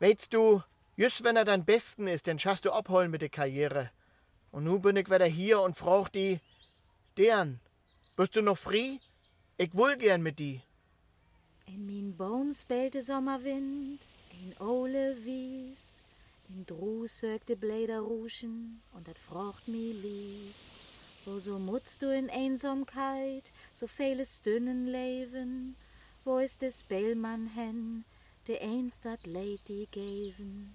Weißt 0.00 0.34
du, 0.34 0.62
just 0.96 1.24
wenn 1.24 1.36
er 1.36 1.46
dann 1.46 1.64
besten 1.64 2.06
ist, 2.08 2.26
dann 2.26 2.38
schaffst 2.38 2.66
du 2.66 2.72
abholen 2.72 3.10
mit 3.10 3.22
der 3.22 3.30
Karriere. 3.30 3.90
Und 4.50 4.64
nu 4.64 4.80
bin 4.80 4.96
ich 4.96 5.08
wieder 5.10 5.24
hier 5.24 5.62
und 5.62 5.78
frag 5.78 6.12
die, 6.12 6.40
deren, 7.16 7.60
bist 8.16 8.36
du 8.36 8.42
noch 8.42 8.58
frei? 8.58 9.00
Ich 9.56 9.74
will 9.74 9.96
gern 9.96 10.22
mit 10.22 10.38
die. 10.38 10.60
In 11.66 11.86
min 11.86 12.16
Baum 12.16 12.52
spielte 12.52 13.02
Sommerwind, 13.02 14.00
in 14.30 14.54
Ole 14.60 15.16
Wies, 15.24 15.98
in 16.48 16.66
Drus 16.66 17.20
sögte 17.20 17.56
Bläder 17.56 18.00
ruschen 18.00 18.82
und 18.92 19.08
dat 19.08 19.18
frocht 19.18 19.66
mi 19.66 19.92
lies. 19.92 20.58
Wo 21.24 21.38
so 21.38 21.58
mutzt 21.58 22.02
du 22.02 22.14
in 22.14 22.28
Einsamkeit, 22.28 23.50
so 23.74 23.86
vieles 23.86 24.42
dünnen 24.42 24.86
Leben, 24.86 25.74
wo 26.24 26.38
ist 26.38 26.60
des 26.62 26.82
Bellmann 26.82 27.46
hen, 27.46 28.04
de 28.46 28.60
einst 28.60 29.04
dat 29.04 29.26
Lady 29.26 29.88
geven. 29.90 30.74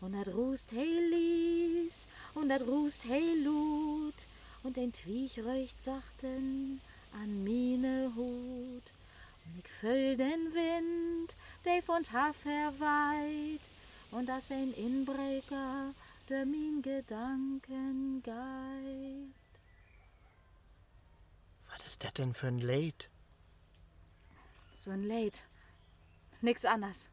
Und 0.00 0.12
dat 0.12 0.28
rust 0.28 0.70
hey 0.72 1.00
lies, 1.10 2.06
und 2.34 2.48
dat 2.50 2.62
rust 2.62 3.04
hey 3.04 3.34
lut, 3.42 4.14
und 4.62 4.78
ein 4.78 4.92
Twiech 4.92 5.38
röcht 5.38 5.82
sachten 5.82 6.80
an 7.12 7.44
mine 7.44 8.12
Hut. 8.14 8.92
Und 9.44 9.58
ich 9.58 9.68
füll 9.68 10.16
den 10.16 10.52
Wind, 10.52 11.34
der 11.64 11.82
von 11.82 12.04
Hafer 12.12 12.72
weit, 12.78 13.60
und 14.10 14.26
das 14.26 14.50
ein 14.50 14.72
Inbreker, 14.74 15.94
der 16.28 16.46
min 16.46 16.82
Gedanken 16.82 18.22
geit. 18.22 19.34
Was 21.70 21.86
ist 21.86 22.04
das 22.04 22.12
denn 22.14 22.34
für 22.34 22.48
ein 22.48 22.58
Lied? 22.58 23.08
So 24.74 24.90
ein 24.90 25.02
Lied. 25.02 25.42
Nix 26.40 26.64
anders. 26.64 27.10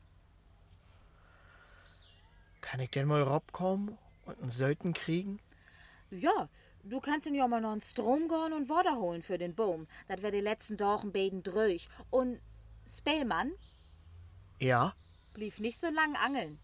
Kann 2.61 2.79
ich 2.79 2.89
denn 2.91 3.07
mal 3.07 3.21
robkommen 3.21 3.97
und 4.25 4.41
einen 4.41 4.51
Söten 4.51 4.93
kriegen? 4.93 5.39
Ja, 6.11 6.49
du 6.89 6.99
kannst 6.99 7.27
ihn 7.27 7.35
ja 7.35 7.47
mal 7.47 7.61
noch 7.61 7.71
einen 7.71 7.81
Strom 7.81 8.27
gehen 8.27 8.53
und 8.53 8.69
Wasser 8.69 8.97
holen 8.97 9.21
für 9.21 9.37
den 9.37 9.55
Baum. 9.55 9.87
Das 10.07 10.21
wär 10.21 10.31
die 10.31 10.39
letzten 10.39 10.77
Tagen 10.77 11.11
beten 11.11 11.43
dröch. 11.43 11.87
Und 12.09 12.39
Spellmann 12.87 13.51
Ja? 14.59 14.93
blieb 15.33 15.59
nicht 15.59 15.79
so 15.79 15.87
lang 15.89 16.15
angeln. 16.15 16.59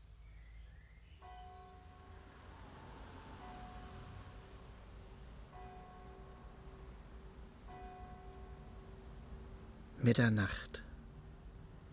Mitternacht. 10.01 10.83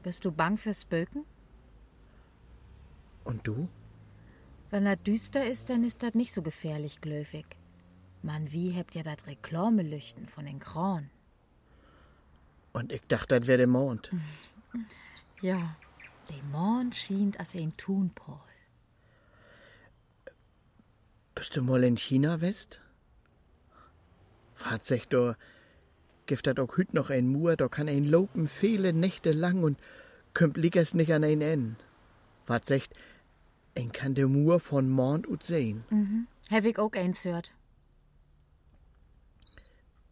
Bist 0.03 0.25
du 0.25 0.33
bang 0.33 0.57
fürs 0.59 0.83
Spöken? 0.83 1.25
Und 3.23 3.47
du? 3.47 3.69
Wenn 4.71 4.87
er 4.87 4.97
düster 4.97 5.47
ist, 5.47 5.71
dann 5.71 5.85
ist 5.85 6.03
das 6.03 6.15
nicht 6.15 6.33
so 6.33 6.43
gefährlich, 6.43 7.01
glöwig. 7.01 7.60
Man, 8.23 8.53
wie 8.53 8.77
habt 8.77 8.95
ihr 8.95 9.03
dat 9.03 9.27
Reklamelüchten 9.27 10.29
von 10.29 10.45
den 10.45 10.61
Kron? 10.61 11.11
Und 12.73 12.93
ich 12.93 13.07
dachte, 13.09 13.39
das 13.39 13.49
wär 13.49 13.57
der 13.57 13.67
Mond. 13.67 14.11
Ja. 15.43 15.75
Der 16.29 16.43
Mond 16.53 16.95
schien 16.95 17.33
als 17.39 17.55
ein 17.55 17.75
Thunpol. 17.79 18.39
Bist 21.35 21.57
du 21.57 21.63
mal 21.63 21.83
in 21.83 21.97
China, 21.97 22.43
West? 22.43 22.83
Fahrt 24.55 24.91
da 25.09 25.37
gibt 26.27 26.47
dat 26.47 26.61
auch 26.61 26.77
hüt 26.77 26.93
noch 26.95 27.11
ein 27.11 27.27
Mur, 27.27 27.57
da 27.57 27.69
kann 27.69 27.89
ein 27.89 28.05
lopen 28.05 28.47
viele 28.47 28.93
Nächte 28.93 29.33
lang 29.33 29.65
und 29.65 29.79
kümmt 30.35 30.59
liegers 30.59 30.95
nicht 30.95 31.13
an 31.13 31.25
ein 31.25 31.41
N. 31.41 31.77
Sagt, 32.47 32.91
ein 33.77 33.91
kann 33.91 34.15
der 34.15 34.29
Mur 34.29 34.61
von 34.61 34.91
Mond 34.91 35.27
ut 35.27 35.43
sehen. 35.43 35.85
Mhm. 35.91 36.27
Hab 36.51 36.65
ich 36.65 36.79
auch 36.79 36.93
eins 36.93 37.25
hört. 37.25 37.53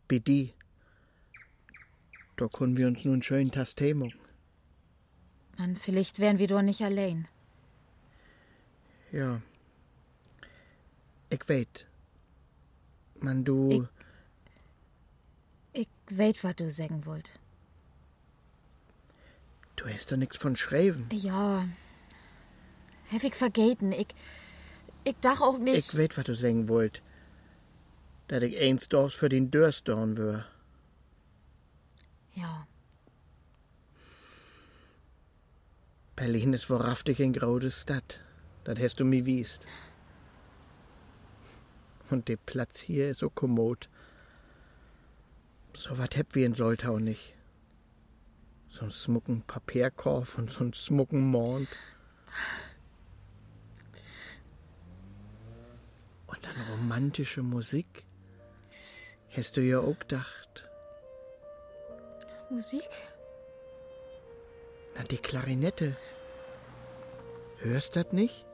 Bidi. 0.08 0.54
Da 2.36 2.48
können 2.48 2.76
wir 2.76 2.86
uns 2.86 3.04
nun 3.04 3.22
schön 3.22 3.50
Tastee 3.50 3.94
machen. 3.94 4.18
Man, 5.58 5.76
vielleicht 5.76 6.18
wären 6.18 6.38
wir 6.38 6.46
doch 6.46 6.62
nicht 6.62 6.82
allein. 6.82 7.28
Ja. 9.12 9.42
Ich 11.30 11.48
weet. 11.48 11.86
Man, 13.20 13.44
du. 13.44 13.88
Ich 15.72 15.88
weet, 16.08 16.42
was 16.44 16.56
du 16.56 16.70
sagen 16.70 17.04
wollt. 17.06 17.32
Du 19.76 19.86
hast 19.86 20.10
doch 20.10 20.16
nix 20.16 20.36
von 20.36 20.56
Schreiben. 20.56 21.08
Ja. 21.12 21.68
Hab 23.12 23.24
ich 23.24 23.34
vergeten. 23.34 23.92
Ich. 23.92 24.08
Ich 25.04 25.16
dach 25.20 25.40
auch 25.40 25.58
nicht. 25.58 25.78
Ich 25.78 25.96
weet, 25.96 26.16
was 26.16 26.24
du 26.24 26.34
sagen 26.34 26.68
wollt. 26.68 27.02
Dat 28.28 28.42
ich 28.42 28.58
eins 28.58 28.88
dorfs 28.88 29.14
für 29.14 29.28
den 29.28 29.50
Dörstorn 29.50 30.16
wär. 30.18 30.46
Ja. 32.34 32.66
Berlin 36.14 36.52
ist 36.52 36.68
wahrhaftig 36.68 37.22
ein 37.22 37.32
graude 37.32 37.70
Stadt. 37.70 38.20
Das 38.64 38.78
hast 38.78 39.00
du 39.00 39.04
mir 39.04 39.24
wiest. 39.24 39.66
Und 42.10 42.28
der 42.28 42.36
Platz 42.36 42.78
hier 42.78 43.08
ist 43.08 43.20
so 43.20 43.30
kommod. 43.30 43.88
So 45.72 45.96
wat 45.96 46.16
heb 46.16 46.34
wir 46.34 46.44
in 46.44 46.54
Soltau 46.54 46.98
nicht. 46.98 47.34
So'n 48.70 48.90
smucken 48.90 49.42
Papierkorb 49.46 50.36
und 50.36 50.50
so'n 50.50 50.74
smucken 50.74 51.30
Mond. 51.30 51.68
Und 56.26 56.44
dann 56.44 56.56
romantische 56.72 57.42
Musik. 57.42 58.04
Hast 59.36 59.56
du 59.56 59.60
ja 59.60 59.80
auch 59.80 59.98
gedacht. 59.98 60.68
Musik? 62.50 62.88
Na, 64.94 65.04
die 65.04 65.18
Klarinette. 65.18 65.96
Hörst 67.58 67.96
dat 67.96 68.12
nicht? 68.12 68.44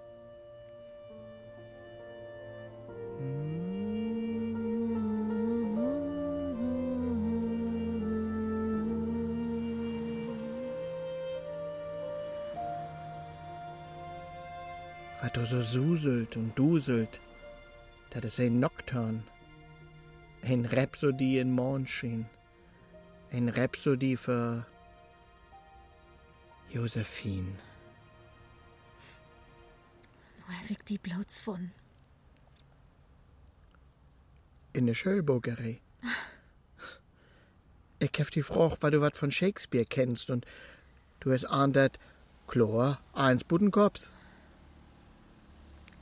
Was 15.21 15.33
du 15.33 15.47
so 15.47 15.63
suselt 15.63 16.37
und 16.37 16.55
duselt, 16.59 17.21
das 18.11 18.25
ist 18.25 18.41
ein 18.41 18.61
Nocturne. 18.61 19.23
Ein 20.47 20.67
Rhapsodie 20.67 21.39
in 21.39 21.53
Mondschein. 21.53 22.29
Ein 23.33 23.49
Rhapsodie 23.49 24.15
für 24.15 24.67
Josephine. 26.71 27.55
Wo 30.47 30.53
hab 30.53 30.69
ich 30.69 30.83
die 30.87 30.99
bloß 30.99 31.41
von? 31.41 31.71
In 34.75 34.85
der 34.87 34.93
Schölburgerei. 34.93 35.81
Ich 37.99 38.13
hab 38.19 38.31
die 38.31 38.43
Frage, 38.43 38.77
weil 38.81 38.91
du 38.91 39.01
was 39.01 39.17
von 39.17 39.31
Shakespeare 39.31 39.87
kennst 39.89 40.29
und 40.29 40.45
du 41.21 41.33
hast 41.33 41.47
ahnt 41.47 41.75
dat 41.75 41.99
Chlor, 42.49 43.01
eins 43.15 43.45
Buddenkops. 43.45 44.13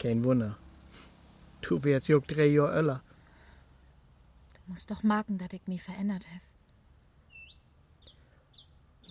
Kein 0.01 0.25
Wunder. 0.25 0.59
Du 1.61 1.85
wärst 1.85 2.09
juck 2.09 2.27
drei 2.27 2.47
Jahr 2.47 2.75
älter. 2.75 3.05
Du 4.73 4.75
musst 4.75 4.91
doch 4.91 5.03
merken, 5.03 5.37
dass 5.37 5.53
ich 5.53 5.67
mich 5.67 5.83
verändert 5.83 6.27
hab. 6.33 6.41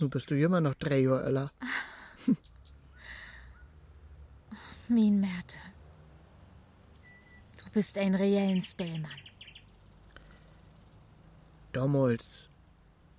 Nu 0.00 0.08
bist 0.08 0.28
du 0.28 0.36
immer 0.36 0.60
noch 0.60 0.74
drei 0.74 0.98
Jahr 0.98 1.22
älter. 1.24 1.52
Mein 4.88 5.20
Märte. 5.20 5.58
Du 7.62 7.70
bist 7.70 7.96
ein 7.96 8.16
reellen 8.16 8.60
Spellmann. 8.60 9.12
Damals 11.72 12.50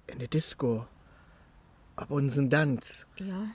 in 0.08 0.20
der 0.20 0.28
Disco. 0.28 0.86
Ab 1.96 2.12
unseren 2.12 2.50
Tanz. 2.50 3.06
Ja? 3.20 3.52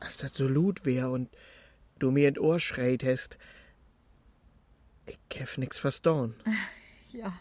Als 0.00 0.16
das 0.16 0.34
so 0.34 0.48
lut 0.48 0.84
wär 0.84 1.08
und 1.08 1.30
du 2.00 2.10
mir 2.10 2.30
in 2.30 2.38
Ohr 2.40 2.58
schreit 2.58 3.04
hast. 3.04 3.38
Ich 5.06 5.40
hab 5.40 5.58
nix 5.58 5.78
verstanden. 5.78 6.34
Ja. 7.12 7.32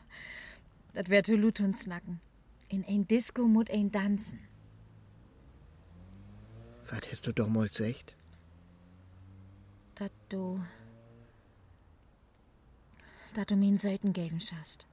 Das 0.93 1.09
wär 1.09 1.23
zu 1.23 1.35
lut 1.35 1.59
und 1.59 1.75
snacken. 1.75 2.21
In 2.69 2.85
ein 2.85 3.07
Disco 3.07 3.47
mut 3.47 3.71
ein 3.71 3.91
tanzen. 3.91 4.39
Was 6.91 7.11
hast 7.11 7.25
du 7.25 7.31
damals 7.31 7.79
echt? 7.79 8.15
Dat 9.95 10.11
du. 10.29 10.63
Dat 13.33 13.49
du 13.49 13.55
mir 13.55 13.65
einen 13.65 13.79
Seiten 13.79 14.13
geben 14.13 14.39
schaust. 14.39 14.85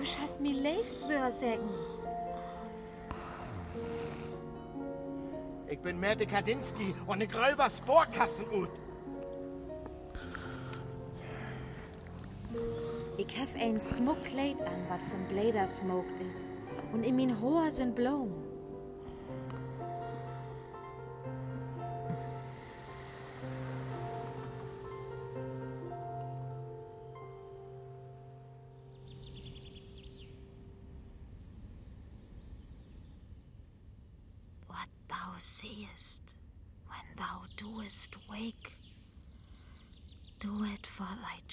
Du 0.00 0.06
schaust 0.06 0.40
mir 0.40 0.54
Lebenswör 0.54 1.30
sagen. 1.30 1.68
Ich 5.68 5.78
bin 5.78 6.00
Merte 6.00 6.26
Kadinski 6.26 6.94
und 7.06 7.20
ich 7.20 7.34
roll 7.34 7.52
was 7.56 7.76
Sporkassen 7.76 8.46
ut. 8.50 8.70
Ich 13.18 13.38
hab 13.38 13.48
ein 13.60 13.78
Smuckkleid 13.78 14.62
an, 14.62 14.88
wat 14.88 15.02
von 15.02 15.22
Blader 15.28 15.68
smoked 15.68 16.18
is. 16.26 16.50
Und 16.94 17.04
in 17.04 17.16
min 17.16 17.38
Haar 17.38 17.70
sind 17.70 17.94
Blumen. 17.94 18.49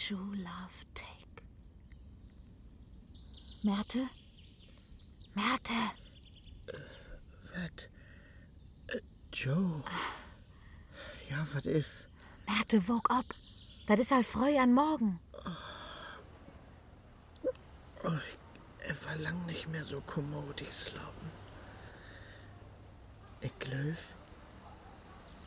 True 0.07 0.37
love 0.37 0.85
take. 0.93 1.43
Märte? 3.63 4.07
Märte! 5.35 5.73
Was? 7.53 7.89
Äh, 8.87 9.01
Joe. 9.33 9.83
Ja, 11.29 11.45
was 11.51 11.65
ist? 11.65 12.07
Märte, 12.47 12.87
wog 12.87 13.09
ab. 13.11 13.25
Das 13.87 13.99
ist 13.99 14.11
halt 14.11 14.25
freu 14.25 14.57
an 14.57 14.73
morgen. 14.73 15.19
Oh, 18.03 18.19
ich, 18.29 18.87
er 18.87 19.05
war 19.05 19.15
lang 19.17 19.45
nicht 19.45 19.67
mehr 19.67 19.83
so 19.83 19.99
kommod, 19.99 20.61
ich 20.61 20.85
glauben. 20.85 21.31
Ich 23.41 23.59
glaub, 23.59 23.97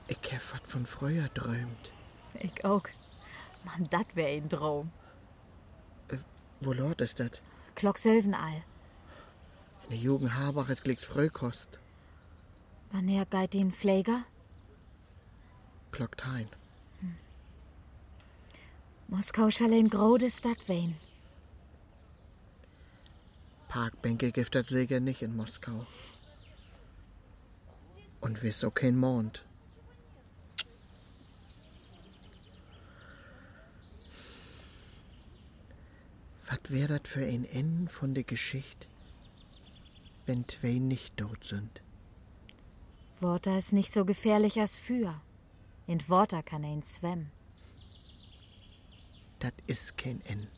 ich 0.09 0.33
hab 0.33 0.53
wat 0.53 0.67
von 0.67 0.85
früher 0.85 1.33
träumt. 1.33 1.93
Ich 2.35 2.63
auch. 2.63 2.85
Mann, 3.65 3.89
dat 3.91 4.17
wär 4.17 4.29
ein 4.29 4.49
Traum. 4.49 4.91
Wo 6.61 6.73
Lord 6.73 7.01
ist 7.01 7.19
dat? 7.21 7.41
Klock 7.75 7.99
Söven 7.99 8.35
all. 8.35 8.63
In 9.85 9.91
der 9.91 9.99
Jugend 9.99 10.35
Habach 10.35 10.69
ist 10.69 10.85
glicks 10.85 11.05
Fröhkost. 11.05 11.79
Wann 12.93 13.09
er 13.09 13.25
geit 13.25 13.55
den 13.55 13.73
Pfleger? 13.73 14.25
Klockt 15.91 16.27
hein. 16.27 16.49
Moskau 19.09 19.51
schall 19.51 19.73
ein 19.73 19.91
grode 19.91 20.31
Stadt 20.31 20.69
wein. 20.69 20.97
Parkbänke 23.69 24.31
gibt 24.31 24.55
das 24.55 24.69
sicher 24.69 25.01
nicht 25.01 25.23
in 25.23 25.35
Moskau. 25.35 25.87
Und 28.21 28.43
wiss 28.43 28.63
auch 28.63 28.75
kein 28.75 28.97
Mond. 28.97 29.43
Was 36.51 36.71
wär 36.71 36.89
dat 36.89 37.07
für 37.07 37.25
ein 37.25 37.45
Ende 37.45 37.89
von 37.89 38.13
der 38.13 38.25
Geschichte, 38.25 38.89
wenn 40.27 40.49
zwei 40.49 40.79
nicht 40.79 41.17
tot 41.17 41.45
sind. 41.45 41.81
Water 43.21 43.57
ist 43.57 43.73
nicht 43.73 43.93
so 43.93 44.05
gefährlich 44.05 44.59
als 44.59 44.77
für. 44.77 45.21
In 45.87 46.01
Water 46.09 46.43
kann 46.43 46.65
ein 46.65 46.83
schwemmen. 46.83 47.31
Das 49.39 49.53
ist 49.69 49.97
kein 49.97 50.21
N. 50.23 50.49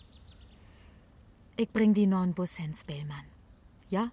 Ich 1.57 1.71
bring 1.71 1.93
die 1.93 2.07
neuen 2.07 2.33
Bus 2.33 2.57
hin, 2.57 2.75
Spellmann. 2.75 3.27
Ja? 3.91 4.11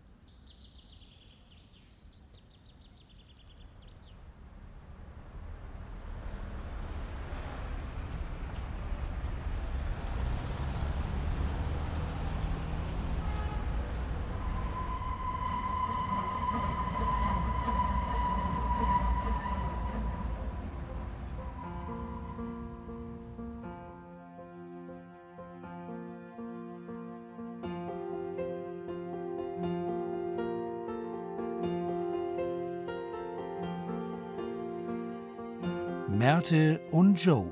Märte 36.50 36.80
und 36.92 37.24
Joe. 37.24 37.46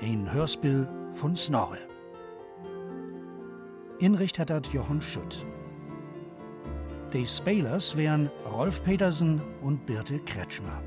Ein 0.00 0.32
Hörspiel 0.32 0.86
von 1.14 1.34
Snorre. 1.34 1.78
Inricht 3.98 4.38
hat 4.38 4.66
Jochen 4.68 5.02
Schütt. 5.02 5.44
Die 7.12 7.26
Spelers 7.26 7.96
wären 7.96 8.30
Rolf 8.52 8.84
Petersen 8.84 9.42
und 9.62 9.84
Birte 9.84 10.20
Kretschmer. 10.20 10.80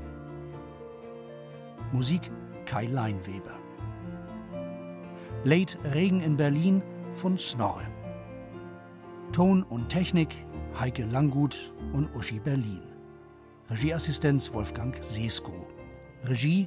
Musik 1.92 2.30
Kai 2.64 2.86
Leinweber. 2.86 3.58
Late 5.44 5.76
Regen 5.92 6.20
in 6.20 6.36
Berlin 6.36 6.82
von 7.12 7.36
Snorre. 7.36 7.86
Ton 9.32 9.64
und 9.64 9.90
Technik 9.90 10.34
Heike 10.80 11.04
Langgut 11.04 11.74
und 11.92 12.16
Uschi 12.16 12.40
Berlin. 12.40 12.82
Regieassistenz 13.68 14.52
Wolfgang 14.54 14.96
Sesko. 15.02 15.63
Regie 16.24 16.66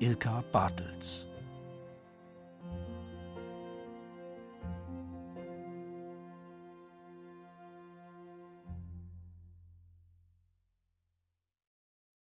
Ilka 0.00 0.42
Bartels. 0.52 1.26